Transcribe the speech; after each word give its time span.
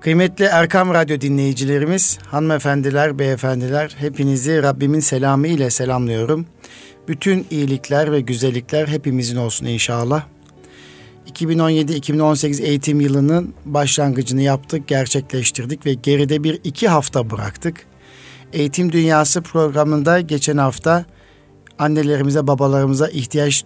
Kıymetli 0.00 0.44
Erkam 0.44 0.94
Radyo 0.94 1.20
dinleyicilerimiz, 1.20 2.18
hanımefendiler, 2.26 3.18
beyefendiler, 3.18 3.96
hepinizi 3.98 4.62
Rabbimin 4.62 5.00
selamı 5.00 5.46
ile 5.46 5.70
selamlıyorum. 5.70 6.46
Bütün 7.08 7.46
iyilikler 7.50 8.12
ve 8.12 8.20
güzellikler 8.20 8.88
hepimizin 8.88 9.36
olsun 9.36 9.66
inşallah. 9.66 10.22
2017-2018 11.32 12.62
eğitim 12.62 13.00
yılının 13.00 13.54
başlangıcını 13.64 14.42
yaptık, 14.42 14.88
gerçekleştirdik 14.88 15.86
ve 15.86 15.94
geride 15.94 16.44
bir 16.44 16.60
iki 16.64 16.88
hafta 16.88 17.30
bıraktık. 17.30 17.86
Eğitim 18.52 18.92
Dünyası 18.92 19.42
programında 19.42 20.20
geçen 20.20 20.56
hafta 20.56 21.04
annelerimize, 21.80 22.46
babalarımıza 22.46 23.08
ihtiyaç 23.08 23.64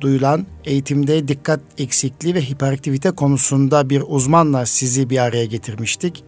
duyulan 0.00 0.46
eğitimde 0.64 1.28
dikkat 1.28 1.60
eksikliği 1.78 2.34
ve 2.34 2.42
hiperaktivite 2.42 3.10
konusunda 3.10 3.90
bir 3.90 4.02
uzmanla 4.06 4.66
sizi 4.66 5.10
bir 5.10 5.18
araya 5.18 5.44
getirmiştik. 5.44 6.24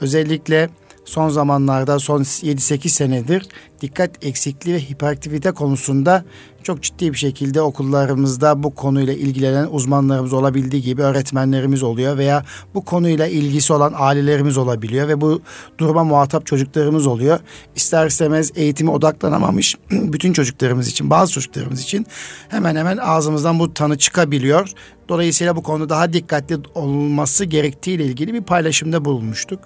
Özellikle 0.00 0.70
son 1.04 1.28
zamanlarda 1.28 1.98
son 1.98 2.20
7-8 2.20 2.88
senedir 2.88 3.48
dikkat 3.80 4.24
eksikliği 4.24 4.76
ve 4.76 4.80
hiperaktivite 4.80 5.52
konusunda 5.52 6.24
çok 6.62 6.82
ciddi 6.82 7.12
bir 7.12 7.18
şekilde 7.18 7.60
okullarımızda 7.60 8.62
bu 8.62 8.74
konuyla 8.74 9.12
ilgilenen 9.12 9.68
uzmanlarımız 9.70 10.32
olabildiği 10.32 10.82
gibi 10.82 11.02
öğretmenlerimiz 11.02 11.82
oluyor 11.82 12.18
veya 12.18 12.44
bu 12.74 12.84
konuyla 12.84 13.26
ilgisi 13.26 13.72
olan 13.72 13.94
ailelerimiz 13.96 14.58
olabiliyor 14.58 15.08
ve 15.08 15.20
bu 15.20 15.42
duruma 15.78 16.04
muhatap 16.04 16.46
çocuklarımız 16.46 17.06
oluyor. 17.06 17.40
İster 17.76 18.06
istemez 18.06 18.50
eğitime 18.54 18.90
odaklanamamış 18.90 19.76
bütün 19.90 20.32
çocuklarımız 20.32 20.88
için, 20.88 21.10
bazı 21.10 21.32
çocuklarımız 21.32 21.82
için 21.82 22.06
hemen 22.48 22.76
hemen 22.76 22.96
ağzımızdan 22.96 23.58
bu 23.58 23.74
tanı 23.74 23.98
çıkabiliyor. 23.98 24.72
Dolayısıyla 25.08 25.56
bu 25.56 25.62
konuda 25.62 25.88
daha 25.88 26.12
dikkatli 26.12 26.58
olması 26.74 27.44
gerektiği 27.44 27.90
ile 27.90 28.04
ilgili 28.04 28.34
bir 28.34 28.42
paylaşımda 28.42 29.04
bulunmuştuk. 29.04 29.60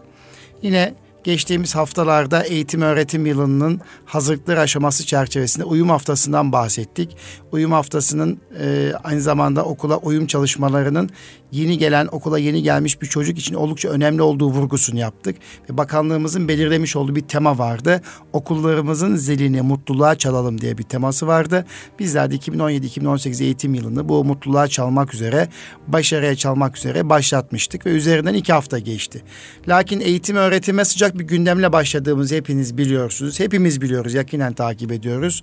Yine 0.62 0.94
geçtiğimiz 1.26 1.74
haftalarda 1.74 2.42
eğitim 2.42 2.82
öğretim 2.82 3.26
yılının 3.26 3.80
hazırlıkları 4.04 4.60
aşaması 4.60 5.06
çerçevesinde 5.06 5.64
uyum 5.64 5.88
haftasından 5.88 6.52
bahsettik. 6.52 7.16
Uyum 7.52 7.72
haftasının 7.72 8.40
e, 8.60 8.92
aynı 9.04 9.20
zamanda 9.20 9.64
okula 9.64 9.96
uyum 9.96 10.26
çalışmalarının 10.26 11.10
yeni 11.52 11.78
gelen 11.78 12.08
okula 12.12 12.38
yeni 12.38 12.62
gelmiş 12.62 13.02
bir 13.02 13.06
çocuk 13.06 13.38
için 13.38 13.54
oldukça 13.54 13.88
önemli 13.88 14.22
olduğu 14.22 14.48
vurgusunu 14.48 14.98
yaptık. 14.98 15.36
Ve 15.70 15.76
bakanlığımızın 15.76 16.48
belirlemiş 16.48 16.96
olduğu 16.96 17.16
bir 17.16 17.20
tema 17.20 17.58
vardı. 17.58 18.00
Okullarımızın 18.32 19.16
zilini 19.16 19.62
mutluluğa 19.62 20.14
çalalım 20.14 20.60
diye 20.60 20.78
bir 20.78 20.82
teması 20.82 21.26
vardı. 21.26 21.64
Bizler 21.98 22.30
de 22.30 22.36
2017-2018 22.36 23.42
eğitim 23.42 23.74
yılını 23.74 24.08
bu 24.08 24.24
mutluluğa 24.24 24.68
çalmak 24.68 25.14
üzere, 25.14 25.48
başarıya 25.88 26.36
çalmak 26.36 26.76
üzere 26.76 27.08
başlatmıştık 27.08 27.86
ve 27.86 27.90
üzerinden 27.90 28.34
iki 28.34 28.52
hafta 28.52 28.78
geçti. 28.78 29.22
Lakin 29.68 30.00
eğitim 30.00 30.36
öğretime 30.36 30.84
sıcak 30.84 31.15
bir 31.18 31.24
gündemle 31.24 31.72
başladığımızı 31.72 32.34
hepiniz 32.34 32.78
biliyorsunuz. 32.78 33.40
Hepimiz 33.40 33.80
biliyoruz, 33.80 34.14
yakinen 34.14 34.52
takip 34.52 34.92
ediyoruz. 34.92 35.42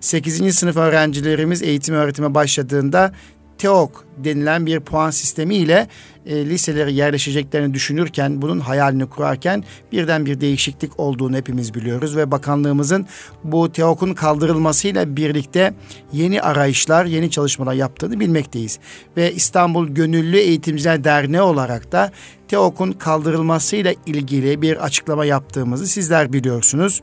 8. 0.00 0.54
sınıf 0.56 0.76
öğrencilerimiz 0.76 1.62
eğitim 1.62 1.94
öğretime 1.94 2.34
başladığında 2.34 3.12
TEOK 3.58 4.04
denilen 4.16 4.66
bir 4.66 4.80
puan 4.80 5.10
sistemiyle 5.10 5.88
e, 6.26 6.46
liseleri 6.46 6.94
yerleşeceklerini 6.94 7.74
düşünürken, 7.74 8.42
bunun 8.42 8.60
hayalini 8.60 9.06
kurarken 9.06 9.64
birden 9.92 10.26
bir 10.26 10.40
değişiklik 10.40 11.00
olduğunu 11.00 11.36
hepimiz 11.36 11.74
biliyoruz 11.74 12.16
ve 12.16 12.30
bakanlığımızın 12.30 13.06
bu 13.44 13.72
TEOK'un 13.72 14.14
kaldırılmasıyla 14.14 15.16
birlikte 15.16 15.74
yeni 16.12 16.42
arayışlar, 16.42 17.04
yeni 17.04 17.30
çalışmalar 17.30 17.74
yaptığını 17.74 18.20
bilmekteyiz. 18.20 18.78
Ve 19.16 19.34
İstanbul 19.34 19.88
Gönüllü 19.88 20.36
Eğitimciler 20.36 21.04
Derneği 21.04 21.42
olarak 21.42 21.92
da 21.92 22.12
TEOK'un 22.48 22.92
kaldırılmasıyla 22.92 23.94
ilgili 24.06 24.62
bir 24.62 24.84
açıklama 24.84 25.24
yaptığımızı 25.24 25.86
sizler 25.86 26.32
biliyorsunuz. 26.32 27.02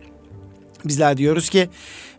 Bizler 0.85 1.17
diyoruz 1.17 1.49
ki 1.49 1.69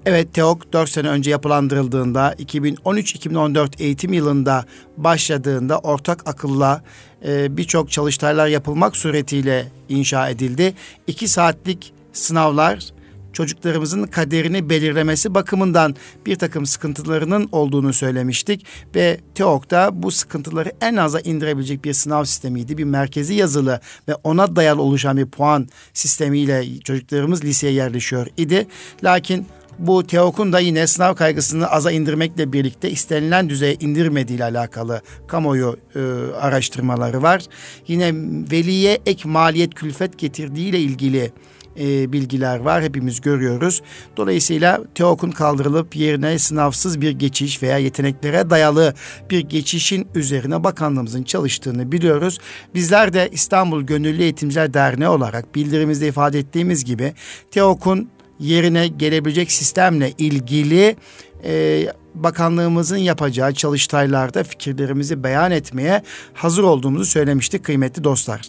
Evet 0.06 0.34
TEOK 0.34 0.72
4 0.72 0.90
sene 0.90 1.08
önce 1.08 1.30
yapılandırıldığında 1.30 2.34
2013-2014 2.38 3.82
eğitim 3.82 4.12
yılında 4.12 4.64
başladığında 4.96 5.78
ortak 5.78 6.28
akılla 6.28 6.82
e, 7.26 7.56
birçok 7.56 7.90
çalıştaylar 7.90 8.46
yapılmak 8.46 8.96
suretiyle 8.96 9.66
inşa 9.88 10.28
edildi. 10.28 10.74
2 11.06 11.28
saatlik 11.28 11.92
sınavlar 12.12 12.95
çocuklarımızın 13.36 14.04
kaderini 14.06 14.70
belirlemesi 14.70 15.34
bakımından 15.34 15.94
bir 16.26 16.36
takım 16.36 16.66
sıkıntılarının 16.66 17.48
olduğunu 17.52 17.92
söylemiştik 17.92 18.66
ve 18.94 19.20
TEOK'ta 19.34 20.02
bu 20.02 20.10
sıkıntıları 20.10 20.72
en 20.80 20.96
aza 20.96 21.20
indirebilecek 21.20 21.84
bir 21.84 21.92
sınav 21.92 22.24
sistemiydi. 22.24 22.78
Bir 22.78 22.84
merkezi 22.84 23.34
yazılı 23.34 23.80
ve 24.08 24.14
ona 24.14 24.56
dayalı 24.56 24.82
oluşan 24.82 25.16
bir 25.16 25.26
puan 25.26 25.68
sistemiyle 25.92 26.80
çocuklarımız 26.80 27.44
liseye 27.44 27.72
yerleşiyor 27.72 28.26
idi. 28.36 28.66
Lakin 29.04 29.46
bu 29.78 30.06
TEOK'un 30.06 30.52
da 30.52 30.60
yine 30.60 30.86
sınav 30.86 31.14
kaygısını 31.14 31.70
aza 31.70 31.90
indirmekle 31.90 32.52
birlikte 32.52 32.90
istenilen 32.90 33.48
düzeye 33.48 33.74
indirmediği 33.74 34.36
ile 34.36 34.44
alakalı 34.44 35.00
kamuoyu 35.26 35.76
e, 35.94 36.00
araştırmaları 36.40 37.22
var. 37.22 37.42
Yine 37.88 38.12
veliye 38.52 38.98
ek 39.06 39.28
maliyet 39.28 39.74
külfet 39.74 40.18
getirdiği 40.18 40.68
ile 40.68 40.80
ilgili 40.80 41.32
e, 41.80 42.12
bilgiler 42.12 42.58
var. 42.58 42.82
Hepimiz 42.82 43.20
görüyoruz. 43.20 43.82
Dolayısıyla 44.16 44.80
TEOK'un 44.94 45.30
kaldırılıp 45.30 45.96
yerine 45.96 46.38
sınavsız 46.38 47.00
bir 47.00 47.10
geçiş 47.10 47.62
veya 47.62 47.78
yeteneklere 47.78 48.50
dayalı 48.50 48.94
bir 49.30 49.40
geçişin 49.40 50.08
üzerine 50.14 50.64
bakanlığımızın 50.64 51.22
çalıştığını 51.22 51.92
biliyoruz. 51.92 52.38
Bizler 52.74 53.12
de 53.12 53.28
İstanbul 53.32 53.82
Gönüllü 53.82 54.22
Eğitimciler 54.22 54.74
Derneği 54.74 55.08
olarak 55.08 55.54
bildirimizde 55.54 56.08
ifade 56.08 56.38
ettiğimiz 56.38 56.84
gibi 56.84 57.14
TEOK'un 57.50 58.08
yerine 58.40 58.88
gelebilecek 58.88 59.52
sistemle 59.52 60.12
ilgili 60.18 60.96
e, 61.44 61.86
bakanlığımızın 62.14 62.96
yapacağı 62.96 63.54
çalıştaylarda 63.54 64.44
fikirlerimizi 64.44 65.24
beyan 65.24 65.50
etmeye 65.50 66.02
hazır 66.34 66.62
olduğumuzu 66.62 67.04
söylemiştik 67.04 67.64
kıymetli 67.64 68.04
dostlar. 68.04 68.40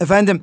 Efendim 0.00 0.42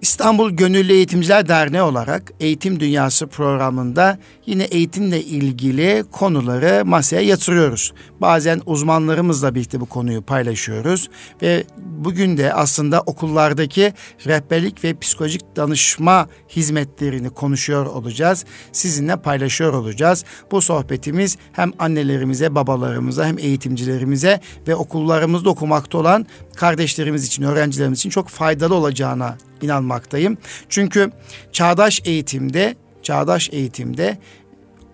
İstanbul 0.00 0.50
Gönüllü 0.50 0.92
Eğitimciler 0.92 1.48
Derneği 1.48 1.82
olarak 1.82 2.32
Eğitim 2.40 2.80
Dünyası 2.80 3.26
programında 3.26 4.18
yine 4.46 4.64
eğitimle 4.64 5.22
ilgili 5.22 6.04
konuları 6.12 6.84
masaya 6.84 7.22
yatırıyoruz. 7.22 7.92
Bazen 8.20 8.62
uzmanlarımızla 8.66 9.54
birlikte 9.54 9.80
bu 9.80 9.86
konuyu 9.86 10.22
paylaşıyoruz 10.22 11.10
ve 11.42 11.64
bugün 11.78 12.36
de 12.36 12.54
aslında 12.54 13.00
okullardaki 13.00 13.92
rehberlik 14.26 14.84
ve 14.84 14.98
psikolojik 14.98 15.56
danışma 15.56 16.28
hizmetlerini 16.48 17.30
konuşuyor 17.30 17.86
olacağız. 17.86 18.44
Sizinle 18.72 19.16
paylaşıyor 19.16 19.72
olacağız. 19.72 20.24
Bu 20.50 20.62
sohbetimiz 20.62 21.36
hem 21.52 21.72
annelerimize, 21.78 22.54
babalarımıza 22.54 23.26
hem 23.26 23.38
eğitimcilerimize 23.38 24.40
ve 24.68 24.74
okullarımızda 24.74 25.50
okumakta 25.50 25.98
olan 25.98 26.26
kardeşlerimiz 26.56 27.26
için, 27.26 27.42
öğrencilerimiz 27.42 27.98
için 27.98 28.10
çok 28.10 28.28
faydalı 28.28 28.74
olacağına 28.74 29.36
inanmaktayım. 29.62 30.38
Çünkü 30.68 31.10
çağdaş 31.52 32.02
eğitimde, 32.04 32.76
çağdaş 33.02 33.50
eğitimde 33.52 34.18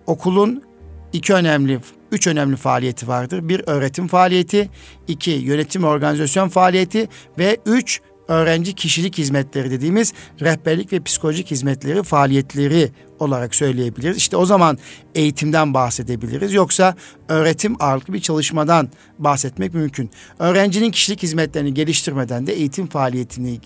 okulun 0.07 0.63
iki 1.13 1.33
önemli, 1.33 1.79
üç 2.11 2.27
önemli 2.27 2.55
faaliyeti 2.55 3.07
vardır. 3.07 3.49
Bir 3.49 3.61
öğretim 3.67 4.07
faaliyeti, 4.07 4.69
iki 5.07 5.31
yönetim 5.31 5.83
organizasyon 5.83 6.49
faaliyeti 6.49 7.09
ve 7.37 7.57
üç 7.65 8.01
öğrenci 8.27 8.73
kişilik 8.73 9.17
hizmetleri 9.17 9.71
dediğimiz 9.71 10.13
rehberlik 10.41 10.93
ve 10.93 11.03
psikolojik 11.03 11.51
hizmetleri 11.51 12.03
faaliyetleri 12.03 12.91
olarak 13.19 13.55
söyleyebiliriz. 13.55 14.17
İşte 14.17 14.37
o 14.37 14.45
zaman 14.45 14.77
eğitimden 15.15 15.73
bahsedebiliriz. 15.73 16.53
Yoksa 16.53 16.95
öğretim 17.29 17.75
ağırlıklı 17.79 18.13
bir 18.13 18.19
çalışmadan 18.19 18.89
bahsetmek 19.19 19.73
mümkün. 19.73 20.09
Öğrencinin 20.39 20.91
kişilik 20.91 21.23
hizmetlerini 21.23 21.73
geliştirmeden 21.73 22.47
de 22.47 22.53
eğitim 22.53 22.87
faaliyetini 22.87 23.59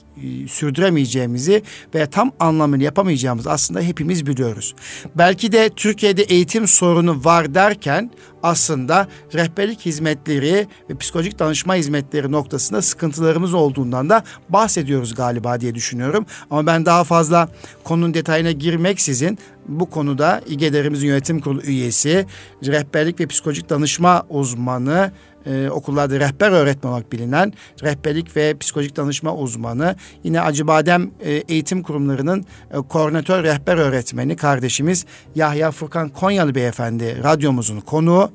sürdüremeyeceğimizi 0.47 1.63
ve 1.95 2.05
tam 2.09 2.31
anlamını 2.39 2.83
yapamayacağımızı 2.83 3.51
aslında 3.51 3.81
hepimiz 3.81 4.27
biliyoruz. 4.27 4.75
Belki 5.15 5.51
de 5.51 5.69
Türkiye'de 5.75 6.23
eğitim 6.23 6.67
sorunu 6.67 7.23
var 7.25 7.53
derken 7.53 8.11
aslında 8.43 9.07
rehberlik 9.33 9.85
hizmetleri 9.85 10.67
ve 10.89 10.97
psikolojik 10.97 11.39
danışma 11.39 11.75
hizmetleri 11.75 12.31
noktasında 12.31 12.81
sıkıntılarımız 12.81 13.53
olduğundan 13.53 14.09
da 14.09 14.23
bahsediyoruz 14.49 15.15
galiba 15.15 15.61
diye 15.61 15.75
düşünüyorum. 15.75 16.25
Ama 16.49 16.65
ben 16.65 16.85
daha 16.85 17.03
fazla 17.03 17.49
konunun 17.83 18.13
detayına 18.13 18.51
girmeksizin 18.51 19.37
bu 19.67 19.89
konuda 19.89 20.41
İGEDER'imizin 20.47 21.07
yönetim 21.07 21.39
kurulu 21.39 21.61
üyesi, 21.61 22.25
rehberlik 22.65 23.19
ve 23.19 23.27
psikolojik 23.27 23.69
danışma 23.69 24.25
uzmanı 24.29 25.11
e, 25.49 25.69
okullarda 25.69 26.19
rehber 26.19 26.51
öğretmen 26.51 26.91
olarak 26.91 27.11
bilinen 27.11 27.53
rehberlik 27.83 28.35
ve 28.35 28.57
psikolojik 28.57 28.95
danışma 28.95 29.35
uzmanı. 29.35 29.95
Yine 30.23 30.41
Acıbadem 30.41 31.11
e, 31.23 31.31
Eğitim 31.31 31.83
Kurumları'nın 31.83 32.45
e, 32.71 32.77
koordinatör 32.77 33.43
rehber 33.43 33.77
öğretmeni 33.77 34.35
kardeşimiz 34.35 35.05
Yahya 35.35 35.71
Furkan 35.71 36.09
Konyalı 36.09 36.55
Beyefendi 36.55 37.23
radyomuzun 37.23 37.79
konuğu 37.79 38.31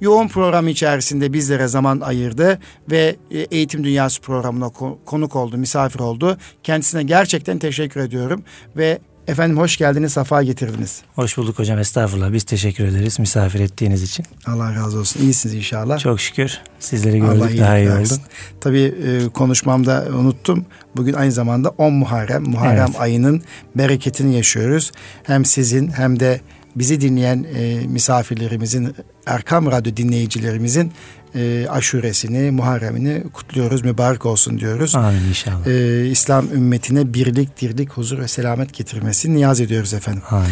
yoğun 0.00 0.28
program 0.28 0.68
içerisinde 0.68 1.32
bizlere 1.32 1.68
zaman 1.68 2.00
ayırdı 2.00 2.58
ve 2.90 3.16
e, 3.30 3.38
Eğitim 3.38 3.84
Dünyası 3.84 4.20
programına 4.20 4.70
konuk 5.04 5.36
oldu, 5.36 5.56
misafir 5.56 6.00
oldu. 6.00 6.36
Kendisine 6.62 7.02
gerçekten 7.02 7.58
teşekkür 7.58 8.00
ediyorum 8.00 8.42
ve 8.76 8.98
Efendim 9.28 9.58
hoş 9.58 9.76
geldiniz, 9.76 10.12
safa 10.12 10.42
getirdiniz. 10.42 11.02
Hoş 11.14 11.36
bulduk 11.36 11.58
hocam, 11.58 11.78
estağfurullah. 11.78 12.32
Biz 12.32 12.44
teşekkür 12.44 12.84
ederiz 12.84 13.18
misafir 13.18 13.60
ettiğiniz 13.60 14.02
için. 14.02 14.26
Allah 14.46 14.74
razı 14.74 14.98
olsun. 14.98 15.20
İyisiniz 15.20 15.54
inşallah. 15.54 15.98
Çok 15.98 16.20
şükür. 16.20 16.60
Sizleri 16.80 17.18
gördük 17.18 17.42
Allah 17.42 17.58
daha 17.58 17.78
iyi 17.78 17.90
oldu. 17.90 18.14
Tabii 18.60 18.94
e, 19.06 19.28
konuşmamda 19.28 20.06
unuttum. 20.18 20.66
Bugün 20.96 21.12
aynı 21.12 21.32
zamanda 21.32 21.68
10 21.68 21.92
Muharrem. 21.92 22.42
Muharrem 22.42 22.86
evet. 22.88 23.00
ayının 23.00 23.42
bereketini 23.76 24.36
yaşıyoruz. 24.36 24.92
Hem 25.22 25.44
sizin 25.44 25.88
hem 25.90 26.20
de 26.20 26.40
bizi 26.76 27.00
dinleyen 27.00 27.46
e, 27.54 27.86
misafirlerimizin, 27.86 28.94
Erkam 29.26 29.70
Radyo 29.70 29.96
dinleyicilerimizin 29.96 30.92
e, 31.34 31.66
aşuresini, 31.70 32.50
Muharrem'ini 32.50 33.22
kutluyoruz. 33.32 33.84
Mübarek 33.84 34.26
olsun 34.26 34.58
diyoruz. 34.58 34.94
Amin 34.94 35.24
inşallah. 35.28 35.66
E, 35.66 36.06
İslam 36.06 36.46
ümmetine 36.54 37.14
birlik, 37.14 37.60
dirlik, 37.60 37.92
huzur 37.92 38.18
ve 38.18 38.28
selamet 38.28 38.74
getirmesini 38.74 39.36
niyaz 39.36 39.60
ediyoruz 39.60 39.94
efendim. 39.94 40.22
Amin. 40.30 40.46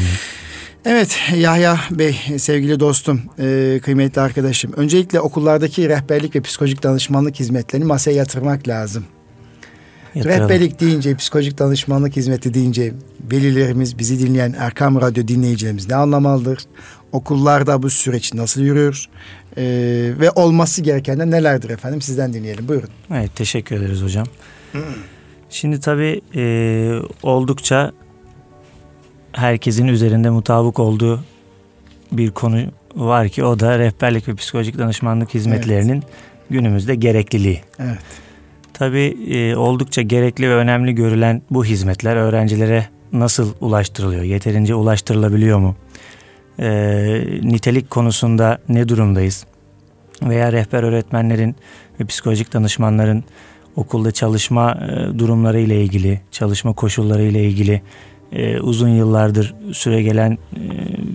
Evet 0.85 1.19
Yahya 1.37 1.81
Bey 1.91 2.17
sevgili 2.39 2.81
dostum 2.81 3.23
e, 3.39 3.81
kıymetli 3.83 4.21
arkadaşım 4.21 4.73
öncelikle 4.77 5.21
okullardaki 5.21 5.89
rehberlik 5.89 6.37
ve 6.37 6.41
psikolojik 6.41 6.83
danışmanlık 6.83 7.41
hizmetlerini 7.41 7.87
masaya 7.87 8.13
yatırmak 8.13 8.69
lazım. 8.69 9.05
Yatıralım. 10.15 10.41
Rehberlik 10.41 10.81
deyince, 10.81 11.17
psikolojik 11.17 11.59
danışmanlık 11.59 12.17
hizmeti 12.17 12.55
deyince 12.55 12.95
velilerimiz, 13.33 13.99
bizi 13.99 14.19
dinleyen 14.19 14.55
Erkam 14.59 15.01
Radyo 15.01 15.29
dinleyicilerimiz 15.29 15.89
ne 15.89 15.95
anlamalıdır? 15.95 16.59
Okullarda 17.13 17.83
bu 17.83 17.91
süreç 17.91 18.35
nasıl 18.35 18.61
yürür? 18.61 19.09
Ee, 19.57 19.63
ve 20.21 20.31
olması 20.31 20.83
gerekenler 20.83 21.31
nelerdir 21.31 21.71
efendim? 21.71 22.03
Sizden 22.03 22.33
dinleyelim. 22.33 22.69
Buyurun. 22.69 22.89
Evet, 23.15 23.37
teşekkür 23.37 23.77
ederiz 23.77 24.03
hocam. 24.03 24.27
Şimdi 25.51 25.81
tabii 25.81 26.21
e, 26.35 26.43
oldukça 27.23 27.93
herkesin 29.33 29.89
üzerinde 29.89 30.31
mutabık 30.31 30.79
olduğu 30.79 31.25
bir 32.13 32.31
konu 32.31 32.63
var 32.97 33.29
ki 33.29 33.45
o 33.45 33.61
da 33.61 33.79
rehberlik 33.79 34.29
ve 34.29 34.35
psikolojik 34.35 34.79
danışmanlık 34.79 35.35
hizmetlerinin 35.35 35.93
evet. 35.93 36.05
günümüzde 36.51 36.95
gerekliliği. 36.95 37.61
Evet. 37.79 37.99
Tabii 38.73 39.17
e, 39.31 39.57
oldukça 39.57 40.03
gerekli 40.03 40.49
ve 40.49 40.55
önemli 40.55 40.95
görülen 40.95 41.43
bu 41.51 41.65
hizmetler 41.65 42.17
öğrencilere 42.17 42.87
nasıl 43.13 43.55
ulaştırılıyor? 43.61 44.23
Yeterince 44.23 44.75
ulaştırılabiliyor 44.75 45.59
mu? 45.59 45.77
E, 46.61 46.71
nitelik 47.43 47.91
konusunda 47.91 48.59
ne 48.69 48.89
durumdayız? 48.89 49.47
Veya 50.23 50.53
rehber 50.53 50.83
öğretmenlerin 50.83 51.57
ve 52.01 52.05
psikolojik 52.05 52.53
danışmanların 52.53 53.25
okulda 53.77 54.11
çalışma 54.11 54.73
e, 54.73 55.19
durumları 55.19 55.61
ile 55.61 55.83
ilgili, 55.83 56.21
çalışma 56.31 56.73
koşulları 56.73 57.23
ile 57.23 57.45
ilgili 57.45 57.83
e, 58.33 58.61
uzun 58.61 58.89
yıllardır 58.89 59.55
süre 59.73 60.03
gelen 60.03 60.33
e, 60.33 60.39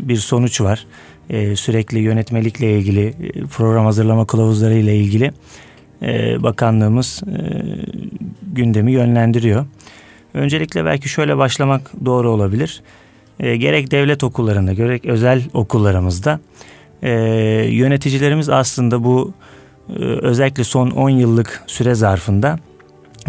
bir 0.08 0.18
sonuç 0.18 0.62
var. 0.62 0.86
E, 1.30 1.56
sürekli 1.56 2.00
yönetmelikle 2.00 2.78
ilgili, 2.78 3.08
e, 3.08 3.46
program 3.46 3.86
hazırlama 3.86 4.28
kılavuzları 4.28 4.74
ile 4.74 4.96
ilgili 4.96 5.32
e, 6.02 6.44
bakanlığımız 6.44 7.24
e, 7.28 7.38
gündemi 8.54 8.92
yönlendiriyor. 8.92 9.66
Öncelikle 10.34 10.86
belki 10.86 11.10
şöyle 11.10 11.38
başlamak 11.38 11.92
doğru 12.06 12.30
olabilir. 12.30 12.84
E, 13.40 13.56
gerek 13.56 13.92
devlet 13.92 14.24
okullarında 14.24 14.74
gerek 14.74 15.06
özel 15.06 15.44
okullarımızda 15.54 16.40
yöneticilerimiz 17.02 18.50
aslında 18.50 19.04
bu 19.04 19.34
özellikle 20.00 20.64
son 20.64 20.92
10 20.92 21.10
yıllık 21.10 21.64
süre 21.68 21.96
zarfında 21.96 22.60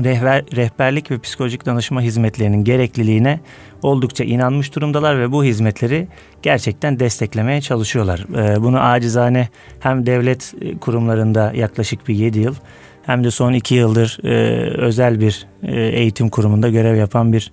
rehber, 0.05 0.45
rehberlik 0.57 1.11
ve 1.11 1.19
psikolojik 1.19 1.67
danışma 1.67 2.01
hizmetlerinin 2.01 2.65
gerekliliğine 2.65 3.41
oldukça 3.83 4.25
inanmış 4.25 4.75
durumdalar 4.75 5.21
ve 5.21 5.33
bu 5.33 5.45
hizmetleri 5.45 6.09
gerçekten 6.43 7.01
desteklemeye 7.01 7.61
çalışıyorlar. 7.61 8.27
Ee, 8.37 8.63
bunu 8.63 8.81
acizane 8.81 9.49
hem 9.81 10.07
devlet 10.07 10.55
e, 10.61 10.79
kurumlarında 10.79 11.53
yaklaşık 11.55 12.09
bir 12.09 12.15
7 12.15 12.39
yıl 12.39 12.55
hem 13.03 13.25
de 13.25 13.31
son 13.31 13.53
2 13.53 13.75
yıldır 13.75 14.19
e, 14.25 14.31
özel 14.77 15.21
bir 15.21 15.47
e, 15.63 15.81
eğitim 15.81 16.29
kurumunda 16.29 16.69
görev 16.69 16.97
yapan 16.97 17.33
bir 17.33 17.53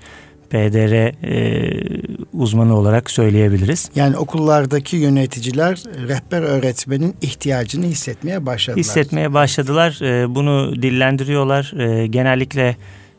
PDR 0.54 0.94
e, 0.94 2.24
uzmanı 2.34 2.78
olarak 2.78 3.12
söyleyebiliriz. 3.12 3.90
Yani 3.96 4.18
okullardaki 4.18 4.98
yöneticiler 4.98 5.84
rehber 6.08 6.42
öğretmenin 6.42 7.16
ihtiyacını 7.22 7.86
hissetmeye 7.86 8.46
başladılar. 8.46 8.80
Hissetmeye 8.80 9.34
başladılar. 9.34 10.00
E, 10.02 10.36
bunu 10.36 10.82
dillendiriyorlar. 10.82 11.74
E, 11.80 12.08
genellikle 12.08 12.76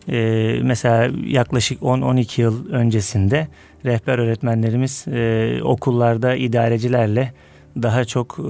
e, 0.09 0.19
mesela 0.63 1.11
yaklaşık 1.27 1.83
10-12 1.83 2.41
yıl 2.41 2.71
öncesinde 2.71 3.49
rehber 3.85 4.19
öğretmenlerimiz 4.19 5.05
e, 5.09 5.59
okullarda 5.63 6.35
idarecilerle 6.35 7.33
daha 7.83 8.05
çok 8.05 8.39
e, 8.39 8.49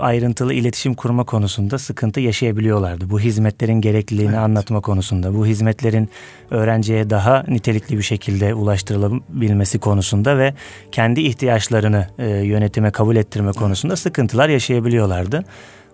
ayrıntılı 0.00 0.54
iletişim 0.54 0.94
kurma 0.94 1.24
konusunda 1.24 1.78
sıkıntı 1.78 2.20
yaşayabiliyorlardı. 2.20 3.10
Bu 3.10 3.20
hizmetlerin 3.20 3.80
gerekliliğini 3.80 4.30
evet. 4.30 4.38
anlatma 4.38 4.80
konusunda, 4.80 5.34
bu 5.34 5.46
hizmetlerin 5.46 6.08
öğrenciye 6.50 7.10
daha 7.10 7.44
nitelikli 7.48 7.98
bir 7.98 8.02
şekilde 8.02 8.54
ulaştırılabilmesi 8.54 9.78
konusunda 9.78 10.38
ve 10.38 10.54
kendi 10.92 11.20
ihtiyaçlarını 11.20 12.06
e, 12.18 12.28
yönetime 12.28 12.90
kabul 12.90 13.16
ettirme 13.16 13.52
konusunda 13.52 13.96
sıkıntılar 13.96 14.48
yaşayabiliyorlardı. 14.48 15.44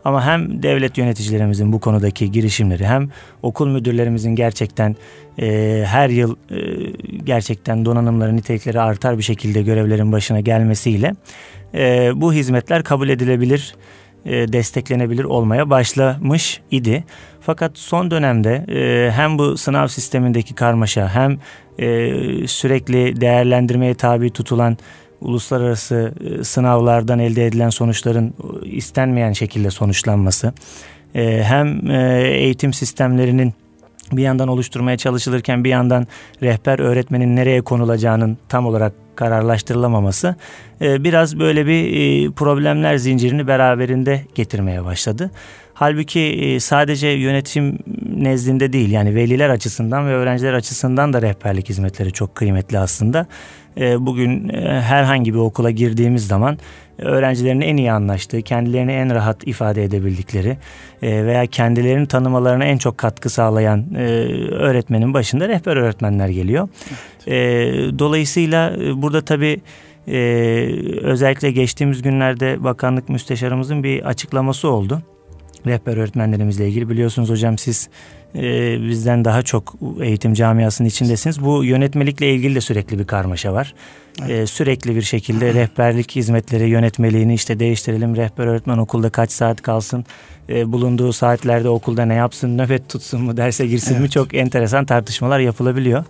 Ama 0.04 0.26
hem 0.26 0.62
devlet 0.62 0.98
yöneticilerimizin 0.98 1.72
bu 1.72 1.80
konudaki 1.80 2.32
girişimleri 2.32 2.86
hem 2.86 3.10
okul 3.42 3.68
müdürlerimizin 3.68 4.36
gerçekten 4.36 4.96
e, 5.38 5.82
her 5.86 6.08
yıl 6.08 6.36
e, 6.50 6.58
gerçekten 7.24 7.84
donanımları 7.84 8.36
nitelikleri 8.36 8.80
artar 8.80 9.18
bir 9.18 9.22
şekilde 9.22 9.62
görevlerin 9.62 10.12
başına 10.12 10.40
gelmesiyle 10.40 11.12
e, 11.74 12.12
bu 12.14 12.32
hizmetler 12.32 12.82
kabul 12.82 13.08
edilebilir, 13.08 13.74
e, 14.24 14.52
desteklenebilir 14.52 15.24
olmaya 15.24 15.70
başlamış 15.70 16.60
idi. 16.70 17.04
Fakat 17.40 17.78
son 17.78 18.10
dönemde 18.10 18.64
e, 18.68 19.10
hem 19.10 19.38
bu 19.38 19.56
sınav 19.56 19.86
sistemindeki 19.86 20.54
karmaşa 20.54 21.08
hem 21.14 21.38
e, 21.78 21.88
sürekli 22.48 23.20
değerlendirmeye 23.20 23.94
tabi 23.94 24.30
tutulan 24.30 24.76
uluslararası 25.20 26.14
sınavlardan 26.42 27.18
elde 27.18 27.46
edilen 27.46 27.70
sonuçların 27.70 28.34
istenmeyen 28.62 29.32
şekilde 29.32 29.70
sonuçlanması 29.70 30.52
hem 31.42 31.90
eğitim 31.90 32.72
sistemlerinin 32.72 33.54
bir 34.12 34.22
yandan 34.22 34.48
oluşturmaya 34.48 34.96
çalışılırken 34.96 35.64
bir 35.64 35.70
yandan 35.70 36.06
rehber 36.42 36.78
öğretmenin 36.78 37.36
nereye 37.36 37.60
konulacağının 37.60 38.38
tam 38.48 38.66
olarak 38.66 38.92
kararlaştırılamaması 39.16 40.34
biraz 40.80 41.38
böyle 41.38 41.66
bir 41.66 42.32
problemler 42.32 42.96
zincirini 42.96 43.46
beraberinde 43.46 44.22
getirmeye 44.34 44.84
başladı. 44.84 45.30
Halbuki 45.74 46.56
sadece 46.60 47.08
yönetim 47.08 47.78
nezdinde 48.16 48.72
değil 48.72 48.90
yani 48.90 49.14
veliler 49.14 49.48
açısından 49.48 50.06
ve 50.06 50.10
öğrenciler 50.10 50.52
açısından 50.52 51.12
da 51.12 51.22
rehberlik 51.22 51.68
hizmetleri 51.68 52.12
çok 52.12 52.34
kıymetli 52.34 52.78
aslında. 52.78 53.26
Ee, 53.78 54.06
bugün 54.06 54.48
e, 54.48 54.80
herhangi 54.80 55.34
bir 55.34 55.38
okula 55.38 55.70
girdiğimiz 55.70 56.26
zaman 56.26 56.58
öğrencilerin 56.98 57.60
en 57.60 57.76
iyi 57.76 57.92
anlaştığı, 57.92 58.42
kendilerini 58.42 58.92
en 58.92 59.14
rahat 59.14 59.46
ifade 59.46 59.84
edebildikleri 59.84 60.56
e, 61.02 61.26
veya 61.26 61.46
kendilerini 61.46 62.06
tanımalarına 62.06 62.64
en 62.64 62.78
çok 62.78 62.98
katkı 62.98 63.30
sağlayan 63.30 63.84
e, 63.96 64.00
öğretmenin 64.50 65.14
başında 65.14 65.48
rehber 65.48 65.76
öğretmenler 65.76 66.28
geliyor. 66.28 66.68
Evet. 67.26 67.98
Dolayısıyla 67.98 68.76
burada 69.02 69.20
tabii 69.20 69.60
özellikle 71.02 71.50
geçtiğimiz 71.50 72.02
günlerde 72.02 72.64
bakanlık 72.64 73.08
müsteşarımızın 73.08 73.82
bir 73.82 74.04
açıklaması 74.04 74.68
oldu. 74.68 75.02
Rehber 75.66 75.96
öğretmenlerimizle 75.96 76.68
ilgili 76.68 76.88
biliyorsunuz 76.88 77.30
hocam 77.30 77.58
siz 77.58 77.88
e, 78.34 78.42
bizden 78.88 79.24
daha 79.24 79.42
çok 79.42 79.74
eğitim 80.00 80.34
camiasının 80.34 80.88
içindesiniz. 80.88 81.44
Bu 81.44 81.64
yönetmelikle 81.64 82.34
ilgili 82.34 82.54
de 82.54 82.60
sürekli 82.60 82.98
bir 82.98 83.04
karmaşa 83.04 83.52
var. 83.52 83.74
Evet. 84.20 84.30
E, 84.30 84.46
sürekli 84.46 84.96
bir 84.96 85.02
şekilde 85.02 85.54
rehberlik 85.54 86.16
hizmetleri 86.16 86.68
yönetmeliğini 86.68 87.34
işte 87.34 87.60
değiştirelim. 87.60 88.16
Rehber 88.16 88.46
öğretmen 88.46 88.78
okulda 88.78 89.10
kaç 89.10 89.32
saat 89.32 89.62
kalsın? 89.62 90.04
E, 90.48 90.72
bulunduğu 90.72 91.12
saatlerde 91.12 91.68
okulda 91.68 92.04
ne 92.04 92.14
yapsın? 92.14 92.58
Nöbet 92.58 92.88
tutsun 92.88 93.22
mu? 93.22 93.36
Derse 93.36 93.66
girsin 93.66 93.92
evet. 93.92 94.02
mi? 94.02 94.10
Çok 94.10 94.34
enteresan 94.34 94.84
tartışmalar 94.84 95.38
yapılabiliyor. 95.38 96.04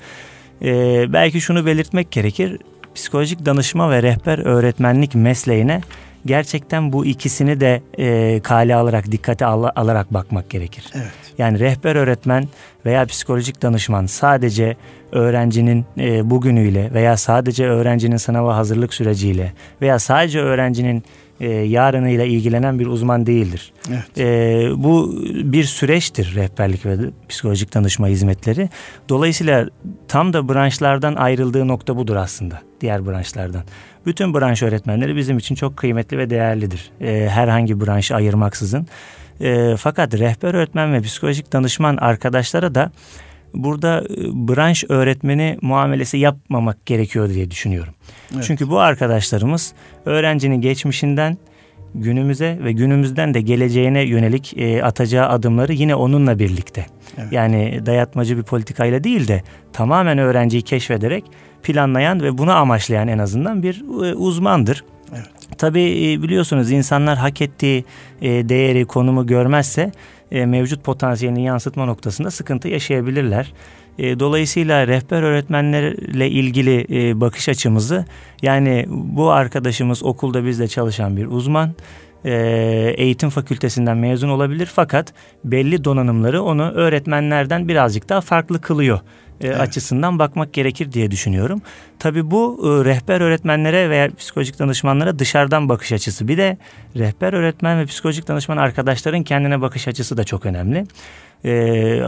E, 0.63 0.73
belki 1.13 1.41
şunu 1.41 1.67
belirtmek 1.67 2.11
gerekir. 2.11 2.59
Psikolojik 2.95 3.47
danışma 3.47 3.91
ve 3.91 4.03
rehber 4.03 4.39
öğretmenlik 4.39 5.15
mesleğine 5.15 5.81
gerçekten 6.27 6.93
bu 6.93 7.07
ikisini 7.07 7.61
de 7.61 7.83
e, 7.99 8.41
kale 8.41 8.75
alarak 8.75 9.13
dikkate 9.13 9.47
al, 9.47 9.71
alarak 9.77 10.15
bakmak 10.15 10.51
gerekir. 10.51 10.85
Evet. 10.95 11.13
Yani 11.39 11.61
rehber 11.61 11.97
öğretmen 11.97 12.49
veya 12.87 13.07
psikolojik 13.07 13.63
danışman 13.63 14.07
sadece 14.07 14.77
öğrencinin 15.13 15.85
e, 15.99 16.31
bugünüyle 16.31 16.91
veya 16.95 17.17
sadece 17.17 17.67
öğrencinin 17.67 18.17
sınava 18.17 18.57
hazırlık 18.57 18.95
süreciyle 18.95 19.53
veya 19.81 19.99
sadece 19.99 20.41
öğrencinin 20.41 21.05
e, 21.41 21.49
yarınıyla 21.49 22.25
ilgilenen 22.25 22.79
bir 22.79 22.87
uzman 22.87 23.27
değildir. 23.27 23.73
Evet. 23.89 24.19
E, 24.19 24.69
bu 24.77 25.23
bir 25.53 25.65
süreçtir 25.65 26.35
rehberlik 26.35 26.87
ve 26.87 26.97
psikolojik 27.29 27.75
danışma 27.75 28.09
hizmetleri. 28.09 28.69
Dolayısıyla 29.09 29.69
tam 30.09 30.33
da 30.33 30.49
branşlardan 30.49 31.15
ayrıldığı 31.15 31.69
nokta 31.69 31.97
budur 31.97 32.17
aslında 32.17 32.63
diğer 32.81 33.07
branşlardan. 33.07 33.63
Bütün 34.07 34.35
branş 34.35 34.63
öğretmenleri 34.63 35.17
bizim 35.17 35.39
için 35.39 35.55
çok 35.55 35.77
kıymetli 35.77 36.19
ve 36.19 36.31
değerlidir. 36.31 36.91
E, 37.01 37.29
herhangi 37.29 37.81
branşı 37.81 38.15
ayırmaksızın. 38.15 38.87
E, 39.41 39.77
fakat 39.77 40.15
rehber 40.15 40.55
öğretmen 40.55 40.93
ve 40.93 41.01
psikolojik 41.01 41.53
danışman 41.53 41.97
arkadaşlara 41.97 42.75
da 42.75 42.93
burada 43.55 44.01
e, 44.01 44.49
branş 44.49 44.85
öğretmeni 44.89 45.59
muamelesi 45.63 46.19
yapmamak 46.19 46.87
gerekiyor 46.87 47.29
diye 47.29 47.51
düşünüyorum. 47.51 47.95
Evet. 48.35 48.45
Çünkü 48.47 48.71
bu 48.71 48.81
arkadaşlarımız 48.81 49.73
öğrencinin 50.05 50.61
geçmişinden 50.61 51.39
günümüze 51.95 52.59
ve 52.65 52.73
günümüzden 52.73 53.35
de 53.35 53.41
geleceğine 53.41 54.03
yönelik 54.03 54.59
e, 54.59 54.83
atacağı 54.83 55.29
adımları 55.29 55.73
yine 55.73 55.95
onunla 55.95 56.39
birlikte. 56.39 56.87
Evet. 57.19 57.33
Yani 57.33 57.81
dayatmacı 57.87 58.39
bir 58.39 58.43
politikayla 58.43 59.05
değil 59.05 59.29
de 59.29 59.43
tamamen 59.73 60.19
öğrenciyi 60.19 60.63
keşfederek 60.63 61.25
planlayan 61.63 62.23
ve 62.23 62.39
bunu 62.39 62.53
amaçlayan 62.53 63.09
en 63.09 63.19
azından 63.19 63.63
bir 63.63 63.81
e, 63.81 64.15
uzmandır. 64.15 64.85
Evet. 65.15 65.29
Tabii 65.59 65.83
e, 65.83 66.23
biliyorsunuz 66.23 66.71
insanlar 66.71 67.19
hak 67.19 67.43
ettiği 67.43 67.85
e, 68.23 68.49
değeri, 68.49 68.85
konumu 68.85 69.27
görmezse 69.27 69.93
mevcut 70.31 70.85
potansiyelini 70.85 71.45
yansıtma 71.45 71.85
noktasında 71.85 72.31
sıkıntı 72.31 72.69
yaşayabilirler. 72.69 73.53
Dolayısıyla 73.99 74.87
rehber 74.87 75.23
öğretmenlerle 75.23 76.31
ilgili 76.31 76.87
bakış 77.21 77.49
açımızı 77.49 78.05
yani 78.43 78.85
bu 78.89 79.31
arkadaşımız 79.31 80.05
okulda 80.05 80.45
bizde 80.45 80.69
çalışan 80.69 81.17
bir 81.17 81.27
uzman 81.27 81.75
e, 82.25 82.95
eğitim 82.97 83.31
fakültesinden 83.31 83.97
mezun 83.97 84.29
olabilir 84.29 84.71
fakat 84.75 85.13
belli 85.45 85.85
donanımları 85.85 86.43
onu 86.43 86.71
öğretmenlerden 86.71 87.69
birazcık 87.69 88.09
daha 88.09 88.21
farklı 88.21 88.61
kılıyor 88.61 89.01
e, 89.41 89.47
evet. 89.47 89.61
açısından 89.61 90.19
bakmak 90.19 90.53
gerekir 90.53 90.93
diye 90.93 91.11
düşünüyorum. 91.11 91.63
Tabii 91.99 92.31
bu 92.31 92.61
e, 92.63 92.85
rehber 92.85 93.21
öğretmenlere 93.21 93.91
veya 93.91 94.11
psikolojik 94.19 94.59
danışmanlara 94.59 95.19
dışarıdan 95.19 95.69
bakış 95.69 95.93
açısı. 95.93 96.29
Bir 96.29 96.37
de 96.37 96.59
rehber 96.97 97.33
öğretmen 97.33 97.79
ve 97.79 97.87
psikolojik 97.87 98.29
danışman 98.29 98.57
arkadaşların 98.57 99.23
kendine 99.23 99.61
bakış 99.61 99.89
açısı 99.89 100.17
da 100.17 100.25
çok 100.25 100.47
önemli. 100.47 100.87
E, 101.45 101.53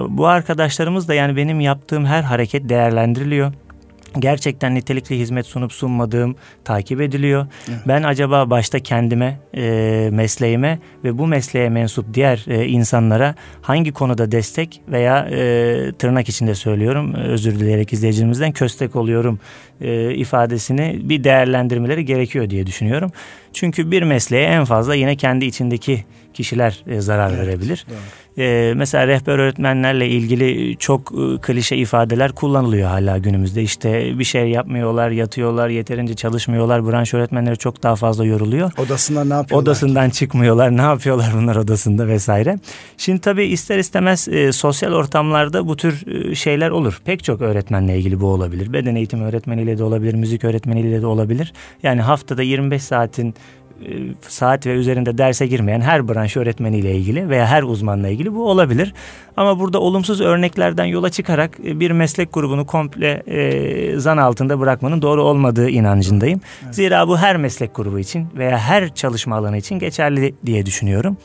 bu 0.08 0.26
arkadaşlarımız 0.26 1.08
da 1.08 1.14
yani 1.14 1.36
benim 1.36 1.60
yaptığım 1.60 2.06
her 2.06 2.22
hareket 2.22 2.68
değerlendiriliyor 2.68 3.52
gerçekten 4.20 4.74
nitelikli 4.74 5.18
hizmet 5.18 5.46
sunup 5.46 5.72
sunmadığım 5.72 6.36
takip 6.64 7.00
ediliyor. 7.00 7.46
Evet. 7.68 7.78
Ben 7.88 8.02
acaba 8.02 8.50
başta 8.50 8.78
kendime, 8.78 9.40
e, 9.56 10.08
mesleğime 10.12 10.78
ve 11.04 11.18
bu 11.18 11.26
mesleğe 11.26 11.68
mensup 11.68 12.14
diğer 12.14 12.44
e, 12.48 12.66
insanlara 12.66 13.34
hangi 13.62 13.92
konuda 13.92 14.32
destek 14.32 14.82
veya 14.88 15.28
e, 15.30 15.92
tırnak 15.98 16.28
içinde 16.28 16.54
söylüyorum 16.54 17.14
özür 17.14 17.58
dileyerek 17.58 17.92
izleyicimizden 17.92 18.52
köstek 18.52 18.96
oluyorum 18.96 19.40
e, 19.80 20.14
ifadesini 20.14 21.00
bir 21.02 21.24
değerlendirmeleri 21.24 22.04
gerekiyor 22.04 22.50
diye 22.50 22.66
düşünüyorum. 22.66 23.12
Çünkü 23.56 23.90
bir 23.90 24.02
mesleğe 24.02 24.44
en 24.44 24.64
fazla 24.64 24.94
yine 24.94 25.16
kendi 25.16 25.44
içindeki 25.44 26.04
kişiler 26.34 26.84
e, 26.86 27.00
zarar 27.00 27.30
evet, 27.30 27.46
verebilir. 27.46 27.86
E, 28.38 28.72
mesela 28.76 29.06
rehber 29.06 29.38
öğretmenlerle 29.38 30.08
ilgili 30.08 30.76
çok 30.76 31.12
e, 31.12 31.40
klişe 31.40 31.76
ifadeler 31.76 32.32
kullanılıyor 32.32 32.88
hala 32.88 33.18
günümüzde. 33.18 33.62
İşte 33.62 34.18
bir 34.18 34.24
şey 34.24 34.50
yapmıyorlar, 34.50 35.10
yatıyorlar, 35.10 35.68
yeterince 35.68 36.14
çalışmıyorlar. 36.14 36.86
Branş 36.86 37.14
öğretmenleri 37.14 37.56
çok 37.56 37.82
daha 37.82 37.96
fazla 37.96 38.24
yoruluyor. 38.24 38.72
Odasında 38.78 39.24
ne 39.24 39.34
yapıyorlar? 39.34 39.62
Odasından 39.62 40.10
çıkmıyorlar. 40.10 40.76
Ne 40.76 40.82
yapıyorlar 40.82 41.30
bunlar 41.34 41.56
odasında 41.56 42.08
vesaire. 42.08 42.58
Şimdi 42.96 43.20
tabii 43.20 43.44
ister 43.44 43.78
istemez 43.78 44.28
e, 44.28 44.52
sosyal 44.52 44.92
ortamlarda 44.92 45.68
bu 45.68 45.76
tür 45.76 46.06
e, 46.06 46.34
şeyler 46.34 46.70
olur. 46.70 47.00
Pek 47.04 47.24
çok 47.24 47.40
öğretmenle 47.40 47.98
ilgili 47.98 48.20
bu 48.20 48.26
olabilir. 48.26 48.72
Beden 48.72 48.94
eğitimi 48.94 49.24
öğretmeniyle 49.24 49.78
de 49.78 49.84
olabilir, 49.84 50.14
müzik 50.14 50.44
öğretmeniyle 50.44 51.02
de 51.02 51.06
olabilir. 51.06 51.52
Yani 51.82 52.00
haftada 52.00 52.42
25 52.42 52.82
saatin 52.82 53.28
e, 53.28 53.34
saat 54.28 54.66
ve 54.66 54.70
üzerinde 54.70 55.18
derse 55.18 55.46
girmeyen 55.46 55.80
her 55.80 56.08
branş 56.08 56.36
öğretmeniyle 56.36 56.96
ilgili 56.96 57.28
veya 57.28 57.46
her 57.46 57.62
uzmanla 57.62 58.08
ilgili 58.08 58.34
bu 58.34 58.50
olabilir. 58.50 58.94
Ama 59.36 59.58
burada 59.58 59.80
olumsuz 59.80 60.20
örneklerden 60.20 60.84
yola 60.84 61.10
çıkarak 61.10 61.50
e, 61.64 61.80
bir 61.80 61.90
meslek 61.90 62.32
grubunu 62.32 62.66
komple 62.66 63.22
e, 63.26 63.98
zan 63.98 64.16
altında 64.16 64.60
bırakmanın 64.60 65.02
doğru 65.02 65.22
olmadığı 65.22 65.68
inancındayım. 65.68 66.40
Evet. 66.64 66.74
Zira 66.74 67.08
bu 67.08 67.18
her 67.18 67.36
meslek 67.36 67.74
grubu 67.74 67.98
için 67.98 68.28
veya 68.36 68.58
her 68.58 68.94
çalışma 68.94 69.36
alanı 69.36 69.56
için 69.56 69.78
geçerli 69.78 70.34
diye 70.46 70.66
düşünüyorum. 70.66 71.16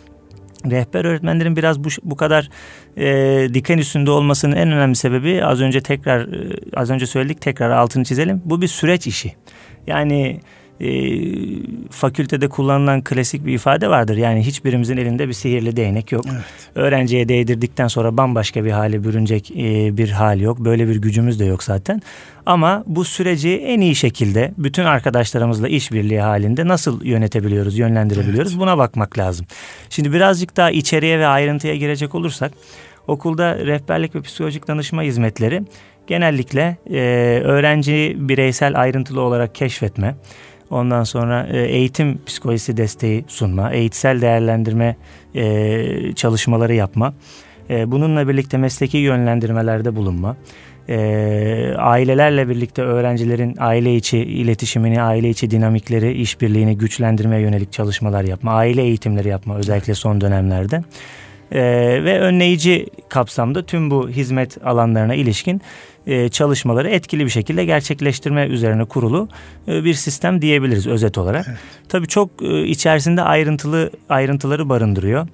Rehber 0.65 1.05
öğretmenlerin 1.05 1.55
biraz 1.55 1.83
bu, 1.83 1.87
bu 2.03 2.15
kadar 2.15 2.49
e, 2.97 3.47
diken 3.53 3.77
üstünde 3.77 4.11
olmasının 4.11 4.55
en 4.55 4.71
önemli 4.71 4.95
sebebi 4.95 5.45
az 5.45 5.61
önce 5.61 5.81
tekrar 5.81 6.21
e, 6.21 6.57
az 6.75 6.89
önce 6.89 7.05
söyledik 7.05 7.41
tekrar 7.41 7.69
altını 7.69 8.03
çizelim. 8.03 8.41
Bu 8.45 8.61
bir 8.61 8.67
süreç 8.67 9.07
işi. 9.07 9.35
Yani 9.87 10.39
e, 10.81 10.89
fakültede 11.89 12.47
kullanılan 12.47 13.01
klasik 13.01 13.45
bir 13.45 13.53
ifade 13.53 13.89
vardır. 13.89 14.17
Yani 14.17 14.45
hiçbirimizin 14.45 14.97
elinde 14.97 15.27
bir 15.27 15.33
sihirli 15.33 15.75
değnek 15.75 16.11
yok. 16.11 16.25
Evet. 16.31 16.43
Öğrenciye 16.75 17.29
değdirdikten 17.29 17.87
sonra 17.87 18.17
bambaşka 18.17 18.65
bir 18.65 18.71
hale 18.71 19.03
bürünecek 19.03 19.51
e, 19.51 19.97
bir 19.97 20.09
hal 20.09 20.39
yok. 20.39 20.59
Böyle 20.59 20.87
bir 20.87 20.95
gücümüz 20.95 21.39
de 21.39 21.45
yok 21.45 21.63
zaten. 21.63 22.01
Ama 22.45 22.83
bu 22.87 23.05
süreci 23.05 23.49
en 23.49 23.81
iyi 23.81 23.95
şekilde 23.95 24.53
bütün 24.57 24.85
arkadaşlarımızla 24.85 25.67
işbirliği 25.67 26.21
halinde 26.21 26.67
nasıl 26.67 27.05
yönetebiliyoruz, 27.05 27.77
yönlendirebiliyoruz 27.77 28.51
evet. 28.51 28.61
buna 28.61 28.77
bakmak 28.77 29.17
lazım. 29.17 29.45
Şimdi 29.89 30.13
birazcık 30.13 30.57
daha 30.57 30.71
içeriye 30.71 31.19
ve 31.19 31.27
ayrıntıya 31.27 31.75
girecek 31.75 32.15
olursak 32.15 32.51
okulda 33.07 33.57
rehberlik 33.65 34.15
ve 34.15 34.21
psikolojik 34.21 34.67
danışma 34.67 35.01
hizmetleri 35.01 35.63
genellikle 36.07 36.77
e, 36.89 36.99
öğrenci 37.43 38.15
bireysel 38.19 38.81
ayrıntılı 38.81 39.21
olarak 39.21 39.55
keşfetme, 39.55 40.15
Ondan 40.71 41.03
sonra 41.03 41.47
e, 41.51 41.57
eğitim 41.57 42.19
psikolojisi 42.25 42.77
desteği 42.77 43.25
sunma, 43.27 43.71
eğitsel 43.71 44.21
değerlendirme 44.21 44.95
e, 45.35 46.13
çalışmaları 46.13 46.73
yapma. 46.73 47.13
E, 47.69 47.91
bununla 47.91 48.27
birlikte 48.27 48.57
mesleki 48.57 48.97
yönlendirmelerde 48.97 49.95
bulunma. 49.95 50.37
ailelerle 51.77 52.49
birlikte 52.49 52.81
öğrencilerin 52.81 53.55
aile 53.59 53.95
içi 53.95 54.17
iletişimini, 54.17 55.01
aile 55.01 55.29
içi 55.29 55.51
dinamikleri, 55.51 56.11
işbirliğini 56.13 56.77
güçlendirmeye 56.77 57.41
yönelik 57.41 57.71
çalışmalar 57.71 58.23
yapma, 58.23 58.53
aile 58.53 58.81
eğitimleri 58.81 59.27
yapma 59.27 59.57
özellikle 59.57 59.95
son 59.95 60.21
dönemlerde. 60.21 60.83
Ve 61.51 62.19
önleyici 62.19 62.87
kapsamda 63.09 63.65
tüm 63.65 63.91
bu 63.91 64.09
hizmet 64.09 64.65
alanlarına 64.65 65.15
ilişkin 65.15 65.61
e, 66.07 66.29
çalışmaları 66.29 66.89
etkili 66.89 67.25
bir 67.25 67.29
şekilde 67.29 67.65
gerçekleştirme 67.65 68.45
üzerine 68.45 68.85
kurulu 68.85 69.29
e, 69.67 69.83
bir 69.83 69.93
sistem 69.93 70.41
diyebiliriz 70.41 70.87
özet 70.87 71.17
olarak. 71.17 71.45
Evet. 71.49 71.59
Tabii 71.89 72.07
çok 72.07 72.29
e, 72.41 72.63
içerisinde 72.65 73.21
ayrıntılı 73.21 73.91
ayrıntıları 74.09 74.69
barındırıyor. 74.69 75.27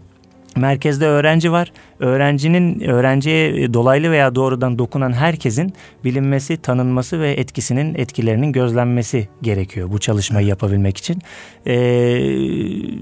Merkezde 0.55 1.05
öğrenci 1.05 1.51
var. 1.51 1.71
Öğrencinin 1.99 2.79
öğrenciye 2.79 3.73
dolaylı 3.73 4.11
veya 4.11 4.35
doğrudan 4.35 4.79
dokunan 4.79 5.13
herkesin 5.13 5.73
bilinmesi, 6.03 6.57
tanınması 6.57 7.19
ve 7.19 7.31
etkisinin 7.31 7.95
etkilerinin 7.95 8.51
gözlenmesi 8.51 9.29
gerekiyor 9.41 9.91
bu 9.91 9.99
çalışmayı 9.99 10.47
yapabilmek 10.47 10.97
için. 10.97 11.21
Ee, 11.67 11.73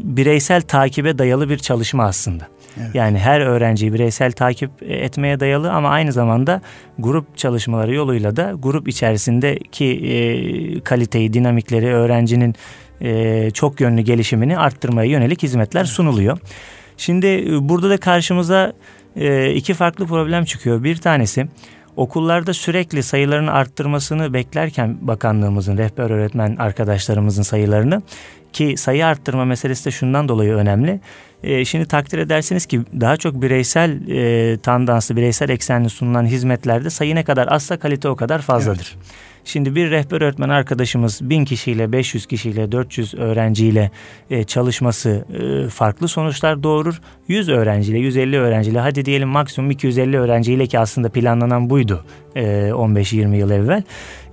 bireysel 0.04 0.62
takibe 0.62 1.18
dayalı 1.18 1.50
bir 1.50 1.58
çalışma 1.58 2.04
aslında. 2.04 2.48
Evet. 2.78 2.96
Yani 2.96 3.20
her 3.20 3.42
öğrenciyi 3.42 3.94
bireysel 3.94 4.32
takip 4.32 4.72
etmeye 4.84 5.40
dayalı 5.40 5.72
ama 5.72 5.90
aynı 5.90 6.12
zamanda 6.12 6.62
grup 7.00 7.38
çalışmaları 7.38 7.94
yoluyla 7.94 8.36
da 8.36 8.54
grup 8.60 8.88
içerisindeki 8.88 9.86
e, 9.86 10.80
kaliteyi, 10.80 11.34
dinamikleri, 11.34 11.94
öğrencinin 11.94 12.56
e, 13.02 13.52
çok 13.52 13.82
yönlü 13.82 14.02
gelişimini 14.02 14.58
arttırmaya 14.58 15.10
yönelik 15.10 15.44
hizmetler 15.44 15.82
evet. 15.82 15.90
sunuluyor. 15.90 16.38
Şimdi 16.98 17.28
e, 17.28 17.70
burada 17.70 17.90
da 17.90 17.98
karşımıza 17.98 18.74
e, 19.16 19.52
iki 19.54 19.74
farklı 19.74 20.06
problem 20.06 20.46
çıkıyor. 20.46 20.84
Bir 20.84 20.98
tanesi 20.98 21.48
okullarda 21.96 22.54
sürekli 22.54 23.04
sayılarını 23.04 23.52
arttırmasını 23.52 24.34
beklerken 24.34 24.98
bakanlığımızın 25.02 25.78
rehber 25.78 26.10
öğretmen 26.10 26.56
arkadaşlarımızın 26.56 27.44
sayılarını 27.44 28.02
ki 28.54 28.78
sayı 28.78 29.06
arttırma 29.06 29.46
meselesi 29.46 29.86
de 29.86 29.92
şundan 29.92 30.30
dolayı 30.30 30.54
önemli. 30.54 31.00
E, 31.44 31.66
şimdi 31.66 31.86
takdir 31.86 32.18
edersiniz 32.18 32.66
ki 32.66 32.82
daha 33.00 33.18
çok 33.18 33.42
bireysel 33.42 34.08
e, 34.10 34.58
tandanslı, 34.58 35.16
bireysel 35.16 35.50
eksenli 35.50 35.90
sunulan 35.90 36.26
hizmetlerde 36.26 36.90
sayı 36.90 37.16
ne 37.16 37.24
kadar 37.24 37.48
azsa 37.52 37.80
kalite 37.80 38.10
o 38.10 38.16
kadar 38.16 38.42
fazladır. 38.42 38.96
Evet. 38.96 39.25
Şimdi 39.46 39.76
bir 39.76 39.92
rehber 39.92 40.22
öğretmen 40.22 40.50
arkadaşımız 40.50 41.20
1000 41.22 41.46
kişiyle, 41.46 41.92
500 41.92 42.26
kişiyle, 42.26 42.72
400 42.72 43.14
öğrenciyle 43.14 43.92
e, 44.30 44.44
çalışması 44.44 45.26
e, 45.34 45.70
farklı 45.70 46.08
sonuçlar 46.08 46.64
doğurur. 46.64 47.02
100 47.28 47.50
öğrenciyle, 47.50 48.00
150 48.00 48.40
öğrenciyle 48.40 48.80
hadi 48.80 49.06
diyelim 49.06 49.30
maksimum 49.30 49.72
250 49.72 50.20
öğrenciyle 50.20 50.68
ki 50.68 50.80
aslında 50.80 51.10
planlanan 51.10 51.70
buydu 51.70 52.06
e, 52.36 52.44
15-20 52.70 53.36
yıl 53.36 53.52
evvel. 53.52 53.84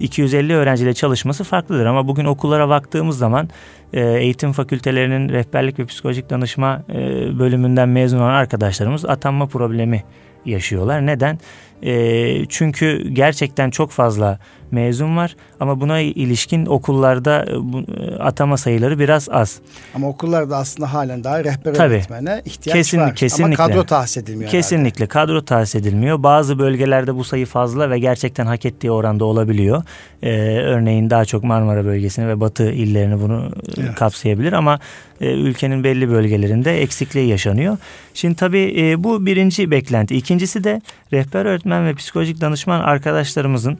250 0.00 0.54
öğrenciyle 0.54 0.94
çalışması 0.94 1.44
farklıdır 1.44 1.86
ama 1.86 2.08
bugün 2.08 2.24
okullara 2.24 2.68
baktığımız 2.68 3.18
zaman 3.18 3.48
e, 3.92 4.00
eğitim 4.00 4.52
fakültelerinin 4.52 5.28
rehberlik 5.28 5.78
ve 5.78 5.84
psikolojik 5.84 6.30
danışma 6.30 6.82
e, 6.88 6.94
bölümünden 7.38 7.88
mezun 7.88 8.18
olan 8.18 8.34
arkadaşlarımız 8.34 9.04
atanma 9.04 9.46
problemi 9.46 10.04
yaşıyorlar. 10.44 11.06
Neden? 11.06 11.38
E, 11.82 12.46
çünkü 12.48 13.08
gerçekten 13.08 13.70
çok 13.70 13.90
fazla 13.90 14.38
mezun 14.72 15.16
var 15.16 15.36
ama 15.60 15.80
buna 15.80 16.00
ilişkin 16.00 16.66
okullarda 16.66 17.44
e, 17.44 17.52
e, 17.52 18.16
atama 18.16 18.56
sayıları 18.56 18.98
biraz 18.98 19.28
az. 19.28 19.60
Ama 19.94 20.08
okullarda 20.08 20.56
aslında 20.56 20.92
halen 20.92 21.24
daha 21.24 21.44
rehber 21.44 21.74
Tabii. 21.74 21.94
öğretmene 21.94 22.42
ihtiyaç 22.44 22.76
Kesin, 22.76 22.98
var. 22.98 23.14
Kesinlikle. 23.14 23.62
Ama 23.62 23.72
kadro 23.72 23.84
tahsis 23.84 24.16
edilmiyor. 24.16 24.50
Kesinlikle 24.50 25.04
herhalde. 25.04 25.08
kadro 25.08 25.44
tahsis 25.44 25.74
edilmiyor. 25.74 26.22
Bazı 26.22 26.58
bölgelerde 26.58 27.14
bu 27.14 27.24
sayı 27.24 27.46
fazla 27.46 27.90
ve 27.90 27.98
gerçekten 27.98 28.46
hak 28.46 28.66
ettiği 28.66 28.90
oranda 28.90 29.24
olabiliyor. 29.24 29.82
Ee, 30.22 30.58
örneğin 30.58 31.10
daha 31.10 31.24
çok 31.24 31.44
Marmara 31.44 31.84
bölgesini 31.84 32.28
ve 32.28 32.40
Batı 32.40 32.72
illerini 32.72 33.20
bunu 33.20 33.50
e, 33.78 33.80
evet. 33.80 33.94
kapsayabilir 33.94 34.52
ama 34.52 34.78
e, 35.20 35.32
ülkenin 35.32 35.84
belli 35.84 36.10
bölgelerinde 36.10 36.82
eksikliği 36.82 37.28
yaşanıyor. 37.28 37.78
Şimdi 38.14 38.34
tabii 38.34 38.74
e, 38.78 39.04
bu 39.04 39.26
birinci 39.26 39.70
beklenti. 39.70 40.16
İkincisi 40.16 40.64
de 40.64 40.80
rehber 41.12 41.44
öğretmen 41.44 41.71
ve 41.80 41.94
psikolojik 41.94 42.40
danışman 42.40 42.80
arkadaşlarımızın 42.80 43.78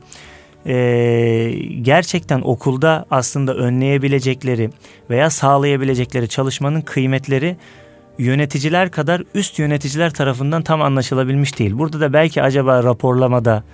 e, 0.67 0.75
gerçekten 1.83 2.41
okulda 2.41 3.07
aslında 3.11 3.55
önleyebilecekleri 3.55 4.71
veya 5.11 5.31
sağlayabilecekleri 5.31 6.29
çalışmanın 6.29 6.81
kıymetleri 6.81 7.57
yöneticiler 8.19 8.91
kadar 8.91 9.23
üst 9.35 9.59
yöneticiler 9.59 10.11
tarafından 10.11 10.63
tam 10.63 10.83
anlaşılabilmiş 10.83 11.59
değil. 11.59 11.79
Burada 11.79 12.01
da 12.01 12.13
belki 12.13 12.43
acaba 12.43 12.83
raporlamada 12.83 13.65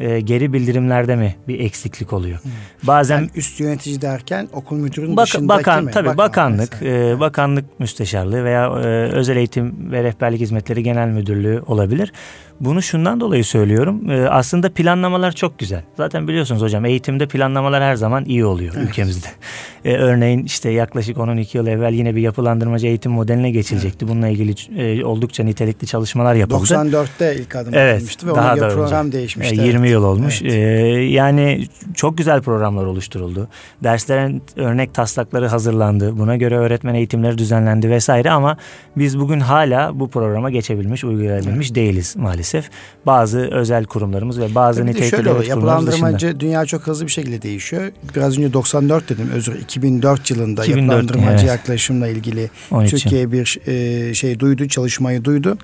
e, 0.00 0.20
geri 0.20 0.52
bildirimlerde 0.52 1.16
mi 1.16 1.36
bir 1.48 1.60
eksiklik 1.60 2.12
oluyor? 2.12 2.38
Hmm. 2.42 2.52
Bazen 2.82 3.16
yani 3.16 3.30
üst 3.34 3.60
yönetici 3.60 4.02
derken 4.02 4.48
okul 4.52 4.76
müdürünün 4.76 5.16
bak, 5.16 5.26
dışındaki 5.26 5.48
bakan, 5.48 5.84
mi? 5.84 5.90
Tabii 5.90 6.06
bakan 6.06 6.18
bakanlık, 6.18 6.82
e, 6.82 7.20
bakanlık 7.20 7.80
müsteşarlığı 7.80 8.44
veya 8.44 8.66
e, 8.66 9.12
özel 9.12 9.36
eğitim 9.36 9.92
ve 9.92 10.02
rehberlik 10.02 10.40
hizmetleri 10.40 10.82
genel 10.82 11.08
müdürlüğü 11.08 11.62
olabilir. 11.66 12.12
Bunu 12.60 12.82
şundan 12.82 13.20
dolayı 13.20 13.44
söylüyorum. 13.44 14.10
E, 14.10 14.28
aslında 14.28 14.70
planlamalar 14.70 15.32
çok 15.32 15.58
güzel. 15.58 15.82
Zaten 15.96 16.28
biliyorsunuz 16.28 16.62
hocam 16.62 16.84
eğitimde 16.84 17.26
planlamalar 17.26 17.82
her 17.82 17.96
zaman 17.96 18.24
iyi 18.24 18.44
oluyor 18.44 18.74
evet. 18.76 18.88
ülkemizde. 18.88 19.26
E, 19.84 19.96
örneğin 19.96 20.44
işte 20.44 20.70
yaklaşık 20.70 21.16
10-12 21.16 21.56
yıl 21.56 21.66
evvel 21.66 21.92
yine 21.92 22.16
bir 22.16 22.20
yapılandırmacı 22.20 22.86
eğitim 22.86 23.12
modeline 23.12 23.50
geçilecekti. 23.50 24.04
Evet. 24.04 24.14
Bununla 24.14 24.28
ilgili 24.28 24.80
e, 24.82 25.04
oldukça 25.04 25.44
nitelikli 25.44 25.86
çalışmalar 25.86 26.34
yapıldı. 26.34 26.64
94'te 26.64 27.36
ilk 27.36 27.56
adım 27.56 27.74
evet, 27.74 27.94
atılmıştı 27.94 28.26
ve 28.26 28.34
daha 28.34 28.52
ona 28.52 28.58
göre 28.58 28.74
program 28.74 29.06
önce. 29.06 29.18
değişmişti. 29.18 29.60
E, 29.60 29.64
20 29.64 29.80
evet. 29.80 29.90
yıl 29.90 30.04
olmuş. 30.04 30.42
Evet. 30.42 30.52
E, 30.52 30.58
yani 31.02 31.66
çok 31.94 32.18
güzel 32.18 32.42
programlar 32.42 32.84
oluşturuldu. 32.84 33.48
Derslerin 33.82 34.42
örnek 34.56 34.94
taslakları 34.94 35.46
hazırlandı. 35.46 36.18
Buna 36.18 36.36
göre 36.36 36.56
öğretmen 36.56 36.94
eğitimleri 36.94 37.38
düzenlendi 37.38 37.90
vesaire 37.90 38.30
ama 38.30 38.56
biz 38.96 39.18
bugün 39.18 39.40
hala 39.40 40.00
bu 40.00 40.08
programa 40.08 40.50
geçebilmiş, 40.50 41.04
uygulayabilmiş 41.04 41.66
evet. 41.66 41.76
değiliz 41.76 42.16
maalesef 42.16 42.45
maalesef 42.54 42.70
bazı 43.06 43.38
özel 43.38 43.84
kurumlarımız 43.84 44.40
ve 44.40 44.54
bazı 44.54 44.80
Tabii 44.80 44.90
nitelikli 44.90 45.10
şöyle 45.10 45.30
oluyor, 45.30 45.44
yapılandırmacı 45.44 46.26
dışında. 46.26 46.40
dünya 46.40 46.66
çok 46.66 46.86
hızlı 46.86 47.06
bir 47.06 47.12
şekilde 47.12 47.42
değişiyor. 47.42 47.92
Biraz 48.16 48.38
önce 48.38 48.52
94 48.52 49.08
dedim 49.08 49.30
özür 49.34 49.54
2004 49.54 50.30
yılında 50.30 50.64
2004, 50.64 50.68
yapılandırmacı 50.68 51.46
evet. 51.46 51.48
yaklaşımla 51.48 52.08
ilgili 52.08 52.50
Türkiye 52.70 53.32
bir 53.32 53.58
e, 53.66 54.14
şey 54.14 54.40
duydu, 54.40 54.68
çalışmayı 54.68 55.24
duydu. 55.24 55.58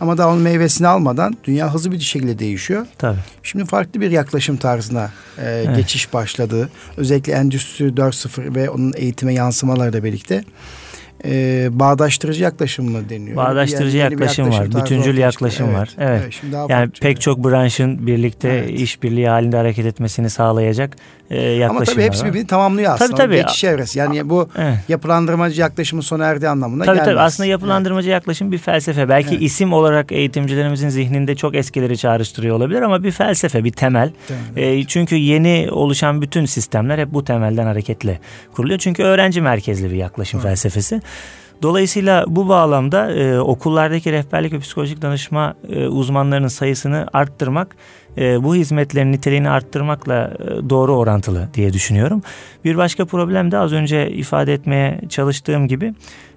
Ama 0.00 0.18
daha 0.18 0.28
onun 0.28 0.42
meyvesini 0.42 0.88
almadan 0.88 1.36
dünya 1.44 1.74
hızlı 1.74 1.92
bir 1.92 2.00
şekilde 2.00 2.38
değişiyor. 2.38 2.86
Tabii. 2.98 3.18
Şimdi 3.42 3.64
farklı 3.64 4.00
bir 4.00 4.10
yaklaşım 4.10 4.56
tarzına 4.56 5.10
e, 5.38 5.64
evet. 5.66 5.76
geçiş 5.76 6.12
başladı. 6.12 6.68
Özellikle 6.96 7.32
Endüstri 7.32 7.84
4.0 7.84 8.54
ve 8.54 8.70
onun 8.70 8.92
eğitime 8.96 9.34
yansımalarıyla 9.34 10.04
birlikte 10.04 10.44
e, 11.26 11.68
bağdaştırıcı 11.72 12.42
yaklaşım 12.42 12.90
mı 12.90 13.08
deniyor? 13.08 13.36
Bağdaştırıcı 13.36 13.96
yani 13.96 14.12
yaklaşım, 14.12 14.44
yaklaşım 14.44 14.74
var, 14.74 14.82
bütüncül 14.82 15.18
yaklaşım 15.18 15.66
evet, 15.66 15.78
var. 15.78 15.90
Evet. 15.98 16.20
evet 16.22 16.32
şimdi 16.40 16.52
daha 16.52 16.66
yani 16.70 16.90
pek 17.00 17.20
çok 17.20 17.44
branşın 17.44 18.06
birlikte 18.06 18.48
evet. 18.48 18.80
işbirliği 18.80 19.28
halinde 19.28 19.56
hareket 19.56 19.86
etmesini 19.86 20.30
sağlayacak 20.30 20.96
e, 21.30 21.42
yaklaşım 21.42 21.76
Ama 21.76 21.84
tabii 21.84 22.02
hepsi 22.02 22.24
birbirini 22.24 22.46
tamamlıyor 22.46 22.92
aslında. 22.94 23.10
Tabii 23.10 23.18
tabii. 23.18 23.36
Geçiş 23.36 23.64
evresi. 23.64 23.98
Yani 23.98 24.30
bu 24.30 24.48
evet. 24.58 24.74
yapılandırmacı 24.88 25.60
yaklaşımın 25.60 26.02
sona 26.02 26.24
erdiği 26.26 26.48
anlamına 26.48 26.84
tabii, 26.84 26.96
gelmez. 26.96 27.12
Tabii 27.12 27.20
aslında 27.20 27.46
yapılandırmacı 27.46 28.08
evet. 28.08 28.14
yaklaşım 28.14 28.52
bir 28.52 28.58
felsefe. 28.58 29.08
Belki 29.08 29.30
evet. 29.30 29.42
isim 29.42 29.72
olarak 29.72 30.12
eğitimcilerimizin 30.12 30.88
zihninde 30.88 31.36
çok 31.36 31.54
eskileri 31.54 31.98
çağrıştırıyor 31.98 32.56
olabilir 32.56 32.82
ama 32.82 33.04
bir 33.04 33.10
felsefe, 33.10 33.64
bir 33.64 33.72
temel. 33.72 34.10
e, 34.56 34.84
çünkü 34.84 35.16
yeni 35.16 35.68
oluşan 35.70 36.22
bütün 36.22 36.44
sistemler 36.44 36.98
hep 36.98 37.14
bu 37.14 37.24
temelden 37.24 37.66
hareketle 37.66 38.20
kuruluyor. 38.52 38.78
Çünkü 38.78 39.02
öğrenci 39.02 39.40
merkezli 39.40 39.90
bir 39.90 39.96
yaklaşım 39.96 40.40
evet. 40.40 40.48
felsefesi. 40.48 41.00
Dolayısıyla 41.62 42.24
bu 42.28 42.48
bağlamda 42.48 43.12
e, 43.12 43.40
okullardaki 43.40 44.12
rehberlik 44.12 44.52
ve 44.52 44.58
psikolojik 44.58 45.02
danışma 45.02 45.54
e, 45.68 45.86
uzmanlarının 45.86 46.48
sayısını 46.48 47.06
arttırmak, 47.12 47.76
e, 48.18 48.44
bu 48.44 48.54
hizmetlerin 48.54 49.12
niteliğini 49.12 49.50
arttırmakla 49.50 50.32
e, 50.38 50.70
doğru 50.70 50.96
orantılı 50.96 51.48
diye 51.54 51.72
düşünüyorum. 51.72 52.22
Bir 52.64 52.76
başka 52.76 53.04
problem 53.04 53.50
de 53.50 53.58
az 53.58 53.72
önce 53.72 54.10
ifade 54.10 54.52
etmeye 54.52 55.00
çalıştığım 55.08 55.68
gibi 55.68 55.94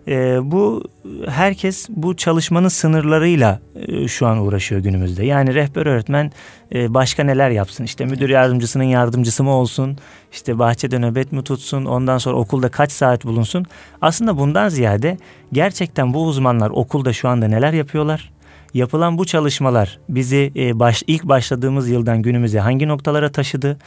e, 0.08 0.40
bu 0.52 0.84
herkes 1.28 1.88
bu 1.90 2.16
çalışmanın 2.16 2.68
sınırlarıyla 2.68 3.60
e, 3.76 4.08
şu 4.08 4.28
an 4.28 4.38
uğraşıyor 4.38 4.82
günümüzde. 4.82 5.26
Yani 5.26 5.54
rehber 5.54 5.86
öğretmen 5.86 6.32
e, 6.76 6.94
başka 6.94 7.24
neler 7.24 7.50
yapsın? 7.50 7.84
İşte 7.84 8.06
müdür 8.06 8.30
yardımcısının 8.30 8.84
yardımcısı 8.84 9.44
mı 9.44 9.52
olsun? 9.52 9.98
İşte 10.32 10.60
bahçede 10.60 11.00
nöbet 11.00 11.32
mi 11.32 11.44
tutsun? 11.44 11.86
Ondan 11.86 12.18
sonra 12.18 12.38
okulda 12.38 12.70
kaç 12.70 12.92
saat 12.92 13.26
bulunsun? 13.26 13.66
Aslında 14.02 14.38
bundan 14.38 14.70
ziyade 14.70 15.18
gerçekten 15.54 16.14
bu 16.14 16.26
uzmanlar 16.26 16.70
okulda 16.70 17.14
şu 17.14 17.30
anda 17.30 17.48
neler 17.48 17.74
yapıyorlar? 17.74 18.32
Yapılan 18.74 19.18
bu 19.18 19.26
çalışmalar 19.26 20.00
bizi 20.10 20.52
e, 20.56 20.80
baş, 20.80 21.04
ilk 21.08 21.24
başladığımız 21.24 21.90
yıldan 21.90 22.22
günümüze 22.22 22.60
hangi 22.60 22.88
noktalara 22.88 23.32
taşıdı? 23.32 23.78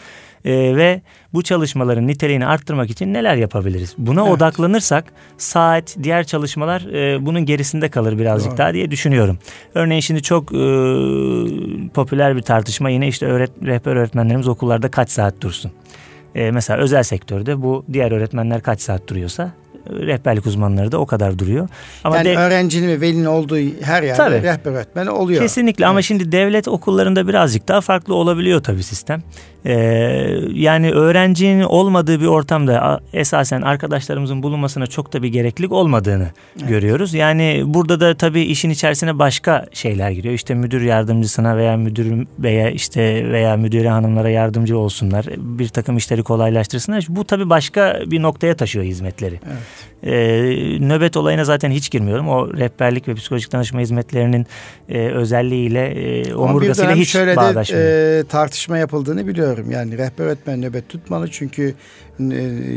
E, 0.45 0.77
ve 0.77 1.03
bu 1.33 1.43
çalışmaların 1.43 2.07
niteliğini 2.07 2.47
arttırmak 2.47 2.91
için 2.91 3.15
neler 3.15 3.37
yapabiliriz? 3.37 3.95
Buna 3.99 4.23
evet. 4.23 4.33
odaklanırsak 4.33 5.05
saat, 5.39 5.97
diğer 6.03 6.25
çalışmalar 6.25 6.81
e, 6.81 7.27
bunun 7.27 7.45
gerisinde 7.45 7.89
kalır 7.89 8.19
birazcık 8.19 8.51
Doğru. 8.51 8.59
daha 8.59 8.75
diye 8.75 8.91
düşünüyorum. 8.91 9.39
Örneğin 9.75 10.01
şimdi 10.01 10.23
çok 10.23 10.53
e, 10.53 10.59
popüler 11.95 12.37
bir 12.37 12.43
tartışma 12.43 12.91
yine 12.91 13.09
işte 13.09 13.27
öğret, 13.27 13.51
rehber 13.63 13.97
öğretmenlerimiz 13.97 14.49
okullarda 14.49 14.91
kaç 14.91 15.11
saat 15.11 15.41
dursun? 15.41 15.73
E, 16.35 16.51
mesela 16.51 16.79
özel 16.79 17.03
sektörde 17.03 17.63
bu 17.63 17.85
diğer 17.93 18.13
öğretmenler 18.13 18.63
kaç 18.63 18.81
saat 18.81 19.09
duruyorsa 19.09 19.53
rehberlik 19.91 20.47
uzmanları 20.47 20.93
da 20.93 20.99
o 20.99 21.07
kadar 21.07 21.39
duruyor. 21.39 21.69
Ama 22.05 22.17
yani 22.17 22.25
de, 22.25 22.37
öğrencinin 22.37 22.89
ve 22.89 23.01
velinin 23.01 23.25
olduğu 23.25 23.57
her 23.83 24.03
yerde 24.03 24.17
tabii, 24.17 24.35
rehber 24.35 24.71
öğretmeni 24.73 25.11
oluyor. 25.11 25.43
Kesinlikle 25.43 25.85
evet. 25.85 25.91
ama 25.91 26.03
şimdi 26.03 26.33
devlet 26.33 26.69
okullarında 26.69 27.29
birazcık 27.29 27.69
daha 27.69 27.81
farklı 27.81 28.15
olabiliyor 28.15 28.63
tabii 28.63 28.83
sistem. 28.83 29.23
Ee, 29.67 29.73
yani 30.53 30.91
öğrencinin 30.91 31.63
olmadığı 31.63 32.21
bir 32.21 32.27
ortamda 32.27 33.01
esasen 33.13 33.63
arkadaşlarımızın 33.63 34.43
bulunmasına 34.43 34.87
çok 34.87 35.13
da 35.13 35.23
bir 35.23 35.29
gereklilik 35.29 35.73
olmadığını 35.73 36.29
evet. 36.59 36.69
görüyoruz. 36.69 37.15
Yani 37.15 37.63
burada 37.67 38.01
da 38.01 38.15
tabii 38.15 38.43
işin 38.43 38.71
içerisine 38.71 39.19
başka 39.19 39.67
şeyler 39.73 40.11
giriyor. 40.11 40.35
İşte 40.35 40.55
müdür 40.55 40.83
yardımcısına 40.83 41.57
veya 41.57 41.77
müdür 41.77 42.27
veya 42.39 42.71
işte 42.71 43.33
veya 43.33 43.57
müdüre 43.57 43.89
hanımlara 43.89 44.31
yardımcı 44.31 44.79
olsunlar. 44.79 45.27
Bir 45.37 45.69
takım 45.69 45.97
işleri 45.97 46.23
kolaylaştırsınlar. 46.23 47.07
Bu 47.09 47.25
tabii 47.25 47.51
başka 47.51 48.01
bir 48.07 48.23
noktaya 48.23 48.57
taşıyor 48.57 48.85
hizmetleri. 48.85 49.41
Evet. 49.47 49.91
E, 50.03 50.89
nöbet 50.89 51.17
olayına 51.17 51.45
zaten 51.45 51.71
hiç 51.71 51.91
girmiyorum. 51.91 52.29
O 52.29 52.55
rehberlik 52.55 53.09
ve 53.09 53.15
psikolojik 53.15 53.53
danışma 53.53 53.81
hizmetlerinin 53.81 54.47
e, 54.89 55.09
özelliğiyle 55.09 55.87
e, 55.87 56.35
omurgasıyla 56.35 56.95
hiç 56.95 57.09
şöyle 57.09 57.37
bağdaşmıyor. 57.37 57.85
De, 57.85 58.19
e, 58.19 58.25
tartışma 58.25 58.79
yapıldığını 58.79 59.27
biliyorum. 59.27 59.50
Yani 59.71 59.99
rehber 59.99 60.25
öğretmen 60.25 60.63
nöbet 60.63 60.89
tutmalı 60.89 61.31
çünkü 61.31 61.75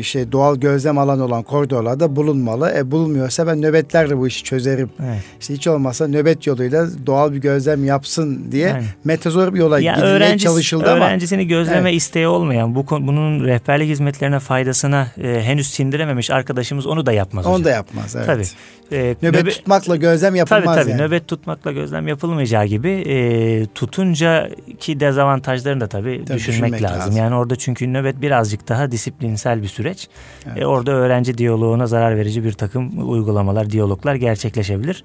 şey 0.03 0.31
doğal 0.31 0.55
gözlem 0.55 0.97
alanı 0.97 1.25
olan 1.25 1.43
koridorlarda 1.43 2.15
bulunmalı. 2.15 2.73
E 2.77 2.91
bulunmuyorsa 2.91 3.47
ben 3.47 3.61
nöbetlerle 3.61 4.17
bu 4.17 4.27
işi 4.27 4.43
çözerim. 4.43 4.89
Evet. 5.05 5.23
İşte 5.39 5.53
hiç 5.53 5.67
olmazsa 5.67 6.07
nöbet 6.07 6.47
yoluyla 6.47 6.87
doğal 7.05 7.33
bir 7.33 7.37
gözlem 7.37 7.85
yapsın 7.85 8.51
diye 8.51 8.67
yani. 8.67 8.83
metazor 9.03 9.53
bir 9.53 9.59
yola 9.59 9.79
ya 9.79 9.93
gidilmeye 9.93 10.13
öğrencisi, 10.13 10.47
çalışıldı 10.47 10.91
ama. 10.91 11.05
Öğrencisini 11.05 11.47
gözleme 11.47 11.89
evet. 11.89 12.01
isteği 12.01 12.27
olmayan 12.27 12.75
bu 12.75 12.85
bunun 12.89 13.45
rehberlik 13.45 13.89
hizmetlerine 13.89 14.39
faydasına 14.39 15.07
e, 15.23 15.41
henüz 15.43 15.67
sindirememiş 15.67 16.31
arkadaşımız 16.31 16.87
onu 16.87 17.05
da 17.05 17.11
yapmaz 17.11 17.45
Onu 17.45 17.53
hocam. 17.53 17.65
da 17.65 17.69
yapmaz 17.69 18.15
evet. 18.15 18.25
Tabii. 18.25 18.43
E, 18.91 19.15
nöbet, 19.21 19.23
nöbet 19.41 19.53
tutmakla 19.53 19.95
gözlem 19.95 20.35
yapılmaz 20.35 20.63
tabii, 20.65 20.75
tabii, 20.75 20.91
yani. 20.91 21.01
Nöbet 21.01 21.27
tutmakla 21.27 21.71
gözlem 21.71 22.07
yapılmayacağı 22.07 22.65
gibi 22.65 22.89
e, 22.89 23.65
tutunca 23.75 24.49
ki 24.79 24.99
dezavantajlarını 24.99 25.81
da 25.81 25.87
tabii, 25.87 26.25
tabii 26.25 26.37
düşünmek, 26.37 26.73
düşünmek 26.73 26.83
lazım. 26.83 26.99
lazım. 26.99 27.17
Yani 27.17 27.35
orada 27.35 27.55
çünkü 27.55 27.93
nöbet 27.93 28.21
birazcık 28.21 28.69
daha 28.69 28.91
disiplinsel 29.33 29.61
bir 29.61 29.67
süreç. 29.67 30.07
Evet. 30.45 30.61
E, 30.61 30.65
orada 30.65 30.91
öğrenci 30.91 31.37
diyaloğuna 31.37 31.87
zarar 31.87 32.17
verici 32.17 32.43
bir 32.43 32.53
takım 32.53 33.09
uygulamalar, 33.09 33.69
diyaloglar 33.69 34.15
gerçekleşebilir. 34.15 35.03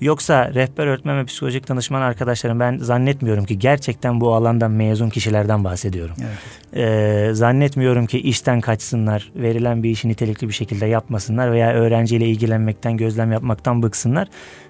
Yoksa 0.00 0.54
rehber 0.54 0.86
öğretmen 0.86 1.18
ve 1.18 1.24
psikolojik 1.24 1.68
danışman 1.68 2.02
arkadaşlarım 2.02 2.60
ben 2.60 2.78
zannetmiyorum 2.78 3.44
ki 3.44 3.58
gerçekten 3.58 4.20
bu 4.20 4.34
alandan 4.34 4.70
mezun 4.70 5.10
kişilerden 5.10 5.64
bahsediyorum. 5.64 6.16
Evet. 6.20 6.38
Ee, 6.76 7.34
zannetmiyorum 7.34 8.06
ki 8.06 8.20
işten 8.20 8.60
kaçsınlar, 8.60 9.32
verilen 9.36 9.82
bir 9.82 9.90
işi 9.90 10.08
nitelikli 10.08 10.48
bir 10.48 10.54
şekilde 10.54 10.86
yapmasınlar 10.86 11.52
veya 11.52 11.72
öğrenciyle 11.72 12.26
ilgilenmekten, 12.26 12.96
gözlem 12.96 13.32
yapmaktan 13.32 13.82
bıksınlar. 13.82 14.28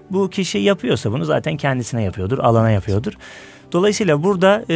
Bu 0.09 0.29
kişi 0.29 0.57
yapıyorsa 0.57 1.11
bunu 1.11 1.25
zaten 1.25 1.57
kendisine 1.57 2.03
yapıyordur, 2.03 2.39
alana 2.39 2.71
yapıyordur. 2.71 3.13
Dolayısıyla 3.71 4.23
burada 4.23 4.65
e, 4.69 4.75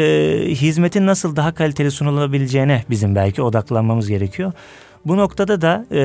hizmetin 0.50 1.06
nasıl 1.06 1.36
daha 1.36 1.54
kaliteli 1.54 1.92
sunulabileceğine 1.92 2.84
bizim 2.90 3.16
belki 3.16 3.42
odaklanmamız 3.42 4.10
gerekiyor. 4.10 4.52
Bu 5.06 5.18
noktada 5.18 5.62
da 5.62 5.86
e, 5.92 6.02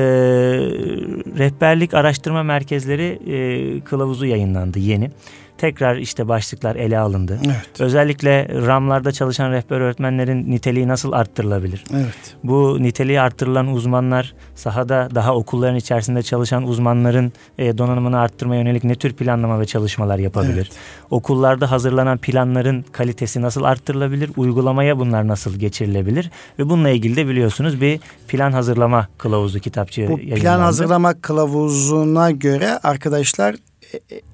rehberlik 1.37 1.93
araştırma 1.93 2.43
merkezleri 2.43 3.19
e, 3.27 3.79
kılavuzu 3.81 4.25
yayınlandı 4.25 4.79
yeni 4.79 5.11
tekrar 5.61 5.95
işte 5.95 6.27
başlıklar 6.27 6.75
ele 6.75 6.99
alındı. 6.99 7.39
Evet. 7.45 7.81
Özellikle 7.81 8.47
RAM'larda 8.67 9.11
çalışan 9.11 9.51
rehber 9.51 9.79
öğretmenlerin 9.79 10.51
niteliği 10.51 10.87
nasıl 10.87 11.11
arttırılabilir? 11.11 11.83
Evet. 11.93 12.35
Bu 12.43 12.77
niteliği 12.83 13.21
arttırılan 13.21 13.67
uzmanlar 13.67 14.33
sahada 14.55 15.09
daha 15.15 15.35
okulların 15.35 15.75
içerisinde 15.75 16.23
çalışan 16.23 16.63
uzmanların 16.63 17.33
e, 17.57 17.77
donanımını 17.77 18.19
arttırmaya 18.19 18.61
yönelik 18.61 18.83
ne 18.83 18.95
tür 18.95 19.13
planlama 19.13 19.59
ve 19.59 19.65
çalışmalar 19.65 20.19
yapabilir? 20.19 20.55
Evet. 20.55 20.79
Okullarda 21.09 21.71
hazırlanan 21.71 22.17
planların 22.17 22.85
kalitesi 22.91 23.41
nasıl 23.41 23.63
arttırılabilir? 23.63 24.31
Uygulamaya 24.37 24.99
bunlar 24.99 25.27
nasıl 25.27 25.55
geçirilebilir? 25.55 26.31
Ve 26.59 26.69
bununla 26.69 26.89
ilgili 26.89 27.15
de 27.15 27.27
biliyorsunuz 27.27 27.81
bir 27.81 27.99
plan 28.27 28.51
hazırlama 28.51 29.07
kılavuzu 29.17 29.59
kitapçı 29.59 30.07
Bu 30.09 30.17
plan 30.17 30.59
hazırlama 30.59 31.21
kılavuzuna 31.21 32.31
göre 32.31 32.79
arkadaşlar 32.83 33.55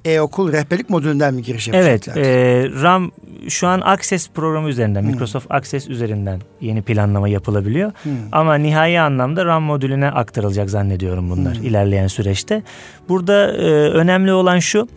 e-okul 0.05 0.51
rehberlik 0.51 0.89
modülünden 0.89 1.33
mi 1.33 1.41
giriş 1.41 1.67
yapacaklar? 1.67 2.15
Evet. 2.15 2.27
E, 2.27 2.81
RAM 2.81 3.11
şu 3.49 3.67
an 3.67 3.81
Access 3.81 4.29
programı 4.29 4.69
üzerinden, 4.69 5.01
hmm. 5.01 5.11
Microsoft 5.11 5.45
Access 5.49 5.89
üzerinden 5.89 6.41
yeni 6.61 6.81
planlama 6.81 7.27
yapılabiliyor. 7.27 7.91
Hmm. 8.03 8.11
Ama 8.31 8.55
nihai 8.55 8.99
anlamda 8.99 9.45
RAM 9.45 9.63
modülüne 9.63 10.11
aktarılacak 10.11 10.69
zannediyorum 10.69 11.29
bunlar 11.29 11.57
hmm. 11.57 11.63
ilerleyen 11.63 12.07
süreçte. 12.07 12.63
Burada 13.09 13.53
e, 13.53 13.69
önemli 13.89 14.33
olan 14.33 14.59
şu, 14.59 14.87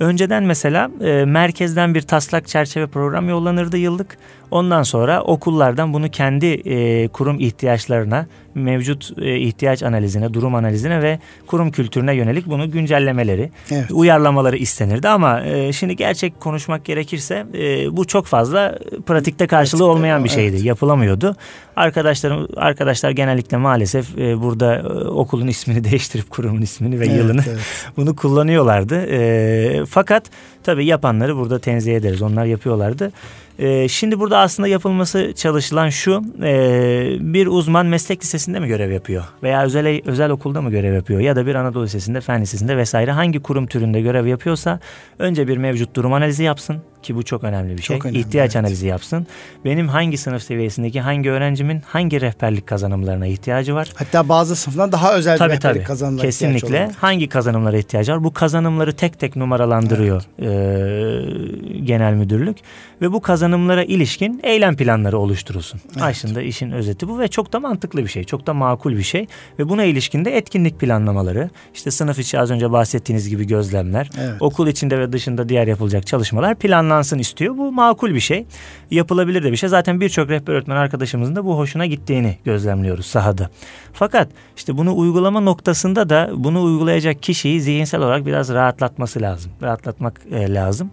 Önceden 0.00 0.42
mesela 0.42 0.90
e, 1.00 1.24
merkezden 1.24 1.94
bir 1.94 2.02
taslak 2.02 2.48
çerçeve 2.48 2.86
program 2.86 3.28
yollanırdı 3.28 3.76
yıllık. 3.76 4.18
Ondan 4.50 4.82
sonra 4.82 5.22
okullardan 5.22 5.92
bunu 5.92 6.10
kendi 6.10 6.46
e, 6.46 7.08
kurum 7.08 7.40
ihtiyaçlarına, 7.40 8.26
mevcut 8.54 9.12
e, 9.18 9.38
ihtiyaç 9.38 9.82
analizine, 9.82 10.34
durum 10.34 10.54
analizine 10.54 11.02
ve 11.02 11.18
kurum 11.46 11.70
kültürüne 11.70 12.14
yönelik 12.14 12.46
bunu 12.46 12.70
güncellemeleri, 12.70 13.50
evet. 13.70 13.90
uyarlamaları 13.90 14.56
istenirdi. 14.56 15.08
Ama 15.08 15.40
e, 15.40 15.72
şimdi 15.72 15.96
gerçek 15.96 16.40
konuşmak 16.40 16.84
gerekirse 16.84 17.46
e, 17.54 17.96
bu 17.96 18.04
çok 18.04 18.26
fazla 18.26 18.78
pratikte 19.06 19.46
karşılığı 19.46 19.78
Pratikte, 19.78 19.96
olmayan 19.98 20.24
bir 20.24 20.28
şeydi. 20.28 20.56
Evet. 20.56 20.64
Yapılamıyordu. 20.64 21.36
Arkadaşlarım 21.76 22.48
arkadaşlar 22.56 23.10
genellikle 23.10 23.56
maalesef 23.56 24.18
e, 24.18 24.42
burada 24.42 24.76
e, 24.76 24.82
okulun 25.08 25.46
ismini 25.46 25.84
değiştirip 25.90 26.30
kurumun 26.30 26.62
ismini 26.62 27.00
ve 27.00 27.06
evet, 27.06 27.16
yılını 27.16 27.42
evet. 27.48 27.60
bunu 27.96 28.16
kullanıyorlardı. 28.16 29.06
E, 29.10 29.84
fakat 29.86 30.30
tabii 30.66 30.86
yapanları 30.86 31.36
burada 31.36 31.58
tenzih 31.58 31.96
ederiz. 31.96 32.22
Onlar 32.22 32.44
yapıyorlardı. 32.44 33.12
E, 33.58 33.88
şimdi 33.88 34.20
burada 34.20 34.38
aslında 34.38 34.68
yapılması 34.68 35.32
çalışılan 35.36 35.88
şu 35.88 36.22
e, 36.42 37.16
bir 37.20 37.46
uzman 37.46 37.86
meslek 37.86 38.22
lisesinde 38.22 38.60
mi 38.60 38.68
görev 38.68 38.92
yapıyor 38.92 39.24
veya 39.42 39.64
özel 39.64 40.00
özel 40.06 40.30
okulda 40.30 40.62
mı 40.62 40.70
görev 40.70 40.94
yapıyor 40.94 41.20
ya 41.20 41.36
da 41.36 41.46
bir 41.46 41.54
Anadolu 41.54 41.84
Lisesi'nde 41.84 42.20
fen 42.20 42.42
lisesinde 42.42 42.76
vesaire 42.76 43.10
hangi 43.10 43.42
kurum 43.42 43.66
türünde 43.66 44.00
görev 44.00 44.26
yapıyorsa 44.26 44.80
önce 45.18 45.48
bir 45.48 45.56
mevcut 45.56 45.96
durum 45.96 46.12
analizi 46.12 46.44
yapsın 46.44 46.76
ki 47.06 47.16
bu 47.16 47.22
çok 47.22 47.44
önemli 47.44 47.76
bir 47.76 47.82
şey. 47.82 47.96
Çok 47.96 48.06
önemli, 48.06 48.18
İhtiyaç 48.18 48.56
evet. 48.56 48.64
analizi 48.64 48.86
yapsın. 48.86 49.26
Benim 49.64 49.88
hangi 49.88 50.18
sınıf 50.18 50.42
seviyesindeki 50.42 51.00
hangi 51.00 51.30
öğrencimin 51.30 51.82
hangi 51.86 52.20
rehberlik 52.20 52.66
kazanımlarına 52.66 53.26
ihtiyacı 53.26 53.74
var? 53.74 53.92
Hatta 53.94 54.28
bazı 54.28 54.56
sınıflar 54.56 54.92
daha 54.92 55.14
özel 55.14 55.38
tabii, 55.38 55.52
rehberlik 55.52 55.76
tabii. 55.76 55.84
kazanımlara 55.84 56.26
Kesinlikle. 56.26 56.90
Hangi 57.00 57.28
kazanımlara 57.28 57.78
ihtiyacı 57.78 58.12
var? 58.12 58.24
Bu 58.24 58.32
kazanımları 58.32 58.92
tek 58.92 59.20
tek 59.20 59.36
numaralandırıyor 59.36 60.22
evet. 60.38 61.74
e, 61.74 61.78
genel 61.78 62.12
müdürlük 62.12 62.56
ve 63.02 63.12
bu 63.12 63.20
kazanımlara 63.20 63.84
ilişkin 63.84 64.40
eylem 64.42 64.76
planları 64.76 65.18
oluşturulsun. 65.18 65.80
Evet. 65.92 66.02
Aslında 66.02 66.42
işin 66.42 66.70
özeti 66.70 67.08
bu 67.08 67.18
ve 67.18 67.28
çok 67.28 67.52
da 67.52 67.60
mantıklı 67.60 68.02
bir 68.02 68.08
şey. 68.08 68.24
Çok 68.24 68.46
da 68.46 68.54
makul 68.54 68.92
bir 68.92 69.02
şey 69.02 69.26
ve 69.58 69.68
buna 69.68 69.84
ilişkin 69.84 70.24
de 70.24 70.36
etkinlik 70.36 70.80
planlamaları, 70.80 71.50
işte 71.74 71.90
sınıf 71.90 72.18
içi 72.18 72.38
az 72.38 72.50
önce 72.50 72.72
bahsettiğiniz 72.72 73.28
gibi 73.28 73.46
gözlemler, 73.46 74.10
evet. 74.20 74.34
okul 74.40 74.68
içinde 74.68 74.98
ve 74.98 75.12
dışında 75.12 75.48
diğer 75.48 75.66
yapılacak 75.66 76.06
çalışmalar 76.06 76.54
planlanmalı 76.54 76.95
planlansın 76.96 77.18
istiyor. 77.18 77.56
Bu 77.56 77.72
makul 77.72 78.14
bir 78.14 78.20
şey. 78.20 78.46
Yapılabilir 78.90 79.42
de 79.42 79.52
bir 79.52 79.56
şey. 79.56 79.68
Zaten 79.68 80.00
birçok 80.00 80.30
rehber 80.30 80.52
öğretmen 80.52 80.76
arkadaşımızın 80.76 81.36
da 81.36 81.44
bu 81.44 81.58
hoşuna 81.58 81.86
gittiğini 81.86 82.38
gözlemliyoruz 82.44 83.06
sahada. 83.06 83.50
Fakat 83.92 84.28
işte 84.56 84.76
bunu 84.76 84.96
uygulama 84.96 85.40
noktasında 85.40 86.08
da 86.08 86.30
bunu 86.34 86.62
uygulayacak 86.62 87.22
kişiyi 87.22 87.60
zihinsel 87.60 88.00
olarak 88.00 88.26
biraz 88.26 88.48
rahatlatması 88.48 89.20
lazım. 89.20 89.52
Rahatlatmak 89.62 90.20
e, 90.30 90.54
lazım. 90.54 90.90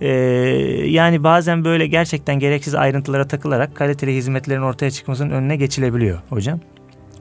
Ee, 0.00 0.08
yani 0.88 1.24
bazen 1.24 1.64
böyle 1.64 1.86
gerçekten 1.86 2.38
gereksiz 2.38 2.74
ayrıntılara 2.74 3.28
takılarak 3.28 3.74
kaliteli 3.74 4.14
hizmetlerin 4.14 4.62
ortaya 4.62 4.90
çıkmasının 4.90 5.30
önüne 5.30 5.56
geçilebiliyor 5.56 6.18
hocam. 6.28 6.60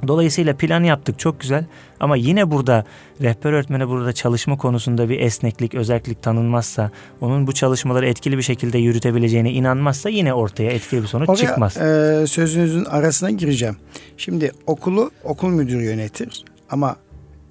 Dolayısıyla 0.08 0.58
plan 0.58 0.84
yaptık 0.84 1.20
çok 1.20 1.40
güzel 1.40 1.66
ama 2.00 2.16
yine 2.16 2.52
burada 2.52 2.86
rehber 3.22 3.54
öğretmene 3.54 3.88
burada 3.88 4.14
çalışma 4.14 4.58
konusunda 4.58 5.10
bir 5.10 5.20
esneklik, 5.20 5.76
özellik 5.76 6.24
tanınmazsa, 6.24 6.92
onun 7.22 7.48
bu 7.48 7.54
çalışmaları 7.54 8.08
etkili 8.08 8.38
bir 8.38 8.42
şekilde 8.42 8.78
yürütebileceğine 8.78 9.52
inanmazsa 9.52 10.10
yine 10.10 10.34
ortaya 10.34 10.72
etkili 10.72 11.02
bir 11.02 11.08
sonuç 11.08 11.30
Oraya, 11.30 11.38
çıkmaz. 11.38 11.78
E, 11.78 12.26
sözünüzün 12.28 12.86
arasına 12.86 13.32
gireceğim. 13.32 13.78
Şimdi 14.18 14.52
okulu 14.68 15.12
okul 15.24 15.50
müdürü 15.50 15.84
yönetir 15.84 16.46
ama 16.70 16.96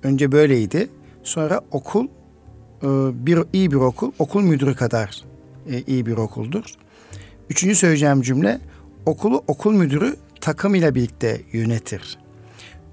önce 0.02 0.32
böyleydi. 0.32 0.88
Sonra 1.22 1.60
okul 1.70 2.04
e, 2.82 2.88
bir 3.26 3.38
iyi 3.52 3.70
bir 3.70 3.76
okul, 3.76 4.12
okul 4.18 4.42
müdürü 4.42 4.74
kadar 4.74 5.22
e, 5.70 5.82
iyi 5.86 6.06
bir 6.06 6.16
okuldur. 6.16 6.64
Üçüncü 7.50 7.74
söyleyeceğim 7.74 8.22
cümle 8.22 8.60
okulu 9.06 9.44
okul 9.48 9.72
müdürü 9.72 10.16
takım 10.40 10.74
ile 10.74 10.94
birlikte 10.94 11.40
yönetir. 11.52 12.18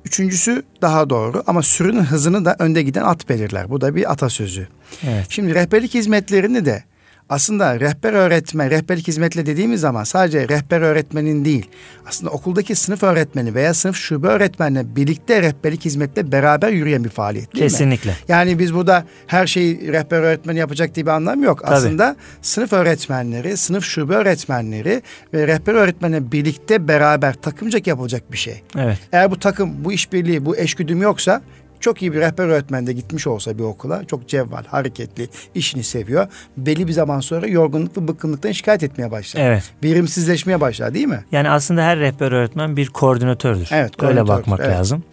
Üçüncüsü 0.05 0.63
daha 0.81 1.09
doğru 1.09 1.43
ama 1.47 1.61
sürünün 1.61 2.03
hızını 2.03 2.45
da 2.45 2.55
önde 2.59 2.83
giden 2.83 3.03
at 3.03 3.29
belirler. 3.29 3.69
Bu 3.69 3.81
da 3.81 3.95
bir 3.95 4.11
atasözü. 4.11 4.67
Evet. 5.03 5.25
Şimdi 5.29 5.55
rehberlik 5.55 5.93
hizmetlerini 5.93 6.65
de 6.65 6.83
aslında 7.31 7.79
rehber 7.79 8.13
öğretmen, 8.13 8.69
rehberlik 8.69 9.07
hizmetle 9.07 9.45
dediğimiz 9.45 9.81
zaman 9.81 10.03
sadece 10.03 10.49
rehber 10.49 10.81
öğretmenin 10.81 11.45
değil, 11.45 11.65
aslında 12.07 12.31
okuldaki 12.31 12.75
sınıf 12.75 13.03
öğretmeni 13.03 13.55
veya 13.55 13.73
sınıf 13.73 13.95
şube 13.95 14.27
öğretmenle 14.27 14.95
birlikte 14.95 15.41
rehberlik 15.41 15.85
hizmetle 15.85 16.31
beraber 16.31 16.69
yürüyen 16.69 17.03
bir 17.03 17.09
faaliyet 17.09 17.53
değil 17.53 17.63
Kesinlikle. 17.65 18.11
mi? 18.11 18.17
Yani 18.27 18.59
biz 18.59 18.73
burada 18.73 19.05
her 19.27 19.47
şeyi 19.47 19.91
rehber 19.91 20.19
öğretmeni 20.19 20.59
yapacak 20.59 20.95
diye 20.95 21.05
bir 21.05 21.11
anlam 21.11 21.43
yok. 21.43 21.61
Tabii. 21.61 21.75
Aslında 21.75 22.15
sınıf 22.41 22.73
öğretmenleri, 22.73 23.57
sınıf 23.57 23.83
şube 23.83 24.15
öğretmenleri 24.15 25.01
ve 25.33 25.47
rehber 25.47 25.73
öğretmenle 25.73 26.31
birlikte 26.31 26.87
beraber 26.87 27.33
takımcak 27.33 27.87
yapılacak 27.87 28.31
bir 28.31 28.37
şey. 28.37 28.61
Evet. 28.77 28.97
Eğer 29.11 29.31
bu 29.31 29.39
takım, 29.39 29.85
bu 29.85 29.93
işbirliği, 29.93 30.45
bu 30.45 30.57
eşgüdüm 30.57 31.01
yoksa 31.01 31.41
çok 31.81 32.01
iyi 32.01 32.13
bir 32.13 32.19
rehber 32.19 32.47
öğretmen 32.47 32.87
de 32.87 32.93
gitmiş 32.93 33.27
olsa 33.27 33.57
bir 33.57 33.63
okula 33.63 34.05
çok 34.05 34.27
cevval, 34.27 34.65
hareketli, 34.65 35.29
işini 35.55 35.83
seviyor. 35.83 36.27
Belli 36.57 36.87
bir 36.87 36.93
zaman 36.93 37.19
sonra 37.19 37.47
yorgunluk 37.47 37.97
ve 37.97 38.07
bıkkınlıktan 38.07 38.51
şikayet 38.51 38.83
etmeye 38.83 39.11
başlar. 39.11 39.41
Evet. 39.41 39.63
Birimsizleşmeye 39.83 40.61
başlar 40.61 40.93
değil 40.93 41.07
mi? 41.07 41.25
Yani 41.31 41.49
aslında 41.49 41.83
her 41.83 41.99
rehber 41.99 42.31
öğretmen 42.31 42.77
bir 42.77 42.87
koordinatördür. 42.87 43.69
Evet, 43.71 43.95
koordinatör, 43.95 44.21
Öyle 44.21 44.27
bakmak 44.27 44.59
evet. 44.59 44.75
lazım. 44.75 45.03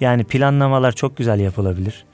Yani 0.00 0.24
planlamalar 0.24 0.92
çok 0.92 1.16
güzel 1.16 1.40
yapılabilir. 1.40 2.04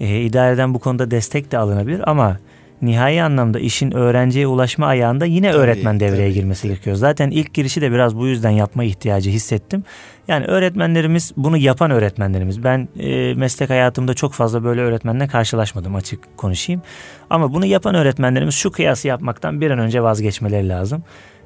Ee, 0.00 0.20
idareden 0.20 0.74
bu 0.74 0.78
konuda 0.78 1.10
destek 1.10 1.52
de 1.52 1.58
alınabilir 1.58 2.10
ama 2.10 2.38
nihai 2.82 3.22
anlamda 3.22 3.58
işin 3.58 3.90
öğrenciye 3.90 4.46
ulaşma 4.46 4.86
ayağında 4.86 5.24
yine 5.26 5.50
tabii, 5.50 5.60
öğretmen 5.62 6.00
devreye 6.00 6.28
tabii, 6.28 6.34
girmesi 6.34 6.62
tabii. 6.62 6.72
gerekiyor. 6.72 6.96
Zaten 6.96 7.30
ilk 7.30 7.54
girişi 7.54 7.80
de 7.80 7.92
biraz 7.92 8.16
bu 8.16 8.26
yüzden 8.26 8.50
yapma 8.50 8.84
ihtiyacı 8.84 9.30
hissettim. 9.30 9.84
Yani 10.28 10.46
öğretmenlerimiz 10.46 11.32
bunu 11.36 11.56
yapan 11.56 11.90
öğretmenlerimiz. 11.90 12.64
Ben 12.64 12.88
e, 12.98 13.34
meslek 13.34 13.70
hayatımda 13.70 14.14
çok 14.14 14.32
fazla 14.32 14.64
böyle 14.64 14.80
öğretmenle 14.80 15.26
karşılaşmadım 15.26 15.94
açık 15.94 16.36
konuşayım. 16.36 16.82
Ama 17.30 17.54
bunu 17.54 17.66
yapan 17.66 17.94
öğretmenlerimiz 17.94 18.54
şu 18.54 18.70
kıyası 18.70 19.08
yapmaktan 19.08 19.60
bir 19.60 19.70
an 19.70 19.78
önce 19.78 20.02
vazgeçmeleri 20.02 20.68
lazım. 20.68 21.02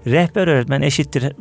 Rehber 0.07 0.49
öğretmen 0.49 0.83
eşittir 0.83 1.33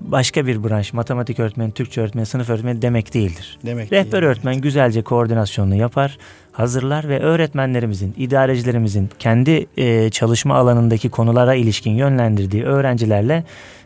başka 0.00 0.46
bir 0.46 0.64
branş, 0.64 0.92
matematik 0.92 1.40
öğretmeni, 1.40 1.72
Türkçe 1.72 2.00
öğretmeni, 2.00 2.26
sınıf 2.26 2.50
öğretmeni 2.50 2.82
demek 2.82 3.14
değildir. 3.14 3.58
Demek 3.66 3.92
Rehber 3.92 4.12
değil, 4.12 4.24
öğretmen 4.24 4.52
evet. 4.52 4.62
güzelce 4.62 5.02
koordinasyonunu 5.02 5.74
yapar, 5.74 6.18
hazırlar 6.52 7.08
ve 7.08 7.20
öğretmenlerimizin, 7.20 8.14
idarecilerimizin 8.16 9.10
kendi 9.18 9.66
e, 9.76 10.10
çalışma 10.10 10.54
alanındaki 10.54 11.08
konulara 11.08 11.54
ilişkin 11.54 11.90
yönlendirdiği 11.90 12.64
öğrencilerle 12.64 13.44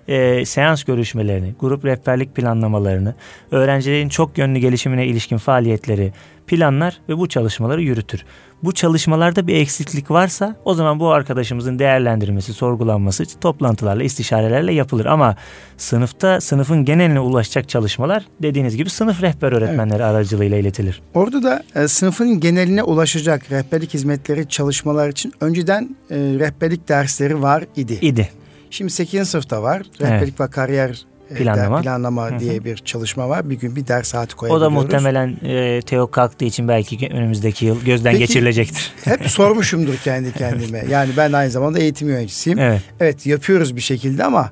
e, 0.09 0.45
seans 0.45 0.85
görüşmelerini, 0.85 1.55
grup 1.61 1.85
rehberlik 1.85 2.35
planlamalarını, 2.35 3.15
öğrencilerin 3.51 4.09
çok 4.09 4.39
yönlü 4.39 4.59
gelişimine 4.59 5.07
ilişkin 5.07 5.37
faaliyetleri 5.39 6.13
planlar 6.53 7.01
ve 7.09 7.19
bu 7.19 7.29
çalışmaları 7.29 7.83
yürütür. 7.83 8.25
Bu 8.63 8.73
çalışmalarda 8.73 9.47
bir 9.47 9.57
eksiklik 9.57 10.11
varsa 10.11 10.57
o 10.65 10.75
zaman 10.75 11.01
bu 11.01 11.11
arkadaşımızın 11.11 11.79
değerlendirmesi, 11.79 12.53
sorgulanması 12.53 13.25
toplantılarla, 13.41 14.03
istişarelerle 14.03 14.73
yapılır. 14.73 15.07
Ama 15.07 15.37
sınıfta 15.77 16.41
sınıfın 16.41 16.85
geneline 16.85 17.21
ulaşacak 17.21 17.69
çalışmalar 17.69 18.27
dediğiniz 18.43 18.77
gibi 18.77 18.91
sınıf 18.91 19.23
rehber 19.23 19.53
öğretmenleri 19.53 20.03
evet. 20.03 20.15
aracılığıyla 20.15 20.59
iletilir. 20.59 21.03
Orada 21.15 21.43
da 21.43 21.63
e, 21.75 21.89
sınıfın 21.89 22.41
geneline 22.41 22.83
ulaşacak 22.83 23.53
rehberlik 23.53 23.95
hizmetleri 23.95 24.49
çalışmalar 24.49 25.09
için 25.09 25.33
önceden 25.41 25.97
e, 26.11 26.17
rehberlik 26.17 26.89
dersleri 26.89 27.43
var 27.43 27.65
idi. 27.77 27.99
İdi. 28.03 28.29
Şimdi 28.71 28.93
8. 28.93 29.29
sınıfta 29.29 29.63
var. 29.63 29.83
Rehberlik 30.01 30.35
evet. 30.39 30.41
ve 30.41 30.51
kariyer 30.51 31.05
planlama, 31.35 31.83
planlama 31.83 32.31
Hı-hı. 32.31 32.41
diye 32.41 32.65
bir 32.65 32.77
çalışma 32.77 33.29
var. 33.29 33.51
Bir 33.51 33.55
gün 33.55 33.77
bir 33.77 33.87
ders 33.87 34.09
saati 34.09 34.37
koyabiliyoruz. 34.37 34.63
O 34.63 34.77
da 34.77 34.81
muhtemelen 34.81 35.37
e, 35.43 35.83
TEO 35.83 36.11
kalktığı 36.11 36.45
için 36.45 36.69
belki 36.69 37.09
önümüzdeki 37.13 37.67
yıl 37.67 37.85
gözden 37.85 38.13
Peki, 38.13 38.27
geçirilecektir. 38.27 38.93
Hep 39.05 39.21
sormuşumdur 39.31 39.97
kendi 39.97 40.33
kendime. 40.33 40.85
Yani 40.91 41.11
ben 41.17 41.33
aynı 41.33 41.51
zamanda 41.51 41.79
eğitim 41.79 42.09
yöneticisiyim. 42.09 42.59
Evet. 42.59 42.83
evet 43.01 43.27
yapıyoruz 43.27 43.77
bir 43.77 43.81
şekilde 43.81 44.25
ama 44.25 44.51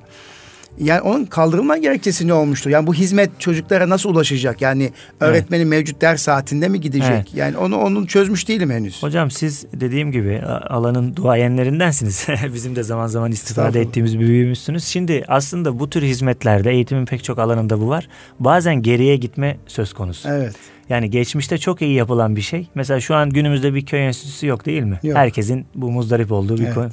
yani 0.77 1.01
onun 1.01 1.25
kaldırılma 1.25 1.77
gerekçesi 1.77 2.27
ne 2.27 2.33
olmuştur? 2.33 2.69
Yani 2.69 2.87
bu 2.87 2.93
hizmet 2.93 3.39
çocuklara 3.39 3.89
nasıl 3.89 4.09
ulaşacak? 4.09 4.61
Yani 4.61 4.91
öğretmenin 5.19 5.61
evet. 5.61 5.69
mevcut 5.69 6.01
ders 6.01 6.21
saatinde 6.21 6.67
mi 6.67 6.81
gidecek? 6.81 7.11
Evet. 7.11 7.27
Yani 7.35 7.57
onu 7.57 7.77
onun 7.77 8.05
çözmüş 8.05 8.47
değilim 8.47 8.71
henüz. 8.71 9.03
Hocam 9.03 9.31
siz 9.31 9.65
dediğim 9.73 10.11
gibi 10.11 10.41
alanın 10.69 11.15
duayenlerindensiniz. 11.15 12.27
Bizim 12.53 12.75
de 12.75 12.83
zaman 12.83 13.07
zaman 13.07 13.31
istifade 13.31 13.81
ettiğimiz 13.81 14.19
bir 14.19 14.27
büyüğümüzsünüz. 14.27 14.83
Şimdi 14.83 15.23
aslında 15.27 15.79
bu 15.79 15.89
tür 15.89 16.01
hizmetlerde 16.01 16.71
eğitimin 16.71 17.05
pek 17.05 17.23
çok 17.23 17.39
alanında 17.39 17.81
bu 17.81 17.89
var. 17.89 18.07
Bazen 18.39 18.81
geriye 18.81 19.15
gitme 19.15 19.57
söz 19.67 19.93
konusu. 19.93 20.29
Evet. 20.29 20.55
Yani 20.89 21.09
geçmişte 21.09 21.57
çok 21.57 21.81
iyi 21.81 21.93
yapılan 21.93 22.35
bir 22.35 22.41
şey. 22.41 22.67
Mesela 22.75 22.99
şu 22.99 23.15
an 23.15 23.29
günümüzde 23.29 23.73
bir 23.73 23.85
köy 23.85 24.07
enstitüsü 24.07 24.47
yok 24.47 24.65
değil 24.65 24.83
mi? 24.83 24.99
Yok. 25.03 25.17
Herkesin 25.17 25.65
bu 25.75 25.91
muzdarip 25.91 26.31
olduğu 26.31 26.57
bir 26.57 26.63
evet. 26.63 26.73
konu. 26.73 26.89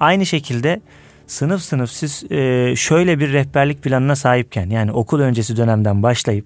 Aynı 0.00 0.26
şekilde 0.26 0.80
sınıf 1.28 1.62
sınıf 1.62 1.90
siz 1.90 2.24
e, 2.30 2.76
şöyle 2.76 3.18
bir 3.18 3.32
rehberlik 3.32 3.82
planına 3.82 4.16
sahipken 4.16 4.70
yani 4.70 4.92
okul 4.92 5.20
öncesi 5.20 5.56
dönemden 5.56 6.02
başlayıp 6.02 6.44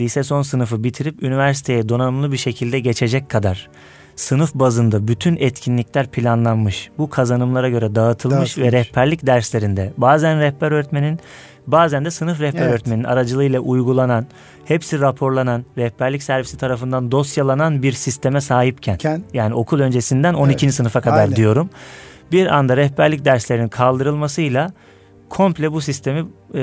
lise 0.00 0.22
son 0.22 0.42
sınıfı 0.42 0.84
bitirip 0.84 1.22
üniversiteye 1.22 1.88
donanımlı 1.88 2.32
bir 2.32 2.36
şekilde 2.36 2.80
geçecek 2.80 3.30
kadar 3.30 3.68
sınıf 4.16 4.54
bazında 4.54 5.08
bütün 5.08 5.36
etkinlikler 5.36 6.06
planlanmış. 6.06 6.90
Bu 6.98 7.10
kazanımlara 7.10 7.68
göre 7.68 7.94
dağıtılmış, 7.94 8.38
dağıtılmış. 8.38 8.58
ve 8.58 8.78
rehberlik 8.78 9.26
derslerinde 9.26 9.92
bazen 9.96 10.40
rehber 10.40 10.72
öğretmenin 10.72 11.20
bazen 11.66 12.04
de 12.04 12.10
sınıf 12.10 12.40
rehber 12.40 12.60
evet. 12.60 12.72
öğretmenin 12.72 13.04
aracılığıyla 13.04 13.60
uygulanan, 13.60 14.26
hepsi 14.64 15.00
raporlanan, 15.00 15.64
rehberlik 15.78 16.22
servisi 16.22 16.56
tarafından 16.56 17.10
dosyalanan 17.12 17.82
bir 17.82 17.92
sisteme 17.92 18.40
sahipken 18.40 18.96
Ken, 18.96 19.22
yani 19.32 19.54
okul 19.54 19.80
öncesinden 19.80 20.34
12. 20.34 20.66
Evet. 20.66 20.74
sınıfa 20.74 21.00
kadar 21.00 21.18
Aynen. 21.18 21.36
diyorum 21.36 21.70
bir 22.32 22.46
anda 22.46 22.76
rehberlik 22.76 23.24
derslerinin 23.24 23.68
kaldırılmasıyla 23.68 24.72
komple 25.28 25.72
bu 25.72 25.80
sistemi 25.80 26.18
e, 26.54 26.60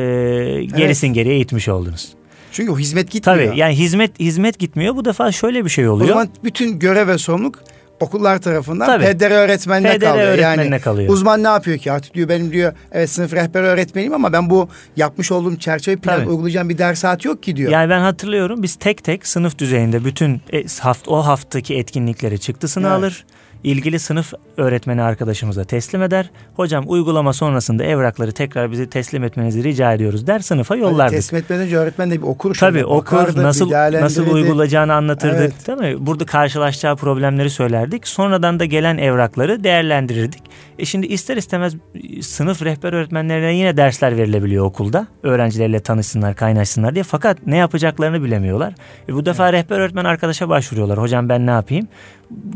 gerisin 0.63 1.07
evet. 1.07 1.15
geriye 1.15 1.39
itmiş 1.39 1.67
oldunuz. 1.67 2.13
Çünkü 2.51 2.71
o 2.71 2.77
hizmet 2.79 3.11
gitmiyor. 3.11 3.47
Tabii 3.47 3.59
yani 3.59 3.75
hizmet 3.75 4.19
hizmet 4.19 4.59
gitmiyor. 4.59 4.95
Bu 4.95 5.05
defa 5.05 5.31
şöyle 5.31 5.65
bir 5.65 5.69
şey 5.69 5.89
oluyor. 5.89 6.09
O 6.09 6.13
zaman 6.13 6.29
bütün 6.43 6.79
görev 6.79 7.07
ve 7.07 7.17
sorumluluk 7.17 7.59
okullar 7.99 8.41
tarafından 8.41 8.85
Tabii. 8.85 9.03
pedere 9.03 9.33
öğretmenine 9.33 9.91
pedere 9.91 10.09
kalıyor. 10.09 10.27
Öğretmenine 10.27 10.63
yani 10.63 10.81
kalıyor. 10.81 11.09
uzman 11.09 11.43
ne 11.43 11.47
yapıyor 11.47 11.77
ki? 11.77 11.91
Artık 11.91 12.13
diyor 12.13 12.29
benim 12.29 12.51
diyor 12.51 12.73
evet 12.91 13.09
sınıf 13.09 13.33
rehber 13.33 13.63
öğretmeniyim 13.63 14.13
ama 14.13 14.33
ben 14.33 14.49
bu 14.49 14.69
yapmış 14.95 15.31
olduğum 15.31 15.57
çerçeve 15.57 15.95
plan 15.95 16.27
uygulayacağım 16.27 16.69
bir 16.69 16.77
ders 16.77 16.99
saati 16.99 17.27
yok 17.27 17.43
ki 17.43 17.55
diyor. 17.55 17.71
Yani 17.71 17.89
ben 17.89 17.99
hatırlıyorum 17.99 18.63
biz 18.63 18.75
tek 18.75 19.03
tek 19.03 19.27
sınıf 19.27 19.57
düzeyinde 19.57 20.05
bütün 20.05 20.41
e, 20.53 20.63
hafta, 20.79 21.11
o 21.11 21.17
haftaki 21.17 21.75
etkinlikleri 21.75 22.39
çıktısını 22.39 22.87
evet. 22.87 22.97
alır 22.97 23.25
ilgili 23.63 23.99
sınıf 23.99 24.33
öğretmeni 24.57 25.01
arkadaşımıza 25.01 25.63
teslim 25.63 26.01
eder. 26.01 26.29
Hocam 26.55 26.83
uygulama 26.87 27.33
sonrasında 27.33 27.83
evrakları 27.83 28.31
tekrar 28.31 28.71
bize 28.71 28.89
teslim 28.89 29.23
etmenizi 29.23 29.63
rica 29.63 29.93
ediyoruz 29.93 30.27
der 30.27 30.39
sınıfa 30.39 30.75
yollardık. 30.75 31.13
Yani 31.13 31.21
teslim 31.21 31.39
etmeden 31.39 31.63
önce 31.63 31.77
öğretmen 31.77 32.11
de 32.11 32.17
bir 32.17 32.27
okur. 32.27 32.55
Tabii 32.55 32.85
okur 32.85 33.17
bakardı, 33.17 33.43
nasıl 33.43 33.71
nasıl 33.71 34.33
uygulayacağını 34.33 34.93
anlatırdık 34.93 35.39
evet. 35.39 35.67
değil 35.67 35.93
mi? 35.93 36.05
Burada 36.05 36.25
karşılaşacağı 36.25 36.95
problemleri 36.95 37.49
söylerdik. 37.49 38.07
Sonradan 38.07 38.59
da 38.59 38.65
gelen 38.65 38.97
evrakları 38.97 39.63
değerlendirirdik. 39.63 40.43
E 40.79 40.85
şimdi 40.85 41.07
ister 41.07 41.37
istemez 41.37 41.75
sınıf 42.21 42.61
rehber 42.61 42.93
öğretmenlerine 42.93 43.55
yine 43.55 43.77
dersler 43.77 44.17
verilebiliyor 44.17 44.65
okulda. 44.65 45.07
Öğrencilerle 45.23 45.79
tanışsınlar, 45.79 46.35
kaynaşsınlar 46.35 46.95
diye. 46.95 47.03
Fakat 47.03 47.37
ne 47.47 47.57
yapacaklarını 47.57 48.23
bilemiyorlar. 48.23 48.73
E 49.09 49.13
bu 49.13 49.25
defa 49.25 49.49
evet. 49.49 49.63
rehber 49.63 49.79
öğretmen 49.79 50.05
arkadaşa 50.05 50.49
başvuruyorlar. 50.49 50.97
Hocam 50.97 51.29
ben 51.29 51.47
ne 51.47 51.51
yapayım? 51.51 51.87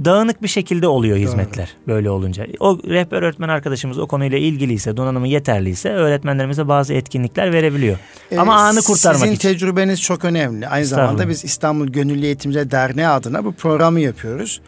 Dağınık 0.05 0.43
bir 0.43 0.47
şekilde 0.47 0.87
oluyor 0.87 1.17
hizmetler 1.17 1.75
Doğru. 1.87 1.95
böyle 1.95 2.09
olunca. 2.09 2.47
O 2.59 2.79
rehber 2.89 3.21
öğretmen 3.21 3.49
arkadaşımız 3.49 3.99
o 3.99 4.07
konuyla 4.07 4.37
ilgiliyse, 4.37 4.97
donanımı 4.97 5.27
yeterliyse 5.27 5.89
öğretmenlerimize 5.89 6.67
bazı 6.67 6.93
etkinlikler 6.93 7.53
verebiliyor. 7.53 7.97
Ee, 8.31 8.37
Ama 8.37 8.55
anı 8.55 8.81
kurtarmak 8.81 9.19
sizin 9.21 9.33
için. 9.33 9.41
Sizin 9.41 9.57
tecrübeniz 9.57 10.01
çok 10.01 10.25
önemli. 10.25 10.67
Aynı 10.67 10.85
zamanda 10.85 11.29
biz 11.29 11.45
İstanbul 11.45 11.87
Gönüllü 11.87 12.25
Eğitimci 12.25 12.71
Derneği 12.71 13.07
adına 13.07 13.45
bu 13.45 13.53
programı 13.53 13.99
yapıyoruz 13.99 14.61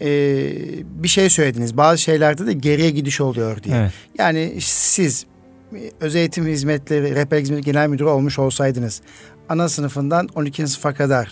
e, 0.00 0.06
bir 0.84 1.08
şey 1.08 1.30
söylediniz. 1.30 1.76
Bazı 1.76 1.98
şeylerde 1.98 2.46
de 2.46 2.52
geriye 2.52 2.90
gidiş 2.90 3.20
oluyor 3.20 3.62
diye. 3.62 3.76
Evet. 3.76 3.92
Yani 4.18 4.56
siz 4.60 5.26
özel 6.00 6.20
eğitim 6.20 6.46
hizmetleri, 6.46 7.14
rehberlik 7.14 7.44
hizmetleri 7.44 7.72
genel 7.72 7.88
müdürü 7.88 8.08
olmuş 8.08 8.38
olsaydınız 8.38 9.02
ana 9.48 9.68
sınıfından 9.68 10.28
12. 10.34 10.66
sınıfa 10.66 10.94
kadar 10.94 11.28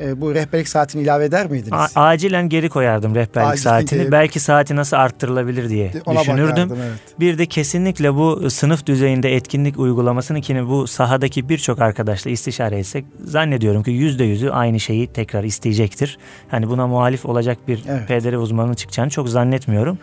e, 0.00 0.20
bu 0.20 0.34
rehberlik 0.34 0.68
saatini 0.68 1.02
ilave 1.02 1.24
eder 1.24 1.50
miydiniz? 1.50 1.72
A- 1.94 2.00
acilen 2.00 2.48
geri 2.48 2.68
koyardım 2.68 3.14
rehberlik 3.14 3.52
acilen 3.52 3.70
saatini. 3.70 3.98
Geri... 3.98 4.12
Belki 4.12 4.40
saati 4.40 4.76
nasıl 4.76 4.96
arttırılabilir 4.96 5.68
diye 5.68 5.92
Ona 6.06 6.20
düşünürdüm. 6.20 6.70
Bakardım, 6.70 6.78
evet. 6.82 7.20
Bir 7.20 7.38
de 7.38 7.46
kesinlikle 7.46 8.14
bu 8.14 8.50
sınıf 8.50 8.86
düzeyinde 8.86 9.34
etkinlik 9.34 9.78
uygulamasını 9.78 10.40
ki 10.40 10.68
bu 10.68 10.86
sahadaki 10.86 11.48
birçok 11.48 11.80
arkadaşla 11.80 12.30
istişare 12.30 12.78
etsek 12.78 13.04
zannediyorum 13.24 13.82
ki 13.82 13.90
yüzde 13.90 14.24
yüzü 14.24 14.50
aynı 14.50 14.80
şeyi 14.80 15.06
tekrar 15.06 15.44
isteyecektir. 15.44 16.18
Hani 16.48 16.68
buna 16.68 16.86
muhalif 16.86 17.26
olacak 17.26 17.58
bir 17.68 17.84
evet. 17.88 18.22
PDR 18.22 18.32
uzmanının 18.32 18.74
çıkacağını 18.74 19.10
çok 19.10 19.28
zannetmiyorum. 19.28 19.98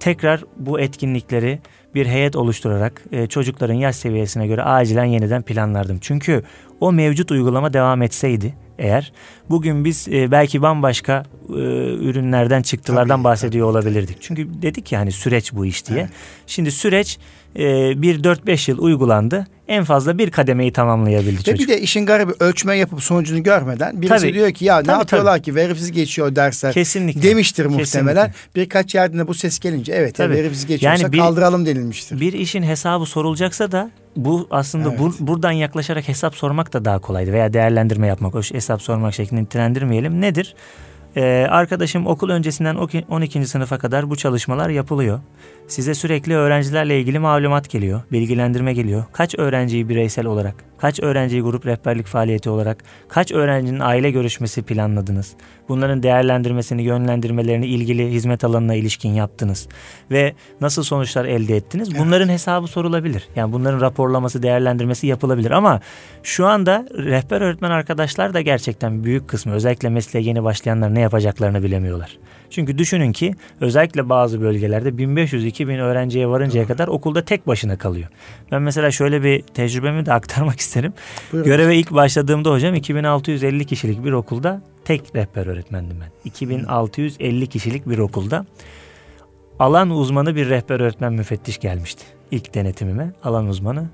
Tekrar 0.00 0.44
bu 0.56 0.80
etkinlikleri 0.80 1.58
bir 1.94 2.06
heyet 2.06 2.36
oluşturarak 2.36 3.02
e, 3.12 3.26
çocukların 3.26 3.74
yaş 3.74 3.96
seviyesine 3.96 4.46
göre 4.46 4.62
acilen 4.62 5.04
yeniden 5.04 5.42
planlardım. 5.42 5.98
Çünkü 6.00 6.42
o 6.80 6.92
mevcut 6.92 7.30
uygulama 7.30 7.72
devam 7.72 8.02
etseydi 8.02 8.54
eğer 8.78 9.12
bugün 9.50 9.84
biz 9.84 10.08
e, 10.08 10.30
belki 10.30 10.62
bambaşka 10.62 11.22
e, 11.48 11.52
ürünlerden 11.94 12.62
çıktılardan 12.62 13.16
tabii, 13.16 13.24
bahsediyor 13.24 13.66
tabii, 13.66 13.78
olabilirdik. 13.78 14.16
Tabii. 14.16 14.24
Çünkü 14.24 14.62
dedik 14.62 14.92
ya 14.92 15.00
hani 15.00 15.12
süreç 15.12 15.52
bu 15.52 15.66
iş 15.66 15.86
diye. 15.86 16.00
Evet. 16.00 16.10
Şimdi 16.46 16.70
süreç 16.70 17.18
e, 17.58 18.02
bir 18.02 18.22
4-5 18.22 18.70
yıl 18.70 18.78
uygulandı. 18.78 19.46
En 19.68 19.84
fazla 19.84 20.18
bir 20.18 20.30
kademeyi 20.30 20.72
tamamlayabildi 20.72 21.38
Ve 21.38 21.42
çocuk. 21.42 21.60
bir 21.60 21.68
de 21.68 21.80
işin 21.80 22.06
garibi 22.06 22.32
ölçme 22.40 22.76
yapıp 22.76 23.02
sonucunu 23.02 23.42
görmeden 23.42 24.02
birisi 24.02 24.16
tabii, 24.16 24.34
diyor 24.34 24.50
ki 24.50 24.64
ya 24.64 24.76
tabii, 24.76 24.88
ne 24.88 24.92
yapıyorlar 24.92 25.32
tabii. 25.32 25.42
ki 25.42 25.54
veripsiz 25.54 25.92
geçiyor 25.92 26.36
dersler 26.36 26.72
Kesinlikle. 26.72 27.22
demiştir 27.22 27.66
muhtemelen. 27.66 28.26
Kesinlikle. 28.26 28.60
Birkaç 28.62 28.94
yerde 28.94 29.28
bu 29.28 29.34
ses 29.34 29.58
gelince 29.58 29.92
evet 29.92 30.14
tabii. 30.14 30.34
veripsiz 30.34 30.66
geçiyorsa 30.66 31.02
yani 31.02 31.12
bir, 31.12 31.18
kaldıralım 31.18 31.66
denilmiştir. 31.66 32.20
Bir 32.20 32.32
işin 32.32 32.62
hesabı 32.62 33.06
sorulacaksa 33.06 33.72
da 33.72 33.90
bu 34.16 34.46
aslında 34.50 34.88
evet. 34.88 34.98
bur, 34.98 35.14
buradan 35.20 35.52
yaklaşarak 35.52 36.08
hesap 36.08 36.34
sormak 36.34 36.72
da 36.72 36.84
daha 36.84 36.98
kolaydı 36.98 37.32
veya 37.32 37.52
değerlendirme 37.52 38.06
yapmak. 38.06 38.34
O 38.34 38.42
hesap 38.66 38.82
sormak 38.82 39.14
şeklinde 39.14 39.42
nitelendirmeyelim. 39.42 40.20
Nedir? 40.20 40.54
Ee, 41.16 41.46
arkadaşım 41.50 42.06
okul 42.06 42.30
öncesinden 42.30 42.76
12. 43.08 43.46
sınıfa 43.46 43.78
kadar 43.78 44.10
bu 44.10 44.16
çalışmalar 44.16 44.68
yapılıyor. 44.68 45.20
Size 45.68 45.94
sürekli 45.94 46.34
öğrencilerle 46.34 47.00
ilgili 47.00 47.18
malumat 47.18 47.70
geliyor, 47.70 48.02
bilgilendirme 48.12 48.72
geliyor. 48.72 49.04
Kaç 49.12 49.34
öğrenciyi 49.38 49.88
bireysel 49.88 50.26
olarak, 50.26 50.54
kaç 50.78 51.00
öğrenciyi 51.02 51.42
grup 51.42 51.66
rehberlik 51.66 52.06
faaliyeti 52.06 52.50
olarak, 52.50 52.84
kaç 53.08 53.32
öğrencinin 53.32 53.80
aile 53.80 54.10
görüşmesi 54.10 54.62
planladınız? 54.62 55.32
Bunların 55.68 56.02
değerlendirmesini, 56.02 56.82
yönlendirmelerini 56.82 57.66
ilgili 57.66 58.10
hizmet 58.10 58.44
alanına 58.44 58.74
ilişkin 58.74 59.08
yaptınız. 59.08 59.68
Ve 60.10 60.34
nasıl 60.60 60.82
sonuçlar 60.82 61.24
elde 61.24 61.56
ettiniz? 61.56 61.98
Bunların 61.98 62.28
hesabı 62.28 62.66
sorulabilir. 62.66 63.28
Yani 63.36 63.52
bunların 63.52 63.80
raporlaması, 63.80 64.42
değerlendirmesi 64.42 65.06
yapılabilir. 65.06 65.50
Ama 65.50 65.80
şu 66.22 66.46
anda 66.46 66.86
rehber 66.98 67.40
öğretmen 67.40 67.70
arkadaşlar 67.70 68.34
da 68.34 68.40
gerçekten 68.40 69.04
büyük 69.04 69.28
kısmı 69.28 69.52
özellikle 69.52 69.88
mesleğe 69.88 70.24
yeni 70.24 70.44
başlayanlar 70.44 70.94
ne 70.94 71.00
yapacaklarını 71.00 71.62
bilemiyorlar. 71.62 72.18
Çünkü 72.50 72.78
düşünün 72.78 73.12
ki 73.12 73.34
özellikle 73.60 74.08
bazı 74.08 74.40
bölgelerde 74.40 74.88
1500-2000 74.88 75.80
öğrenciye 75.80 76.28
varıncaya 76.28 76.60
Doğru. 76.60 76.68
kadar 76.72 76.88
okulda 76.88 77.24
tek 77.24 77.46
başına 77.46 77.78
kalıyor. 77.78 78.08
Ben 78.52 78.62
mesela 78.62 78.90
şöyle 78.90 79.22
bir 79.22 79.42
tecrübemi 79.42 80.06
de 80.06 80.12
aktarmak 80.12 80.60
isterim. 80.60 80.92
Buyurun. 81.32 81.50
Göreve 81.50 81.76
ilk 81.76 81.90
başladığımda 81.94 82.50
hocam 82.50 82.74
2650 82.74 83.64
kişilik 83.64 84.04
bir 84.04 84.12
okulda 84.12 84.62
tek 84.84 85.16
rehber 85.16 85.46
öğretmendim 85.46 85.96
ben. 86.00 86.10
2650 86.24 87.46
kişilik 87.46 87.88
bir 87.88 87.98
okulda 87.98 88.46
alan 89.58 89.90
uzmanı 89.90 90.36
bir 90.36 90.48
rehber 90.48 90.80
öğretmen 90.80 91.12
müfettiş 91.12 91.58
gelmişti. 91.58 92.04
İlk 92.30 92.54
denetimime 92.54 93.12
alan 93.24 93.46
uzmanı. 93.46 93.86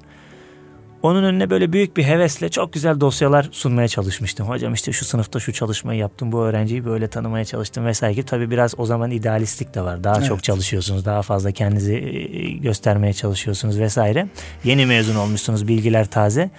Onun 1.03 1.25
önüne 1.25 1.51
böyle 1.51 1.73
büyük 1.73 1.97
bir 1.97 2.05
hevesle 2.05 2.49
çok 2.49 2.73
güzel 2.73 3.01
dosyalar 3.01 3.49
sunmaya 3.53 3.89
çalışmıştım. 3.89 4.49
Hocam 4.49 4.75
işte 4.75 4.93
şu 4.93 5.05
sınıfta 5.05 5.41
şu 5.41 5.53
çalışmayı 5.53 6.01
yaptım, 6.01 6.33
bu 6.33 6.43
öğrenciyi 6.43 6.85
böyle 6.85 7.09
tanımaya 7.09 7.45
çalıştım 7.45 7.87
vesaire. 7.87 8.23
Tabii 8.23 8.51
biraz 8.51 8.75
o 8.79 8.87
zaman 8.87 9.11
idealistlik 9.11 9.75
de 9.75 9.81
var. 9.81 10.05
Daha 10.05 10.19
evet. 10.19 10.29
çok 10.29 10.43
çalışıyorsunuz, 10.43 11.05
daha 11.05 11.23
fazla 11.23 11.53
kendinizi 11.53 11.95
e, 11.95 12.51
göstermeye 12.53 13.13
çalışıyorsunuz 13.13 13.79
vesaire. 13.81 14.29
Yeni 14.65 14.87
mezun 14.87 15.15
olmuşsunuz, 15.15 15.69
bilgiler 15.69 16.07
taze. 16.07 16.51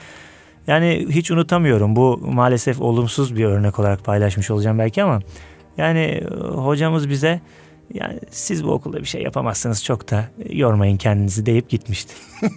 Yani 0.68 1.08
hiç 1.10 1.32
unutamıyorum. 1.32 1.96
Bu 1.96 2.18
maalesef 2.18 2.82
olumsuz 2.82 3.36
bir 3.36 3.46
örnek 3.46 3.80
olarak 3.80 4.06
paylaşmış 4.06 4.52
olacağım 4.52 4.80
belki 4.80 5.04
ama 5.04 5.20
yani 5.78 6.00
e, 6.00 6.26
hocamız 6.48 7.10
bize 7.10 7.42
yani 7.93 8.19
siz 8.32 8.63
bu 8.63 8.72
okulda 8.72 9.00
bir 9.00 9.06
şey 9.06 9.22
yapamazsınız 9.22 9.84
çok 9.84 10.12
da 10.12 10.26
yormayın 10.50 10.98
kendinizi 10.98 11.46
deyip 11.46 11.69
gitmişti. 11.69 12.13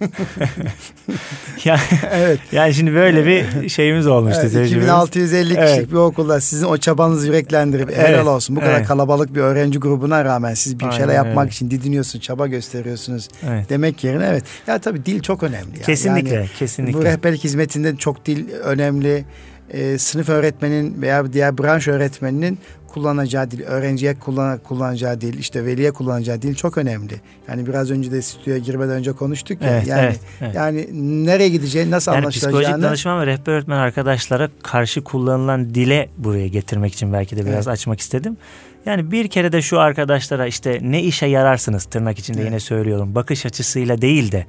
yani, 1.65 1.81
evet. 2.11 2.41
yani 2.53 2.75
şimdi 2.75 2.95
böyle 2.95 3.27
bir 3.27 3.69
şeyimiz 3.69 4.07
olmuştu. 4.07 4.41
Evet, 4.43 4.67
2650 4.67 5.49
kişilik 5.49 5.59
evet. 5.59 5.91
bir 5.91 5.97
okulda 5.97 6.41
sizin 6.41 6.67
o 6.67 6.77
çabanızı 6.77 7.27
yüreklendirip 7.27 7.91
evet. 7.91 8.09
helal 8.09 8.27
olsun. 8.27 8.57
Bu 8.57 8.61
kadar 8.61 8.77
evet. 8.77 8.87
kalabalık 8.87 9.35
bir 9.35 9.41
öğrenci 9.41 9.79
grubuna 9.79 10.25
rağmen 10.25 10.55
siz 10.55 10.79
bir 10.79 10.85
Aynen 10.85 10.97
şeyler 10.97 11.15
yapmak 11.15 11.45
öyle. 11.45 11.53
için 11.53 11.71
didiniyorsunuz, 11.71 12.25
çaba 12.25 12.47
gösteriyorsunuz 12.47 13.29
evet. 13.49 13.71
demek 13.71 14.05
yerine 14.05 14.27
evet. 14.27 14.45
Ya 14.67 14.79
tabii 14.79 15.07
dil 15.07 15.21
çok 15.21 15.43
önemli. 15.43 15.75
Yani. 15.75 15.83
Kesinlikle, 15.83 16.35
yani 16.35 16.49
kesinlikle. 16.59 16.99
Bu 16.99 17.05
rehberlik 17.05 17.45
hizmetinde 17.45 17.97
çok 17.97 18.27
dil 18.27 18.53
önemli. 18.53 19.25
Ee, 19.71 19.99
sınıf 19.99 20.29
öğretmenin 20.29 21.03
veya 21.03 21.33
diğer 21.33 21.59
branş 21.59 21.89
öğretmeninin 21.89 22.59
kullanacağı 22.89 23.51
dil, 23.51 23.63
öğrenciye 23.63 24.15
kullan, 24.15 24.59
kullanacağı 24.59 25.21
dil, 25.21 25.39
işte 25.39 25.65
veliye 25.65 25.91
kullanacağı 25.91 26.43
dil 26.43 26.55
çok 26.55 26.79
önemli. 26.79 27.21
Yani 27.49 27.67
biraz 27.67 27.91
önce 27.91 28.11
de 28.11 28.23
stüdyoya 28.23 28.59
girmeden 28.59 28.95
önce 28.95 29.13
konuştuk 29.13 29.63
ya. 29.63 29.71
Evet, 29.71 29.87
yani 29.87 30.01
evet, 30.01 30.21
evet. 30.41 30.55
yani 30.55 30.89
nereye 31.27 31.49
gideceğini, 31.49 31.91
nasıl 31.91 32.13
yani 32.13 32.19
anlaşılacağını. 32.19 32.63
Psikolojik 32.63 32.83
danışman 32.83 33.21
ve 33.21 33.27
rehber 33.27 33.53
öğretmen 33.53 33.77
arkadaşlara 33.77 34.51
karşı 34.63 35.05
kullanılan 35.05 35.75
dile 35.75 36.09
buraya 36.19 36.49
getirmek 36.49 36.95
için 36.95 37.13
belki 37.13 37.37
de 37.37 37.41
biraz 37.41 37.55
evet. 37.55 37.69
açmak 37.69 38.01
istedim. 38.01 38.37
Yani 38.87 39.11
bir 39.11 39.29
kere 39.29 39.53
de 39.53 39.63
şu 39.63 39.81
arkadaşlara 39.81 40.47
işte 40.47 40.79
ne 40.83 41.03
işe 41.03 41.27
yararsınız 41.27 41.85
tırnak 41.85 42.19
içinde 42.19 42.39
evet. 42.39 42.51
yine 42.51 42.61
söylüyorum. 42.61 43.15
Bakış 43.15 43.47
açısıyla 43.47 44.03
değil 44.03 44.33
de 44.33 44.47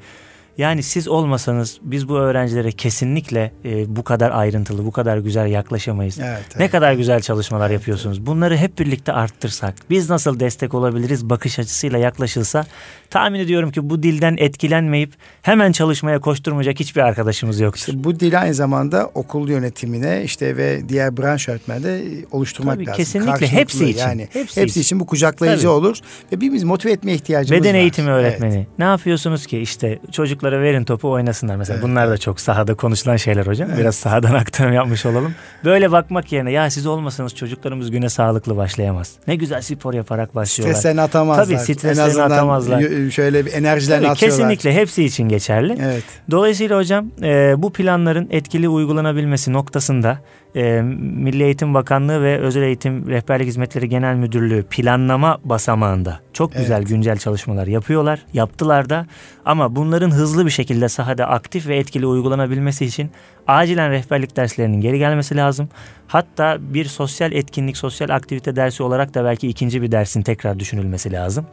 yani 0.57 0.83
siz 0.83 1.07
olmasanız 1.07 1.79
biz 1.81 2.09
bu 2.09 2.17
öğrencilere 2.17 2.71
kesinlikle 2.71 3.51
e, 3.65 3.95
bu 3.95 4.03
kadar 4.03 4.31
ayrıntılı, 4.31 4.85
bu 4.85 4.91
kadar 4.91 5.17
güzel 5.17 5.47
yaklaşamayız. 5.47 6.19
Evet, 6.19 6.43
evet. 6.47 6.59
Ne 6.59 6.69
kadar 6.69 6.93
güzel 6.93 7.21
çalışmalar 7.21 7.69
evet, 7.69 7.79
yapıyorsunuz. 7.79 8.17
Evet. 8.17 8.27
Bunları 8.27 8.57
hep 8.57 8.79
birlikte 8.79 9.13
arttırsak, 9.13 9.75
biz 9.89 10.09
nasıl 10.09 10.39
destek 10.39 10.73
olabiliriz 10.73 11.29
bakış 11.29 11.59
açısıyla 11.59 11.99
yaklaşılsa 11.99 12.65
tahmin 13.09 13.39
ediyorum 13.39 13.71
ki 13.71 13.89
bu 13.89 14.03
dilden 14.03 14.35
etkilenmeyip 14.39 15.13
hemen 15.41 15.71
çalışmaya 15.71 16.19
koşturmayacak 16.19 16.79
hiçbir 16.79 17.01
arkadaşımız 17.01 17.59
yok. 17.59 17.75
İşte 17.75 18.03
bu 18.03 18.19
dil 18.19 18.41
aynı 18.41 18.53
zamanda 18.53 19.11
okul 19.13 19.49
yönetimine 19.49 20.21
işte 20.23 20.57
ve 20.57 20.89
diğer 20.89 21.17
branş 21.17 21.49
öğretmende 21.49 22.03
oluşturmak 22.31 22.75
Tabii, 22.75 22.85
lazım. 22.85 22.97
Kesinlikle 22.97 23.47
hepsi 23.47 23.89
için. 23.89 23.99
Yani 23.99 24.21
hepsi, 24.21 24.61
hepsi 24.61 24.61
için. 24.61 24.81
için 24.81 24.99
bu 24.99 25.05
kucaklayıcı 25.05 25.61
Tabii. 25.61 25.71
olur 25.71 25.97
ve 26.31 26.41
birimiz 26.41 26.63
motive 26.63 26.91
etmeye 26.91 27.13
ihtiyacımız 27.13 27.51
Beden 27.51 27.69
var. 27.69 27.73
Beden 27.73 27.79
eğitimi 27.79 28.09
öğretmeni. 28.09 28.55
Evet. 28.55 28.67
Ne 28.79 28.85
yapıyorsunuz 28.85 29.45
ki 29.45 29.59
işte 29.59 29.99
çocuklara 30.47 30.61
verin 30.61 30.83
topu 30.83 31.11
oynasınlar 31.11 31.55
mesela. 31.55 31.75
Evet. 31.77 31.89
Bunlar 31.89 32.09
da 32.09 32.17
çok 32.17 32.39
sahada 32.39 32.73
konuşulan 32.73 33.15
şeyler 33.17 33.47
hocam. 33.47 33.69
Evet. 33.69 33.79
Biraz 33.79 33.95
sahadan 33.95 34.33
aktarım 34.41 34.73
yapmış 34.73 35.05
olalım. 35.05 35.35
Böyle 35.65 35.91
bakmak 35.91 36.31
yerine 36.31 36.51
ya 36.51 36.69
siz 36.69 36.85
olmasanız 36.85 37.35
çocuklarımız 37.35 37.91
güne 37.91 38.09
sağlıklı 38.09 38.57
başlayamaz. 38.57 39.13
Ne 39.27 39.35
güzel 39.35 39.61
spor 39.61 39.93
yaparak 39.93 40.35
başlıyorlar. 40.35 40.73
Streslerini 40.73 41.01
atamazlar. 41.01 41.45
Tabii 41.45 41.57
streslerini 41.57 42.21
atamazlar 42.21 43.09
şöyle 43.09 43.45
bir 43.45 43.53
enerjilerini 43.53 44.03
Tabii, 44.03 44.11
atıyorlar. 44.11 44.37
Kesinlikle 44.37 44.73
hepsi 44.73 45.03
için 45.03 45.29
geçerli. 45.29 45.77
Evet. 45.81 46.03
Dolayısıyla 46.31 46.77
hocam 46.77 47.11
e, 47.21 47.55
bu 47.57 47.73
planların 47.73 48.27
etkili 48.31 48.69
uygulanabilmesi 48.69 49.53
noktasında 49.53 50.19
e, 50.57 50.81
Milli 50.81 51.43
Eğitim 51.43 51.73
Bakanlığı 51.73 52.23
ve 52.23 52.39
Özel 52.39 52.61
Eğitim 52.61 53.09
Rehberlik 53.09 53.47
Hizmetleri 53.47 53.89
Genel 53.89 54.15
Müdürlüğü 54.15 54.63
planlama 54.63 55.39
basamağında 55.43 56.19
çok 56.33 56.51
evet. 56.51 56.61
güzel 56.61 56.83
güncel 56.83 57.17
çalışmalar 57.17 57.67
yapıyorlar. 57.67 58.25
Yaptılar 58.33 58.89
da 58.89 59.07
ama 59.45 59.75
bunların 59.75 60.11
hızlı 60.11 60.45
bir 60.45 60.51
şekilde 60.51 60.89
sahada 60.89 61.27
aktif 61.27 61.67
ve 61.67 61.77
etkili 61.77 62.05
uygulanabilmesi 62.05 62.85
için 62.85 63.11
acilen 63.47 63.91
rehberlik 63.91 64.35
derslerinin 64.35 64.81
geri 64.81 64.99
gelmesi 64.99 65.37
lazım. 65.37 65.69
Hatta 66.07 66.57
bir 66.59 66.85
sosyal 66.85 67.31
etkinlik, 67.31 67.77
sosyal 67.77 68.09
aktivite 68.09 68.55
dersi 68.55 68.83
olarak 68.83 69.13
da 69.13 69.23
belki 69.23 69.47
ikinci 69.47 69.81
bir 69.81 69.91
dersin 69.91 70.21
tekrar 70.21 70.59
düşünülmesi 70.59 71.11
lazım. 71.11 71.45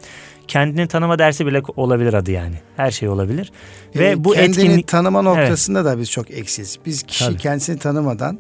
Kendini 0.49 0.87
tanıma 0.87 1.19
dersi 1.19 1.47
bile 1.47 1.63
olabilir 1.77 2.15
adı 2.15 2.31
yani. 2.31 2.55
Her 2.77 2.91
şey 2.91 3.09
olabilir. 3.09 3.53
Ee, 3.95 4.01
Ve 4.01 4.25
bu 4.25 4.33
kendini 4.33 4.51
etkinlik 4.51 4.89
tanıma 4.89 5.23
noktasında 5.23 5.81
evet. 5.81 5.93
da 5.93 5.99
biz 5.99 6.11
çok 6.11 6.31
eksiz. 6.31 6.79
Biz 6.87 7.03
kişi 7.03 7.25
Tabii. 7.25 7.37
kendisini 7.37 7.79
tanımadan 7.79 8.39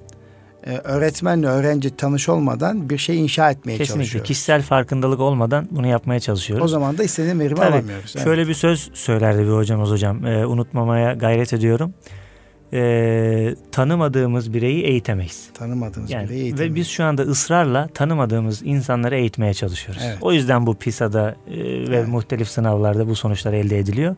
e, 0.67 0.77
öğretmenle 0.77 1.47
öğrenci 1.47 1.97
tanış 1.97 2.29
olmadan 2.29 2.91
bir 2.91 2.99
şey 2.99 3.21
inşa 3.21 3.51
etmeye 3.51 3.79
Kesinlikle. 3.79 3.95
çalışıyoruz. 3.95 4.29
Kişisel 4.29 4.63
farkındalık 4.63 5.21
olmadan 5.21 5.69
bunu 5.71 5.87
yapmaya 5.87 6.21
çalışıyoruz. 6.21 6.65
O 6.65 6.69
zaman 6.69 6.99
da 6.99 7.05
istediğin 7.05 7.41
verimi 7.41 7.55
Tabii, 7.55 7.75
alamıyoruz. 7.75 8.13
Evet. 8.17 8.25
Şöyle 8.25 8.49
bir 8.49 8.55
söz 8.55 8.91
söylerdi 8.95 9.43
bir 9.43 9.53
hocamız 9.53 9.91
hocam. 9.91 10.27
E, 10.27 10.47
unutmamaya 10.47 11.13
gayret 11.13 11.53
ediyorum 11.53 11.95
e, 12.75 13.55
tanımadığımız 13.73 14.55
bireyi 14.55 14.85
eğitemeyiz. 14.85 15.49
Tanımadığımız 15.55 16.11
yani, 16.11 16.29
bireyi 16.29 16.43
eğitemeyiz. 16.43 16.73
Ve 16.73 16.75
biz 16.75 16.89
şu 16.89 17.05
anda 17.05 17.23
ısrarla 17.23 17.89
tanımadığımız 17.95 18.63
insanları 18.65 19.17
eğitmeye 19.17 19.55
çalışıyoruz. 19.55 20.03
Evet. 20.07 20.19
O 20.21 20.33
yüzden 20.33 20.67
bu 20.67 20.75
PISA'da 20.75 21.35
e, 21.51 21.57
ve 21.91 21.97
evet. 21.97 22.09
muhtelif 22.09 22.49
sınavlarda 22.49 23.09
bu 23.09 23.17
sonuçlar 23.17 23.53
elde 23.53 23.79
ediliyor. 23.79 24.17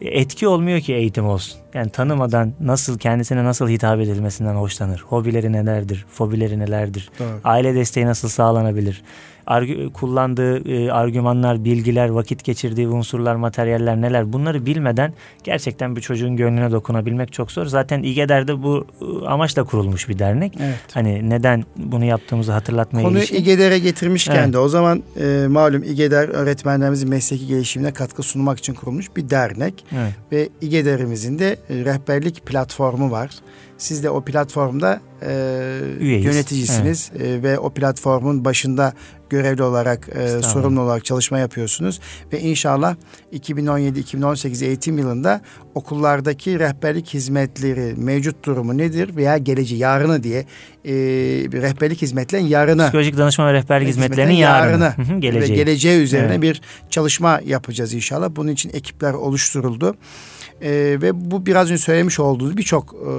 E, 0.00 0.08
etki 0.08 0.48
olmuyor 0.48 0.80
ki 0.80 0.94
eğitim 0.94 1.26
olsun. 1.26 1.58
Yani 1.74 1.90
tanımadan 1.90 2.52
nasıl 2.60 2.98
kendisine 2.98 3.44
nasıl 3.44 3.68
hitap 3.68 4.00
edilmesinden 4.00 4.54
hoşlanır. 4.54 5.04
Hobileri 5.08 5.52
nelerdir, 5.52 6.06
fobileri 6.12 6.58
nelerdir, 6.58 7.10
Doğru. 7.18 7.40
aile 7.44 7.74
desteği 7.74 8.06
nasıl 8.06 8.28
sağlanabilir 8.28 9.02
argü, 9.48 9.92
kullandığı 9.92 10.68
e, 10.68 10.92
argümanlar, 10.92 11.64
bilgiler, 11.64 12.08
vakit 12.08 12.44
geçirdiği 12.44 12.88
unsurlar, 12.88 13.34
materyaller 13.34 14.00
neler 14.00 14.32
bunları 14.32 14.66
bilmeden 14.66 15.12
gerçekten 15.44 15.96
bir 15.96 16.00
çocuğun 16.00 16.36
gönlüne 16.36 16.70
dokunabilmek 16.70 17.32
çok 17.32 17.52
zor. 17.52 17.66
Zaten 17.66 18.02
İGEDER'de 18.02 18.62
bu 18.62 18.86
e, 19.00 19.26
amaçla 19.26 19.64
kurulmuş 19.64 20.08
bir 20.08 20.18
dernek. 20.18 20.52
Evet. 20.60 20.78
Hani 20.94 21.30
neden 21.30 21.64
bunu 21.76 22.04
yaptığımızı 22.04 22.52
hatırlatmaya 22.52 23.02
Konuyu 23.02 23.18
ilişkin. 23.18 23.36
İGEDER'e 23.36 23.78
getirmişken 23.78 24.44
evet. 24.44 24.52
de 24.52 24.58
o 24.58 24.68
zaman 24.68 25.02
e, 25.20 25.46
malum 25.48 25.82
İGEDER 25.82 26.28
öğretmenlerimizin 26.28 27.08
mesleki 27.10 27.46
gelişimine 27.46 27.92
katkı 27.92 28.22
sunmak 28.22 28.58
için 28.58 28.74
kurulmuş 28.74 29.16
bir 29.16 29.30
dernek. 29.30 29.84
Evet. 29.92 30.12
Ve 30.32 30.48
İGEDER'imizin 30.60 31.38
de 31.38 31.56
e, 31.70 31.84
rehberlik 31.84 32.46
platformu 32.46 33.10
var. 33.10 33.30
Siz 33.78 34.02
de 34.02 34.10
o 34.10 34.24
platformda 34.24 35.00
e, 35.22 35.30
yöneticisiniz 36.00 37.10
evet. 37.16 37.26
e, 37.26 37.42
ve 37.42 37.58
o 37.58 37.70
platformun 37.70 38.44
başında 38.44 38.92
görevli 39.30 39.62
olarak, 39.62 40.08
e, 40.08 40.42
sorumlu 40.42 40.80
olarak 40.80 41.04
çalışma 41.04 41.38
yapıyorsunuz. 41.38 42.00
Ve 42.32 42.40
inşallah 42.40 42.96
2017-2018 43.32 44.64
eğitim 44.64 44.98
yılında 44.98 45.40
okullardaki 45.74 46.58
rehberlik 46.58 47.14
hizmetleri 47.14 47.94
mevcut 47.96 48.44
durumu 48.44 48.78
nedir 48.78 49.16
veya 49.16 49.38
geleceği 49.38 49.78
yarını 49.78 50.22
diye 50.22 50.38
e, 50.84 50.94
rehberlik 51.52 52.02
hizmetlerin 52.02 52.46
yarını 52.46 52.82
psikolojik 52.82 53.16
danışma 53.18 53.46
ve 53.46 53.52
rehberlik 53.52 53.88
hizmetlerinin 53.88 54.34
yarını, 54.34 54.94
yarını 54.98 55.20
geleceği. 55.20 55.52
ve 55.52 55.56
geleceği 55.56 56.02
üzerine 56.02 56.32
evet. 56.32 56.42
bir 56.42 56.62
çalışma 56.90 57.40
yapacağız 57.46 57.94
inşallah. 57.94 58.30
Bunun 58.36 58.52
için 58.52 58.70
ekipler 58.70 59.12
oluşturuldu. 59.12 59.96
E, 60.62 60.70
ve 61.02 61.30
bu 61.30 61.46
biraz 61.46 61.70
önce 61.70 61.78
söylemiş 61.78 62.20
olduğunuz 62.20 62.56
birçok 62.56 62.94
e, 62.94 63.12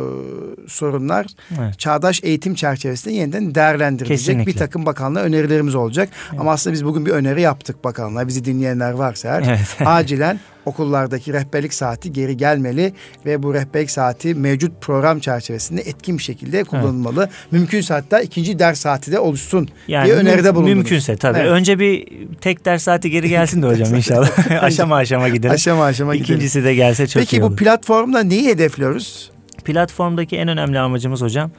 sorunlar 0.67 1.27
evet. 1.59 1.79
çağdaş 1.79 2.23
eğitim 2.23 2.55
çerçevesinde 2.55 3.13
yeniden 3.13 3.55
değerlendirilecek. 3.55 4.17
Kesinlikle. 4.17 4.51
Bir 4.51 4.57
takım 4.57 4.85
bakanlığa 4.85 5.23
önerilerimiz 5.23 5.75
olacak. 5.75 6.09
Evet. 6.29 6.41
Ama 6.41 6.51
aslında 6.51 6.73
biz 6.73 6.85
bugün 6.85 7.05
bir 7.05 7.11
öneri 7.11 7.41
yaptık 7.41 7.83
bakanlığa. 7.83 8.27
Bizi 8.27 8.45
dinleyenler 8.45 8.91
varsa 8.91 9.27
eğer 9.27 9.41
evet. 9.41 9.77
acilen 9.85 10.39
okullardaki 10.69 11.33
rehberlik 11.33 11.73
saati 11.73 12.13
geri 12.13 12.37
gelmeli 12.37 12.93
ve 13.25 13.43
bu 13.43 13.53
rehberlik 13.53 13.91
saati 13.91 14.35
mevcut 14.35 14.81
program 14.81 15.19
çerçevesinde 15.19 15.81
etkin 15.81 16.17
bir 16.17 16.23
şekilde 16.23 16.63
kullanılmalı. 16.63 17.21
Evet. 17.21 17.51
Mümkünse 17.51 17.93
hatta 17.93 18.21
ikinci 18.21 18.59
ders 18.59 18.79
saati 18.79 19.11
de 19.11 19.19
oluşsun 19.19 19.67
yani 19.87 20.05
diye 20.05 20.15
öneride 20.15 20.55
bulundunuz. 20.55 20.75
Mümkünse 20.75 21.17
tabii. 21.17 21.37
Evet. 21.39 21.49
Önce 21.49 21.79
bir 21.79 22.07
tek 22.41 22.65
ders 22.65 22.83
saati 22.83 23.11
geri 23.11 23.29
gelsin 23.29 23.61
de 23.61 23.67
hocam 23.67 23.95
inşallah. 23.95 24.51
aşama 24.63 24.95
aşama 24.95 25.29
gidelim. 25.29 25.53
Aşama 25.53 25.83
aşama 25.83 26.15
gidelim. 26.15 26.35
İkincisi 26.35 26.63
de 26.63 26.75
gelse 26.75 27.07
çok 27.07 27.21
Peki, 27.21 27.35
iyi 27.35 27.43
olur. 27.43 27.49
Peki 27.49 27.61
bu 27.61 27.63
platformda 27.63 28.23
neyi 28.23 28.47
hedefliyoruz? 28.47 29.31
Platformdaki 29.63 30.37
en 30.37 30.47
önemli 30.47 30.79
amacımız 30.79 31.21
hocam 31.21 31.51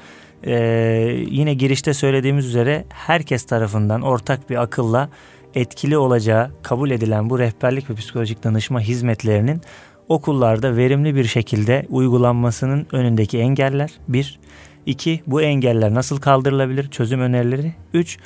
ee, 0.47 1.25
yine 1.31 1.55
girişte 1.55 1.95
söylediğimiz 1.95 2.47
üzere 2.47 2.85
herkes 2.89 3.45
tarafından 3.45 4.03
ortak 4.03 4.51
bir 4.51 4.63
akılla 4.63 5.09
etkili 5.55 5.99
olacağı 5.99 6.51
kabul 6.63 6.91
edilen 6.91 7.31
bu 7.31 7.39
rehberlik 7.39 7.91
ve 7.91 7.95
psikolojik 7.95 8.45
danışma 8.45 8.81
hizmetlerinin 8.81 9.61
okullarda 10.09 10.77
verimli 10.77 11.15
bir 11.15 11.25
şekilde 11.25 11.87
uygulanmasının 11.89 12.87
önündeki 12.93 13.39
engeller 13.39 13.91
bir. 14.09 14.41
iki 14.87 15.23
Bu 15.27 15.43
engeller 15.43 15.95
nasıl 15.95 16.21
kaldırılabilir? 16.21 16.91
Çözüm 16.91 17.21
önerileri. 17.21 17.75
Üç 17.95 18.19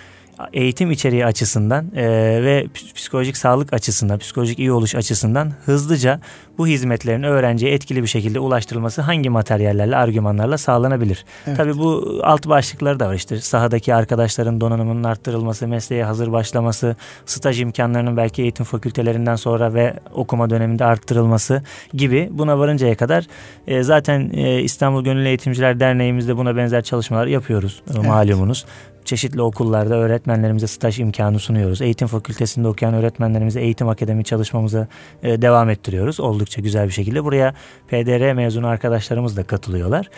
eğitim 0.53 0.91
içeriği 0.91 1.27
açısından 1.27 1.87
e, 1.97 2.05
ve 2.43 2.67
psikolojik 2.95 3.37
sağlık 3.37 3.73
açısından, 3.73 4.19
psikolojik 4.19 4.59
iyi 4.59 4.73
oluş 4.73 4.95
açısından 4.95 5.53
hızlıca 5.65 6.21
bu 6.59 6.67
hizmetlerin 6.67 7.23
öğrenciye 7.23 7.73
etkili 7.73 8.03
bir 8.03 8.09
şekilde 8.09 8.39
ulaştırılması 8.39 9.03
hangi 9.03 9.31
materyallerle, 9.31 9.97
argümanlarla 9.97 10.59
sağlanabilir? 10.59 11.25
Evet. 11.47 11.57
Tabii 11.57 11.79
bu 11.79 12.21
alt 12.23 12.49
başlıkları 12.49 13.01
da 13.01 13.09
var 13.09 13.15
işte 13.15 13.41
sahadaki 13.41 13.95
arkadaşların 13.95 14.61
donanımının 14.61 15.05
arttırılması, 15.05 15.69
mesleğe 15.69 16.05
hazır 16.05 16.33
başlaması, 16.33 16.97
staj 17.27 17.61
imkanlarının 17.61 18.17
belki 18.17 18.43
eğitim 18.43 18.65
fakültelerinden 18.65 19.37
sonra 19.37 19.75
ve 19.75 19.95
okuma 20.15 20.51
döneminde 20.51 20.85
arttırılması 20.85 21.63
gibi 21.93 22.29
buna 22.33 22.59
varıncaya 22.59 22.97
kadar 22.97 23.27
e, 23.67 23.83
zaten 23.83 24.31
e, 24.35 24.61
İstanbul 24.61 25.05
Gönüllü 25.05 25.29
Eğitimciler 25.29 25.81
Derneğimizde 25.81 26.37
buna 26.37 26.57
benzer 26.57 26.83
çalışmalar 26.83 27.27
yapıyoruz 27.27 27.83
evet. 27.95 28.07
malumunuz 28.07 28.67
çeşitli 29.05 29.43
okullarda 29.43 29.95
öğretmenlerimize 29.95 30.67
staj 30.67 31.01
imkanı 31.01 31.39
sunuyoruz. 31.39 31.83
Eğitim 31.83 32.09
fakültesinde 32.09 32.69
okuyan 32.69 32.95
öğretmenlerimize 32.95 33.61
eğitim 33.61 33.89
akademi 33.89 34.25
çalışmamıza 34.25 34.89
e, 35.23 35.43
devam 35.43 35.71
ettiriyoruz. 35.71 36.21
Oldukça 36.21 36.61
güzel 36.61 36.87
bir 36.87 36.93
şekilde. 36.93 37.25
Buraya 37.25 37.55
PDR 37.89 38.33
mezunu 38.33 38.67
arkadaşlarımız 38.67 39.37
da 39.37 39.43
katılıyorlar 39.43 40.11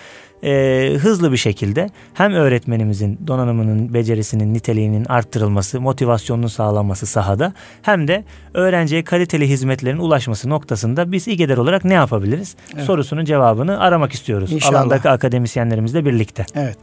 e, 0.45 0.93
hızlı 1.01 1.33
bir 1.33 1.37
şekilde 1.37 1.91
hem 2.15 2.33
öğretmenimizin 2.33 3.19
donanımının, 3.27 3.95
becerisinin, 3.95 4.55
niteliğinin 4.55 5.05
arttırılması, 5.05 5.81
motivasyonunun 5.81 6.47
sağlanması 6.47 7.07
sahada 7.07 7.53
hem 7.83 8.09
de 8.09 8.25
öğrenciye 8.55 9.05
kaliteli 9.05 9.49
hizmetlerin 9.49 9.99
ulaşması 9.99 10.49
noktasında 10.49 11.13
biz 11.13 11.29
İGEDER 11.29 11.57
olarak 11.57 11.85
ne 11.85 11.95
yapabiliriz? 11.95 12.57
Evet. 12.75 12.85
Sorusunun 12.85 13.25
cevabını 13.25 13.81
aramak 13.81 14.13
istiyoruz. 14.13 14.53
İnşallah. 14.53 14.81
Alandaki 14.81 15.09
akademisyenlerimizle 15.09 16.05
birlikte. 16.05 16.47
Evet. 16.55 16.77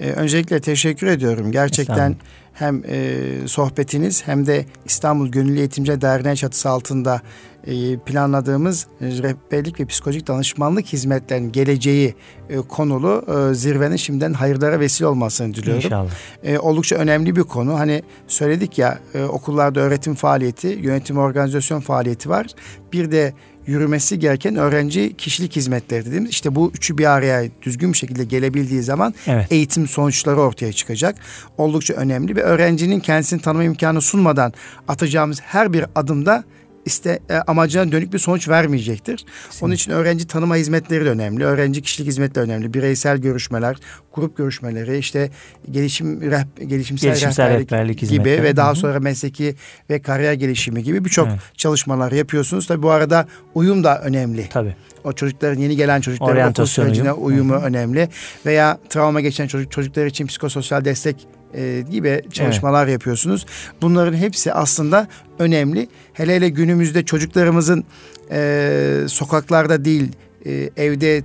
Ee, 0.00 0.10
öncelikle 0.10 0.60
teşekkür 0.60 1.06
ediyorum. 1.06 1.52
Gerçekten 1.52 2.16
hem 2.52 2.82
e, 2.88 3.26
sohbetiniz 3.46 4.26
hem 4.26 4.46
de 4.46 4.64
İstanbul 4.84 5.28
Gönüllü 5.28 5.58
Eğitimci 5.58 6.00
Derneği 6.00 6.36
çatısı 6.36 6.68
altında 6.68 7.20
e, 7.66 7.96
planladığımız 7.96 8.86
rehberlik 9.00 9.80
ve 9.80 9.84
psikolojik 9.84 10.26
danışmanlık 10.26 10.86
hizmetlerinin 10.86 11.52
geleceği 11.52 12.14
e, 12.48 12.56
konulu 12.56 13.24
e, 13.50 13.54
zirvenin 13.54 13.96
şimdiden 13.96 14.32
hayırlara 14.32 14.80
vesile 14.80 15.06
olmasını 15.06 15.54
diliyorum. 15.54 15.84
İnşallah. 15.84 16.10
E, 16.42 16.58
oldukça 16.58 16.96
önemli 16.96 17.36
bir 17.36 17.42
konu. 17.42 17.78
Hani 17.78 18.02
söyledik 18.28 18.78
ya 18.78 18.98
e, 19.14 19.24
okullarda 19.24 19.80
öğretim 19.80 20.14
faaliyeti, 20.14 20.68
yönetim 20.68 21.18
organizasyon 21.18 21.80
faaliyeti 21.80 22.28
var. 22.28 22.46
Bir 22.92 23.10
de 23.12 23.34
yürümesi 23.70 24.18
gereken 24.18 24.56
öğrenci 24.56 25.16
kişilik 25.16 25.56
hizmetleri 25.56 26.06
dediğimiz 26.06 26.30
işte 26.30 26.54
bu 26.54 26.72
üçü 26.74 26.98
bir 26.98 27.04
araya 27.04 27.48
düzgün 27.62 27.92
bir 27.92 27.98
şekilde 27.98 28.24
gelebildiği 28.24 28.82
zaman 28.82 29.14
evet. 29.26 29.52
eğitim 29.52 29.86
sonuçları 29.86 30.40
ortaya 30.40 30.72
çıkacak. 30.72 31.16
Oldukça 31.58 31.94
önemli 31.94 32.36
ve 32.36 32.42
öğrencinin 32.42 33.00
kendisini 33.00 33.40
tanıma 33.40 33.64
imkanı 33.64 34.00
sunmadan 34.00 34.52
atacağımız 34.88 35.40
her 35.40 35.72
bir 35.72 35.84
adımda 35.94 36.44
iste 36.84 37.18
e, 37.28 37.34
amacına 37.34 37.92
dönük 37.92 38.12
bir 38.12 38.18
sonuç 38.18 38.48
vermeyecektir. 38.48 39.16
Kesinlikle. 39.16 39.66
Onun 39.66 39.74
için 39.74 39.92
öğrenci 39.92 40.26
tanıma 40.26 40.56
hizmetleri 40.56 41.04
de 41.04 41.10
önemli. 41.10 41.44
Öğrenci 41.44 41.82
kişilik 41.82 42.08
hizmetleri 42.08 42.44
önemli. 42.44 42.74
Bireysel 42.74 43.18
görüşmeler, 43.18 43.76
grup 44.14 44.36
görüşmeleri, 44.36 44.98
işte 44.98 45.30
gelişim 45.70 46.30
reh, 46.30 46.66
gelişimsel, 46.66 47.08
gelişimsel 47.08 47.46
rehberlik, 47.46 47.72
rehberlik 47.72 48.10
gibi 48.10 48.42
ve 48.42 48.56
daha 48.56 48.74
sonra 48.74 49.00
mesleki 49.00 49.54
ve 49.90 50.02
kariyer 50.02 50.32
gelişimi 50.32 50.82
gibi 50.82 51.04
birçok 51.04 51.28
evet. 51.28 51.38
çalışmalar 51.56 52.12
yapıyorsunuz. 52.12 52.66
Tabii 52.66 52.82
bu 52.82 52.90
arada 52.90 53.26
uyum 53.54 53.84
da 53.84 54.00
önemli. 54.00 54.48
Tabii. 54.48 54.76
O 55.04 55.12
çocukların 55.12 55.60
yeni 55.60 55.76
gelen 55.76 56.00
çocukların 56.00 56.50
okul 56.50 56.66
sürecine 56.66 57.12
uyumu 57.12 57.54
Hı-hı. 57.54 57.64
önemli 57.64 58.08
veya 58.46 58.78
travma 58.88 59.20
geçen 59.20 59.46
çocuk 59.46 59.72
çocuklar 59.72 60.06
için 60.06 60.26
psikososyal 60.26 60.84
destek 60.84 61.26
e, 61.54 61.84
gibi 61.90 62.22
çalışmalar 62.32 62.84
evet. 62.84 62.92
yapıyorsunuz. 62.92 63.46
Bunların 63.82 64.16
hepsi 64.16 64.52
aslında 64.52 65.08
önemli. 65.38 65.88
Hele 66.12 66.36
hele 66.36 66.48
günümüzde 66.48 67.04
çocuklarımızın 67.04 67.84
e, 68.30 69.04
sokaklarda 69.08 69.84
değil 69.84 70.12
e, 70.46 70.70
evde 70.76 71.22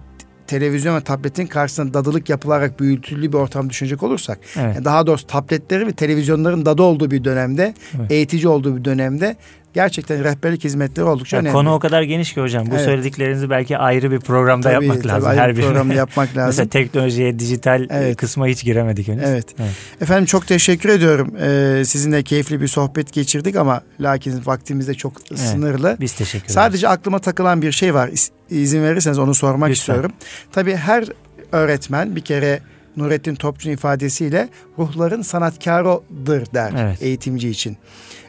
televizyon 0.47 0.95
ve 0.95 1.01
tabletin 1.01 1.47
karşısında 1.47 1.93
dadılık 1.93 2.29
yapılarak 2.29 2.79
büyütülü 2.79 3.33
bir 3.33 3.37
ortam 3.37 3.69
düşünecek 3.69 4.03
olursak 4.03 4.39
evet. 4.55 4.75
yani 4.75 4.85
daha 4.85 5.07
doğrusu 5.07 5.27
tabletleri 5.27 5.87
ve 5.87 5.91
televizyonların 5.91 6.65
dadı 6.65 6.81
olduğu 6.81 7.11
bir 7.11 7.23
dönemde 7.23 7.73
evet. 7.99 8.11
eğitici 8.11 8.47
olduğu 8.47 8.77
bir 8.77 8.85
dönemde 8.85 9.35
gerçekten 9.75 10.23
rehberlik 10.23 10.63
hizmetleri 10.63 11.05
oldukça 11.05 11.37
ya 11.37 11.41
önemli. 11.41 11.53
Konu 11.53 11.73
o 11.73 11.79
kadar 11.79 12.01
geniş 12.01 12.33
ki 12.33 12.41
hocam. 12.41 12.65
Bu 12.65 12.75
evet. 12.75 12.85
söylediklerinizi 12.85 13.49
belki 13.49 13.77
ayrı 13.77 14.11
bir 14.11 14.19
programda 14.19 14.71
tabii, 14.71 14.85
yapmak 14.85 15.03
tabii, 15.03 15.07
lazım. 15.07 15.29
Ayrı 15.29 15.41
her 15.41 15.57
bir 15.57 15.61
programda 15.61 15.93
yapmak 16.03 16.29
lazım. 16.29 16.47
Mesela 16.47 16.69
teknolojiye, 16.69 17.39
dijital 17.39 17.87
evet. 17.89 18.17
kısma 18.17 18.47
hiç 18.47 18.63
giremedik 18.63 19.07
henüz. 19.07 19.23
Evet. 19.23 19.45
evet. 19.59 19.71
Efendim 20.01 20.25
çok 20.25 20.47
teşekkür 20.47 20.89
ediyorum. 20.89 21.33
Ee, 21.41 21.85
sizinle 21.85 22.23
keyifli 22.23 22.61
bir 22.61 22.67
sohbet 22.67 23.13
geçirdik 23.13 23.55
ama 23.55 23.81
lakin 23.99 24.45
vaktimiz 24.45 24.87
de 24.87 24.93
çok 24.93 25.13
evet. 25.31 25.39
sınırlı. 25.39 25.97
Biz 25.99 26.13
teşekkür 26.13 26.45
ederiz. 26.45 26.53
Sadece 26.53 26.87
aklıma 26.87 27.19
takılan 27.19 27.61
bir 27.61 27.71
şey 27.71 27.93
var. 27.93 28.09
İzin 28.49 28.83
verirseniz 28.83 29.19
onu 29.19 29.35
sormak 29.35 29.69
Lütfen. 29.69 29.81
istiyorum. 29.81 30.11
Tabii 30.51 30.75
her 30.75 31.05
öğretmen 31.51 32.15
bir 32.15 32.21
kere 32.21 32.59
Nurettin 32.97 33.35
Topçu'nun 33.35 33.73
ifadesiyle 33.73 34.49
ruhların 34.79 35.21
sanatkarıdır 35.21 36.53
der 36.53 36.73
evet. 36.77 37.01
eğitimci 37.01 37.49
için 37.49 37.77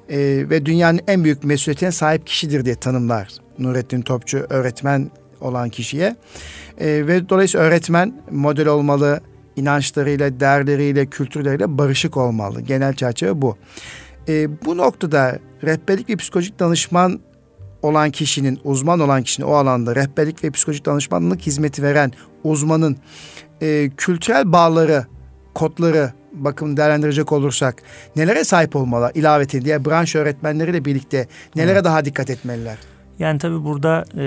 e, 0.08 0.18
ve 0.50 0.66
dünyanın 0.66 1.00
en 1.08 1.24
büyük 1.24 1.44
mesuliyetine 1.44 1.92
sahip 1.92 2.26
kişidir 2.26 2.64
diye 2.64 2.74
tanımlar 2.74 3.28
Nurettin 3.58 4.02
Topçu 4.02 4.46
öğretmen 4.50 5.10
olan 5.40 5.68
kişiye. 5.68 6.16
E, 6.78 6.86
ve 6.86 7.28
dolayısıyla 7.28 7.66
öğretmen 7.66 8.14
model 8.30 8.66
olmalı, 8.66 9.20
inançlarıyla, 9.56 10.40
değerleriyle, 10.40 11.06
kültürleriyle 11.06 11.78
barışık 11.78 12.16
olmalı. 12.16 12.60
Genel 12.60 12.94
çerçeve 12.94 13.42
bu. 13.42 13.56
E, 14.28 14.64
bu 14.64 14.76
noktada 14.76 15.38
rehberlik 15.64 16.08
ve 16.08 16.16
psikolojik 16.16 16.58
danışman 16.58 17.20
olan 17.86 18.10
kişinin, 18.10 18.60
uzman 18.64 19.00
olan 19.00 19.22
kişinin 19.22 19.46
o 19.46 19.52
alanda 19.52 19.96
rehberlik 19.96 20.44
ve 20.44 20.50
psikolojik 20.50 20.86
danışmanlık 20.86 21.40
hizmeti 21.40 21.82
veren 21.82 22.12
uzmanın 22.44 22.96
e, 23.62 23.90
kültürel 23.96 24.52
bağları, 24.52 25.06
kodları, 25.54 26.12
bakım 26.32 26.76
değerlendirecek 26.76 27.32
olursak 27.32 27.82
nelere 28.16 28.44
sahip 28.44 28.76
olmalı 28.76 29.10
ilaveten 29.14 29.64
diye 29.64 29.84
branş 29.84 30.16
öğretmenleriyle 30.16 30.84
birlikte 30.84 31.26
nelere 31.56 31.72
evet. 31.72 31.84
daha 31.84 32.04
dikkat 32.04 32.30
etmeliler? 32.30 32.76
Yani 33.18 33.38
tabii 33.38 33.64
burada 33.64 34.04
e, 34.18 34.26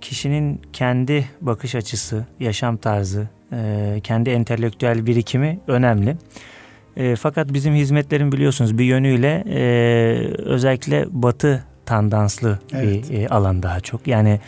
kişinin 0.00 0.60
kendi 0.72 1.28
bakış 1.40 1.74
açısı, 1.74 2.26
yaşam 2.40 2.76
tarzı, 2.76 3.28
e, 3.52 4.00
kendi 4.02 4.30
entelektüel 4.30 5.06
birikimi 5.06 5.60
önemli. 5.66 6.16
E, 6.98 7.16
fakat 7.16 7.52
bizim 7.52 7.74
hizmetlerin 7.74 8.32
biliyorsunuz 8.32 8.78
bir 8.78 8.84
yönüyle 8.84 9.44
e, 9.48 9.60
özellikle 10.42 11.06
batı 11.10 11.64
tandanslı 11.86 12.58
evet. 12.72 13.10
bir 13.10 13.18
e, 13.18 13.28
alan 13.28 13.62
daha 13.62 13.80
çok. 13.80 14.06
Yani 14.06 14.40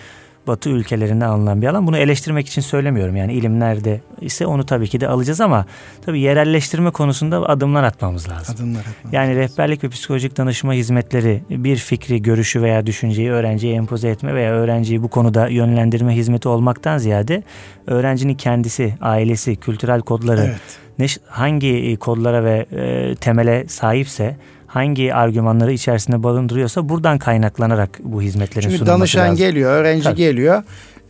Batı 0.46 0.70
ülkelerinde 0.70 1.24
alınan 1.24 1.62
bir 1.62 1.66
alan. 1.66 1.86
Bunu 1.86 1.96
eleştirmek 1.96 2.46
için 2.46 2.62
söylemiyorum. 2.62 3.16
Yani 3.16 3.32
ilim 3.32 3.60
nerede 3.60 4.00
ise 4.20 4.46
onu 4.46 4.66
tabii 4.66 4.88
ki 4.88 5.00
de 5.00 5.08
alacağız 5.08 5.40
ama 5.40 5.66
tabii 6.06 6.20
yerelleştirme 6.20 6.90
konusunda 6.90 7.48
adımlar 7.48 7.84
atmamız 7.84 8.28
lazım. 8.28 8.54
Adımlar 8.54 8.80
atmamız 8.80 9.12
Yani 9.12 9.36
rehberlik 9.36 9.84
ve 9.84 9.88
psikolojik 9.88 10.36
danışma 10.36 10.72
hizmetleri 10.72 11.42
bir 11.50 11.76
fikri, 11.76 12.22
görüşü 12.22 12.62
veya 12.62 12.86
düşünceyi 12.86 13.30
öğrenciye 13.30 13.74
empoze 13.74 14.08
etme 14.08 14.34
veya 14.34 14.52
öğrenciyi 14.52 15.02
bu 15.02 15.08
konuda 15.08 15.48
yönlendirme 15.48 16.16
hizmeti 16.16 16.48
olmaktan 16.48 16.98
ziyade 16.98 17.42
öğrencinin 17.86 18.34
kendisi, 18.34 18.94
ailesi, 19.00 19.56
kültürel 19.56 20.00
kodları 20.00 20.40
Evet. 20.40 20.60
Ne, 21.00 21.06
hangi 21.26 21.96
kodlara 22.00 22.44
ve 22.44 22.66
e, 22.72 23.14
temele 23.14 23.64
sahipse 23.68 24.36
hangi 24.66 25.14
argümanları 25.14 25.72
içerisinde 25.72 26.22
barındırıyorsa 26.22 26.88
buradan 26.88 27.18
kaynaklanarak 27.18 27.98
bu 28.02 28.22
hizmetlerin 28.22 28.60
Çünkü 28.68 28.78
sunulması 28.78 28.98
danışan 28.98 29.22
lazım. 29.22 29.36
geliyor, 29.36 29.72
öğrenci 29.72 30.04
Tabii. 30.04 30.16
geliyor. 30.16 30.62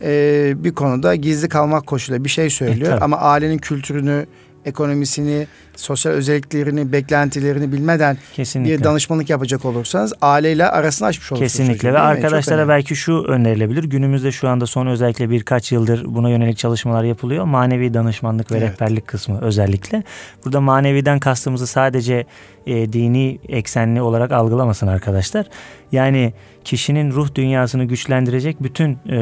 Ee, 0.03 0.53
bir 0.63 0.71
konuda 0.75 1.15
gizli 1.15 1.49
kalmak 1.49 1.87
koşuluyla 1.87 2.23
bir 2.25 2.29
şey 2.29 2.49
söylüyor. 2.49 2.87
E, 2.87 2.91
tabii. 2.91 3.03
ama 3.03 3.17
ailenin 3.17 3.57
kültürünü, 3.57 4.25
ekonomisini, 4.65 5.47
sosyal 5.81 6.11
özelliklerini, 6.13 6.91
beklentilerini 6.91 7.71
bilmeden 7.71 8.17
Kesinlikle. 8.33 8.77
bir 8.77 8.83
danışmanlık 8.83 9.29
yapacak 9.29 9.65
olursanız 9.65 10.13
aileyle 10.21 10.65
arasını 10.65 11.07
açmış 11.07 11.31
olursunuz. 11.31 11.51
Kesinlikle 11.51 11.77
çocuğun, 11.77 11.93
ve 11.93 11.99
arkadaşlara 11.99 12.67
belki 12.67 12.95
şu 12.95 13.23
önerilebilir. 13.23 13.83
Günümüzde 13.83 14.31
şu 14.31 14.49
anda 14.49 14.65
son 14.65 14.87
özellikle 14.87 15.29
birkaç 15.29 15.71
yıldır 15.71 16.05
buna 16.05 16.29
yönelik 16.29 16.57
çalışmalar 16.57 17.03
yapılıyor. 17.03 17.45
Manevi 17.45 17.93
danışmanlık 17.93 18.51
ve 18.51 18.57
Evet. 18.57 18.71
rehberlik 18.71 19.07
kısmı 19.07 19.41
özellikle. 19.41 20.03
Burada 20.45 20.61
maneviden 20.61 21.19
kastımızı 21.19 21.67
sadece 21.67 22.25
e, 22.67 22.93
dini 22.93 23.39
eksenli 23.49 24.01
olarak 24.01 24.31
algılamasın 24.31 24.87
arkadaşlar. 24.87 25.45
Yani 25.91 26.33
kişinin 26.63 27.11
ruh 27.11 27.35
dünyasını 27.35 27.85
güçlendirecek 27.85 28.63
bütün 28.63 28.97
e, 29.09 29.17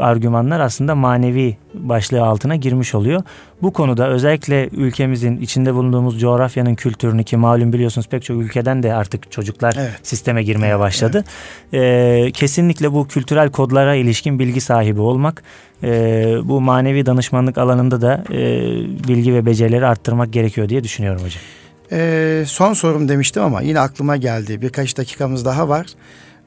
argümanlar 0.00 0.60
aslında 0.60 0.94
manevi 0.94 1.56
başlığı 1.74 2.22
altına 2.22 2.56
girmiş 2.56 2.94
oluyor. 2.94 3.22
Bu 3.62 3.72
konuda 3.72 4.08
özellikle 4.08 4.68
ülkemizin 4.68 5.36
içinde 5.36 5.57
bulunduğumuz 5.66 6.20
coğrafyanın 6.20 6.74
kültürünü 6.74 7.24
ki 7.24 7.36
malum 7.36 7.72
biliyorsunuz 7.72 8.08
pek 8.08 8.22
çok 8.22 8.42
ülkeden 8.42 8.82
de 8.82 8.94
artık 8.94 9.32
çocuklar 9.32 9.74
Evet. 9.78 9.92
sisteme 10.02 10.42
girmeye 10.42 10.78
başladı. 10.78 11.24
Ee, 11.74 12.30
kesinlikle 12.34 12.92
bu 12.92 13.08
kültürel 13.08 13.50
kodlara 13.50 13.94
ilişkin 13.94 14.38
bilgi 14.38 14.60
sahibi 14.60 15.00
olmak, 15.00 15.42
e, 15.82 15.88
bu 16.44 16.60
manevi 16.60 17.06
danışmanlık 17.06 17.58
alanında 17.58 18.00
da 18.00 18.24
e, 18.30 18.38
bilgi 19.08 19.34
ve 19.34 19.46
becerileri 19.46 19.86
arttırmak 19.86 20.32
gerekiyor 20.32 20.68
diye 20.68 20.84
düşünüyorum 20.84 21.22
hocam. 21.22 21.42
Ee, 21.92 22.44
son 22.46 22.72
sorum 22.72 23.08
demiştim 23.08 23.42
ama 23.42 23.60
yine 23.62 23.80
aklıma 23.80 24.16
geldi. 24.16 24.62
Birkaç 24.62 24.96
dakikamız 24.96 25.44
daha 25.44 25.68
var. 25.68 25.86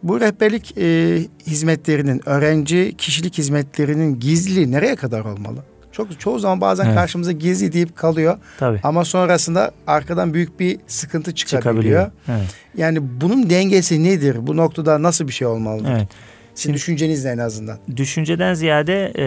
Bu 0.03 0.19
rehberlik 0.21 0.77
e, 0.77 1.17
hizmetlerinin, 1.47 2.21
öğrenci 2.25 2.95
kişilik 2.97 3.37
hizmetlerinin 3.37 4.19
gizli 4.19 4.71
nereye 4.71 4.95
kadar 4.95 5.25
olmalı? 5.25 5.57
Çok 5.91 6.19
çoğu 6.19 6.39
zaman 6.39 6.61
bazen 6.61 6.85
Evet. 6.85 6.95
karşımıza 6.95 7.31
gizli 7.31 7.73
deyip 7.73 7.95
kalıyor 7.95 8.37
Tabii. 8.59 8.79
ama 8.83 9.05
sonrasında 9.05 9.71
arkadan 9.87 10.33
büyük 10.33 10.59
bir 10.59 10.77
sıkıntı 10.87 11.35
çıkabiliyor. 11.35 11.61
Çıkabiliyor. 11.73 12.11
Evet. 12.29 12.55
Yani 12.77 12.99
bunun 13.21 13.49
dengesi 13.49 14.03
nedir? 14.03 14.47
Bu 14.47 14.57
noktada 14.57 15.03
nasıl 15.03 15.27
bir 15.27 15.33
şey 15.33 15.47
olmalı? 15.47 15.83
evet. 15.91 16.07
Sizin 16.55 16.73
düşünceniz 16.73 17.25
ne 17.25 17.31
en 17.31 17.37
azından? 17.37 17.77
Düşünceden 17.97 18.53
ziyade 18.53 19.13
e, 19.17 19.25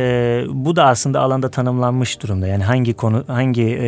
bu 0.49 0.77
da 0.77 0.85
aslında 0.87 1.21
alanda 1.21 1.51
tanımlanmış 1.51 2.23
durumda. 2.23 2.47
Yani 2.47 2.65
hangi 2.65 2.95
konu 2.95 3.25
hangi 3.27 3.79
e, 3.83 3.87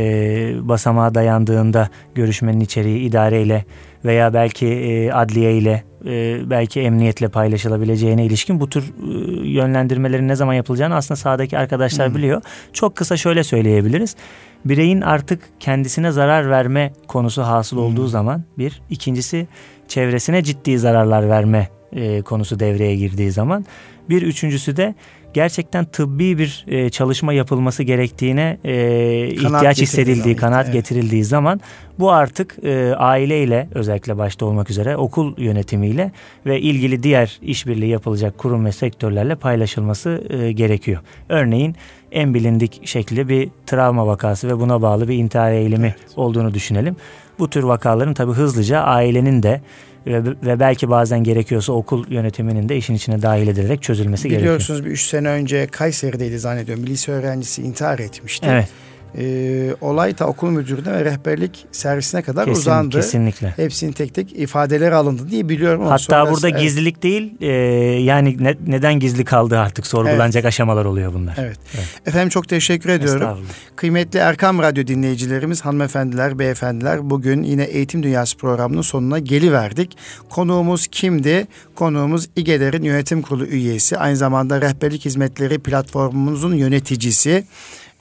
basamağa 0.69 1.15
dayandığında 1.15 1.89
görüşmenin 2.15 2.61
içeriği 2.61 3.09
idareyle 3.09 3.65
veya 4.05 4.35
belki 4.35 4.67
e, 4.67 5.13
adliye 5.13 5.59
ile 5.59 5.85
e, 6.07 6.41
belki 6.51 6.81
emniyetle 6.81 7.29
paylaşılabileceğine 7.29 8.27
ilişkin 8.27 8.61
bu 8.61 8.69
tür 8.69 8.83
e, 8.83 9.49
yönlendirmelerin 9.49 10.29
ne 10.29 10.37
zaman 10.37 10.55
yapılacağını 10.55 10.95
aslında 10.95 11.17
sahadaki 11.17 11.59
arkadaşlar 11.59 12.15
biliyor. 12.15 12.43
Çok 12.73 12.97
kısa 12.97 13.17
şöyle 13.17 13.45
söyleyebiliriz. 13.45 14.17
Bireyin 14.65 15.01
artık 15.01 15.43
kendisine 15.61 16.13
zarar 16.13 16.51
verme 16.51 16.93
konusu 17.09 17.43
hasıl 17.43 17.77
olduğu 17.77 18.07
zaman 18.07 18.45
bir. 18.59 18.83
ikincisi 18.91 19.47
çevresine 19.89 20.43
ciddi 20.43 20.79
zararlar 20.79 21.29
verme 21.29 21.69
e, 21.93 22.23
konusu 22.23 22.61
devreye 22.61 22.97
girdiği 22.97 23.31
zaman. 23.31 23.65
Bir 24.11 24.23
üçüncüsü 24.23 24.77
de 24.77 24.95
gerçekten 25.37 25.85
tıbbi 25.85 26.39
bir 26.39 26.65
e, 26.69 26.91
çalışma 26.91 27.33
yapılması 27.33 27.83
gerektiğine 27.83 28.59
e, 28.65 29.29
ihtiyaç 29.29 29.81
hissedildiği, 29.81 30.35
zaman, 30.35 30.37
kanaat 30.37 30.65
evet. 30.65 30.75
getirildiği 30.75 31.25
zaman 31.25 31.61
bu 31.99 32.13
artık 32.13 32.57
e, 32.65 32.95
aileyle 32.95 33.69
özellikle 33.75 34.19
başta 34.19 34.47
olmak 34.47 34.71
üzere 34.71 34.97
okul 34.97 35.35
yönetimiyle 35.39 36.13
ve 36.47 36.61
ilgili 36.61 37.03
diğer 37.03 37.39
işbirliği 37.43 37.91
yapılacak 37.91 38.39
kurum 38.39 38.65
ve 38.65 38.73
sektörlerle 38.73 39.35
paylaşılması 39.35 40.23
e, 40.31 40.53
gerekiyor. 40.53 41.01
Örneğin 41.29 41.77
en 42.13 42.35
bilindik 42.35 42.87
şekli 42.87 43.29
bir 43.29 43.49
travma 43.67 44.07
vakası 44.07 44.49
ve 44.49 44.61
buna 44.61 44.83
bağlı 44.83 45.09
bir 45.09 45.15
intihar 45.15 45.53
eğilimi 45.53 45.95
olduğunu 46.17 46.55
düşünelim. 46.55 46.97
Bu 47.39 47.51
tür 47.51 47.63
vakaların 47.63 48.15
tabii 48.15 48.33
hızlıca 48.33 48.81
ailenin 48.81 49.43
de 49.43 49.61
ve, 50.07 50.61
belki 50.61 50.91
bazen 50.91 51.25
gerekiyorsa 51.25 51.73
okul 51.73 52.11
yönetiminin 52.11 52.69
de 52.69 52.77
işin 52.77 52.95
içine 52.95 53.23
dahil 53.23 53.49
edilerek 53.49 53.83
çözülmesi 53.83 54.23
gerekiyor. 54.23 54.43
Biliyorsunuz 54.43 54.85
bir 54.85 54.91
üç 54.91 55.03
sene 55.07 55.29
önce 55.29 55.67
Kayseri'deydi 55.67 56.39
zannediyorum. 56.39 56.87
Bir 56.87 56.91
lise 56.91 57.13
öğrencisi 57.13 57.63
intihar 57.63 57.99
etmişti. 57.99 58.47
Evet, 58.51 58.69
Ee, 59.19 59.75
olay 59.81 60.19
da 60.19 60.27
okul 60.27 60.51
müdürüne 60.51 60.93
ve 60.93 61.05
rehberlik 61.05 61.67
servisine 61.73 62.23
kadar 62.23 62.45
kesin, 62.45 62.61
uzandı. 62.61 62.97
kesinlikle. 62.97 63.53
Hepsinin 63.57 63.93
tek 63.93 64.15
tek 64.15 64.33
ifadeleri 64.33 64.95
alındı 64.95 65.31
diye 65.31 65.49
biliyorum. 65.49 65.83
Hatta 65.87 65.99
sonrası- 65.99 66.33
burada 66.33 66.49
evet, 66.49 66.61
gizlilik 66.61 67.03
değil, 67.03 67.33
e, 67.41 67.47
yani 68.03 68.37
ne- 68.41 68.57
neden 68.67 69.01
gizli 69.01 69.25
kaldığı 69.25 69.59
artık 69.59 69.87
sorgulanacak 69.87 70.45
aşamalar 70.45 70.85
oluyor 70.85 71.15
bunlar. 71.15 71.35
Evet. 71.39 71.59
Evet. 71.75 71.87
Efendim 72.07 72.29
çok 72.29 72.49
teşekkür 72.49 72.89
ediyorum. 72.91 73.39
Kıymetli 73.77 74.19
Erkam 74.19 74.59
Radyo 74.59 74.87
dinleyicilerimiz, 74.87 75.61
hanımefendiler, 75.61 76.39
beyefendiler 76.39 77.11
bugün 77.11 77.43
yine 77.43 77.65
Eğitim 77.65 78.03
Dünyası 78.03 78.37
programının 78.37 78.83
sonuna 78.83 79.19
geliverdik. 79.19 79.97
Konuğumuz 80.31 80.87
kimdi? 80.87 81.47
Konuğumuz 81.75 82.29
İGEDER'in 82.37 82.83
yönetim 82.83 83.23
kurulu 83.23 83.47
üyesi, 83.47 83.99
aynı 83.99 84.17
zamanda 84.17 84.61
rehberlik 84.61 85.05
hizmetleri 85.05 85.59
platformumuzun 85.59 86.55
yöneticisi. 86.55 87.45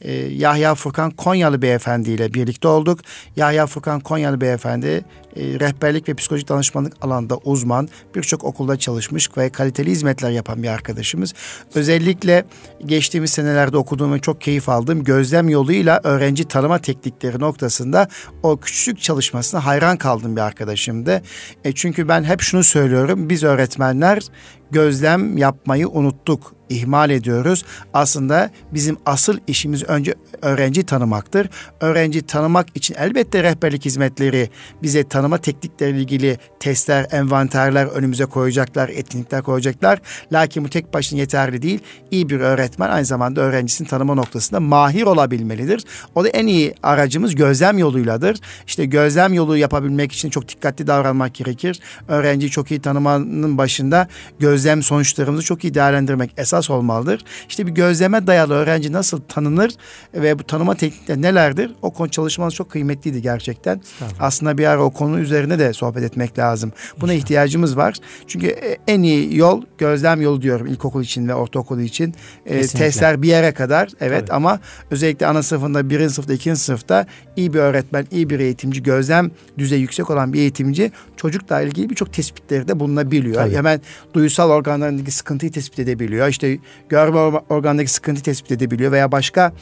Ee, 0.01 0.11
Yahya 0.13 0.75
Furkan 0.75 1.11
Konyalı 1.11 1.61
Beyefendi 1.61 2.11
ile 2.11 2.33
birlikte 2.33 2.67
olduk. 2.67 2.99
Yahya 3.35 3.67
Furkan 3.67 3.99
Konyalı 3.99 4.41
Beyefendi 4.41 4.87
e, 4.87 5.03
rehberlik 5.35 6.09
ve 6.09 6.13
psikolojik 6.13 6.49
danışmanlık 6.49 6.93
alanında 7.01 7.37
uzman, 7.37 7.89
birçok 8.15 8.43
okulda 8.43 8.79
çalışmış 8.79 9.29
ve 9.37 9.49
kaliteli 9.49 9.91
hizmetler 9.91 10.31
yapan 10.31 10.63
bir 10.63 10.67
arkadaşımız. 10.67 11.33
Özellikle 11.75 12.45
geçtiğimiz 12.85 13.31
senelerde 13.31 13.77
okuduğum 13.77 14.13
ve 14.13 14.19
çok 14.19 14.41
keyif 14.41 14.69
aldığım 14.69 15.03
gözlem 15.03 15.49
yoluyla 15.49 16.01
öğrenci 16.03 16.43
tanıma 16.43 16.79
teknikleri 16.79 17.39
noktasında 17.39 18.07
o 18.43 18.57
küçük 18.57 19.01
çalışmasına 19.01 19.65
hayran 19.65 19.97
kaldığım 19.97 20.35
bir 20.35 20.41
arkadaşımdı. 20.41 21.21
E 21.63 21.71
çünkü 21.71 22.07
ben 22.07 22.23
hep 22.23 22.41
şunu 22.41 22.63
söylüyorum, 22.63 23.29
biz 23.29 23.43
öğretmenler 23.43 24.23
gözlem 24.71 25.37
yapmayı 25.37 25.89
unuttuk, 25.89 26.54
ihmal 26.69 27.09
ediyoruz. 27.09 27.65
Aslında 27.93 28.49
bizim 28.71 28.97
asıl 29.05 29.37
işimiz 29.47 29.83
önce 29.83 30.15
öğrenci 30.41 30.83
tanımaktır. 30.83 31.49
Öğrenci 31.81 32.21
tanımak 32.21 32.67
için 32.75 32.95
elbette 32.99 33.43
rehberlik 33.43 33.85
hizmetleri 33.85 34.49
bize 34.83 35.07
tanıma 35.07 35.37
teknikleriyle 35.37 35.99
ilgili 35.99 36.37
testler, 36.59 37.07
envanterler 37.11 37.85
önümüze 37.85 38.25
koyacaklar, 38.25 38.89
etkinlikler 38.89 39.41
koyacaklar. 39.41 40.01
Lakin 40.33 40.65
bu 40.65 40.69
tek 40.69 40.93
başına 40.93 41.19
yeterli 41.19 41.61
değil. 41.61 41.79
İyi 42.11 42.29
bir 42.29 42.39
öğretmen 42.39 42.89
aynı 42.89 43.05
zamanda 43.05 43.41
öğrencisini 43.41 43.87
tanıma 43.87 44.15
noktasında 44.15 44.59
mahir 44.59 45.03
olabilmelidir. 45.03 45.83
O 46.15 46.23
da 46.23 46.29
en 46.29 46.47
iyi 46.47 46.73
aracımız 46.83 47.35
gözlem 47.35 47.77
yoluyladır. 47.77 48.37
İşte 48.67 48.85
gözlem 48.85 49.33
yolu 49.33 49.57
yapabilmek 49.57 50.11
için 50.11 50.29
çok 50.29 50.49
dikkatli 50.49 50.87
davranmak 50.87 51.33
gerekir. 51.35 51.79
Öğrenciyi 52.07 52.51
çok 52.51 52.71
iyi 52.71 52.81
tanımanın 52.81 53.57
başında 53.57 54.07
gözlem 54.39 54.83
sonuçlarımızı 54.83 55.43
çok 55.43 55.63
iyi 55.63 55.73
değerlendirmek 55.73 56.31
esas 56.37 56.54
olmalıdır. 56.69 57.25
İşte 57.49 57.67
bir 57.67 57.71
gözleme 57.71 58.27
dayalı 58.27 58.53
öğrenci 58.53 58.91
nasıl 58.91 59.21
tanınır 59.21 59.71
ve 60.13 60.39
bu 60.39 60.43
tanıma 60.43 60.75
teknikleri 60.75 61.21
nelerdir? 61.21 61.71
O 61.81 61.91
konu 61.91 62.09
çalışmanız 62.09 62.53
çok 62.53 62.69
kıymetliydi 62.69 63.21
gerçekten. 63.21 63.81
Aslında 64.19 64.57
bir 64.57 64.65
ara 64.65 64.83
o 64.83 64.89
konu 64.89 65.19
üzerine 65.19 65.59
de 65.59 65.73
sohbet 65.73 66.03
etmek 66.03 66.39
lazım. 66.39 66.71
Buna 67.01 67.13
ihtiyacımız 67.13 67.77
var. 67.77 67.95
Çünkü 68.27 68.47
e, 68.47 68.77
en 68.87 69.03
iyi 69.03 69.37
yol 69.37 69.61
gözlem 69.77 70.21
yolu 70.21 70.41
diyorum 70.41 70.67
ilkokul 70.67 71.03
için 71.03 71.27
ve 71.27 71.33
ortaokul 71.35 71.79
için. 71.79 72.15
E, 72.45 72.57
Kesinlikle. 72.57 72.79
testler 72.79 73.21
bir 73.21 73.27
yere 73.27 73.51
kadar 73.51 73.89
evet 73.99 74.27
Tabii. 74.27 74.35
ama 74.35 74.59
özellikle 74.91 75.27
ana 75.27 75.43
sınıfında 75.43 75.89
birinci 75.89 76.13
sınıfta 76.13 76.33
ikinci 76.33 76.59
sınıfta 76.59 77.05
iyi 77.35 77.53
bir 77.53 77.59
öğretmen, 77.59 78.07
iyi 78.11 78.29
bir 78.29 78.39
eğitimci, 78.39 78.83
gözlem 78.83 79.31
düzeyi 79.57 79.81
yüksek 79.81 80.09
olan 80.09 80.33
bir 80.33 80.39
eğitimci 80.39 80.91
çocukla 81.17 81.61
ilgili 81.61 81.89
birçok 81.89 82.13
tespitleri 82.13 82.67
de 82.67 82.79
bulunabiliyor. 82.79 83.35
Tabii. 83.35 83.55
Hemen 83.55 83.81
duysal 84.13 84.49
organlarındaki 84.49 85.11
sıkıntıyı 85.11 85.51
tespit 85.51 85.79
edebiliyor. 85.79 86.27
İşte 86.27 86.44
görme 86.89 87.17
or- 87.17 87.43
organındaki 87.49 87.91
sıkıntıyı 87.91 88.23
tespit 88.23 88.51
edebiliyor 88.51 88.91
veya 88.91 89.11
başka 89.11 89.53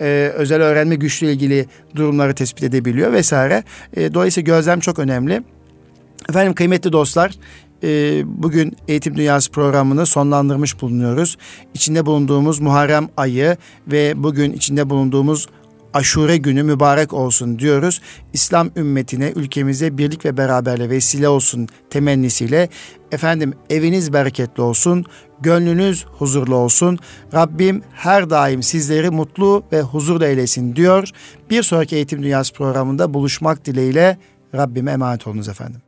e, 0.00 0.32
özel 0.34 0.62
öğrenme 0.62 0.94
güçlüğü 0.94 1.30
ilgili 1.30 1.66
durumları 1.94 2.34
tespit 2.34 2.64
edebiliyor 2.64 3.12
vesaire. 3.12 3.64
E, 3.96 4.14
dolayısıyla 4.14 4.56
gözlem 4.56 4.80
çok 4.80 4.98
önemli. 4.98 5.42
Efendim 6.28 6.54
kıymetli 6.54 6.92
dostlar 6.92 7.32
e, 7.82 8.22
bugün 8.26 8.76
Eğitim 8.88 9.16
Dünyası 9.16 9.50
programını 9.50 10.06
sonlandırmış 10.06 10.82
bulunuyoruz. 10.82 11.36
İçinde 11.74 12.06
bulunduğumuz 12.06 12.60
Muharrem 12.60 13.08
ayı 13.16 13.56
ve 13.86 14.22
bugün 14.22 14.52
içinde 14.52 14.90
bulunduğumuz 14.90 15.46
aşure 15.94 16.36
günü 16.36 16.62
mübarek 16.62 17.12
olsun 17.12 17.58
diyoruz. 17.58 18.00
İslam 18.32 18.70
ümmetine, 18.76 19.32
ülkemize 19.36 19.98
birlik 19.98 20.24
ve 20.24 20.36
beraberle 20.36 20.90
vesile 20.90 21.28
olsun 21.28 21.68
temennisiyle 21.90 22.68
efendim 23.12 23.54
eviniz 23.70 24.12
bereketli 24.12 24.62
olsun, 24.62 25.04
gönlünüz 25.40 26.06
huzurlu 26.06 26.54
olsun. 26.54 26.98
Rabbim 27.34 27.82
her 27.92 28.30
daim 28.30 28.62
sizleri 28.62 29.10
mutlu 29.10 29.62
ve 29.72 29.82
huzurlu 29.82 30.24
eylesin 30.24 30.76
diyor. 30.76 31.10
Bir 31.50 31.62
sonraki 31.62 31.96
Eğitim 31.96 32.22
Dünyası 32.22 32.54
programında 32.54 33.14
buluşmak 33.14 33.64
dileğiyle 33.64 34.18
Rabbime 34.54 34.92
emanet 34.92 35.26
olunuz 35.26 35.48
efendim. 35.48 35.87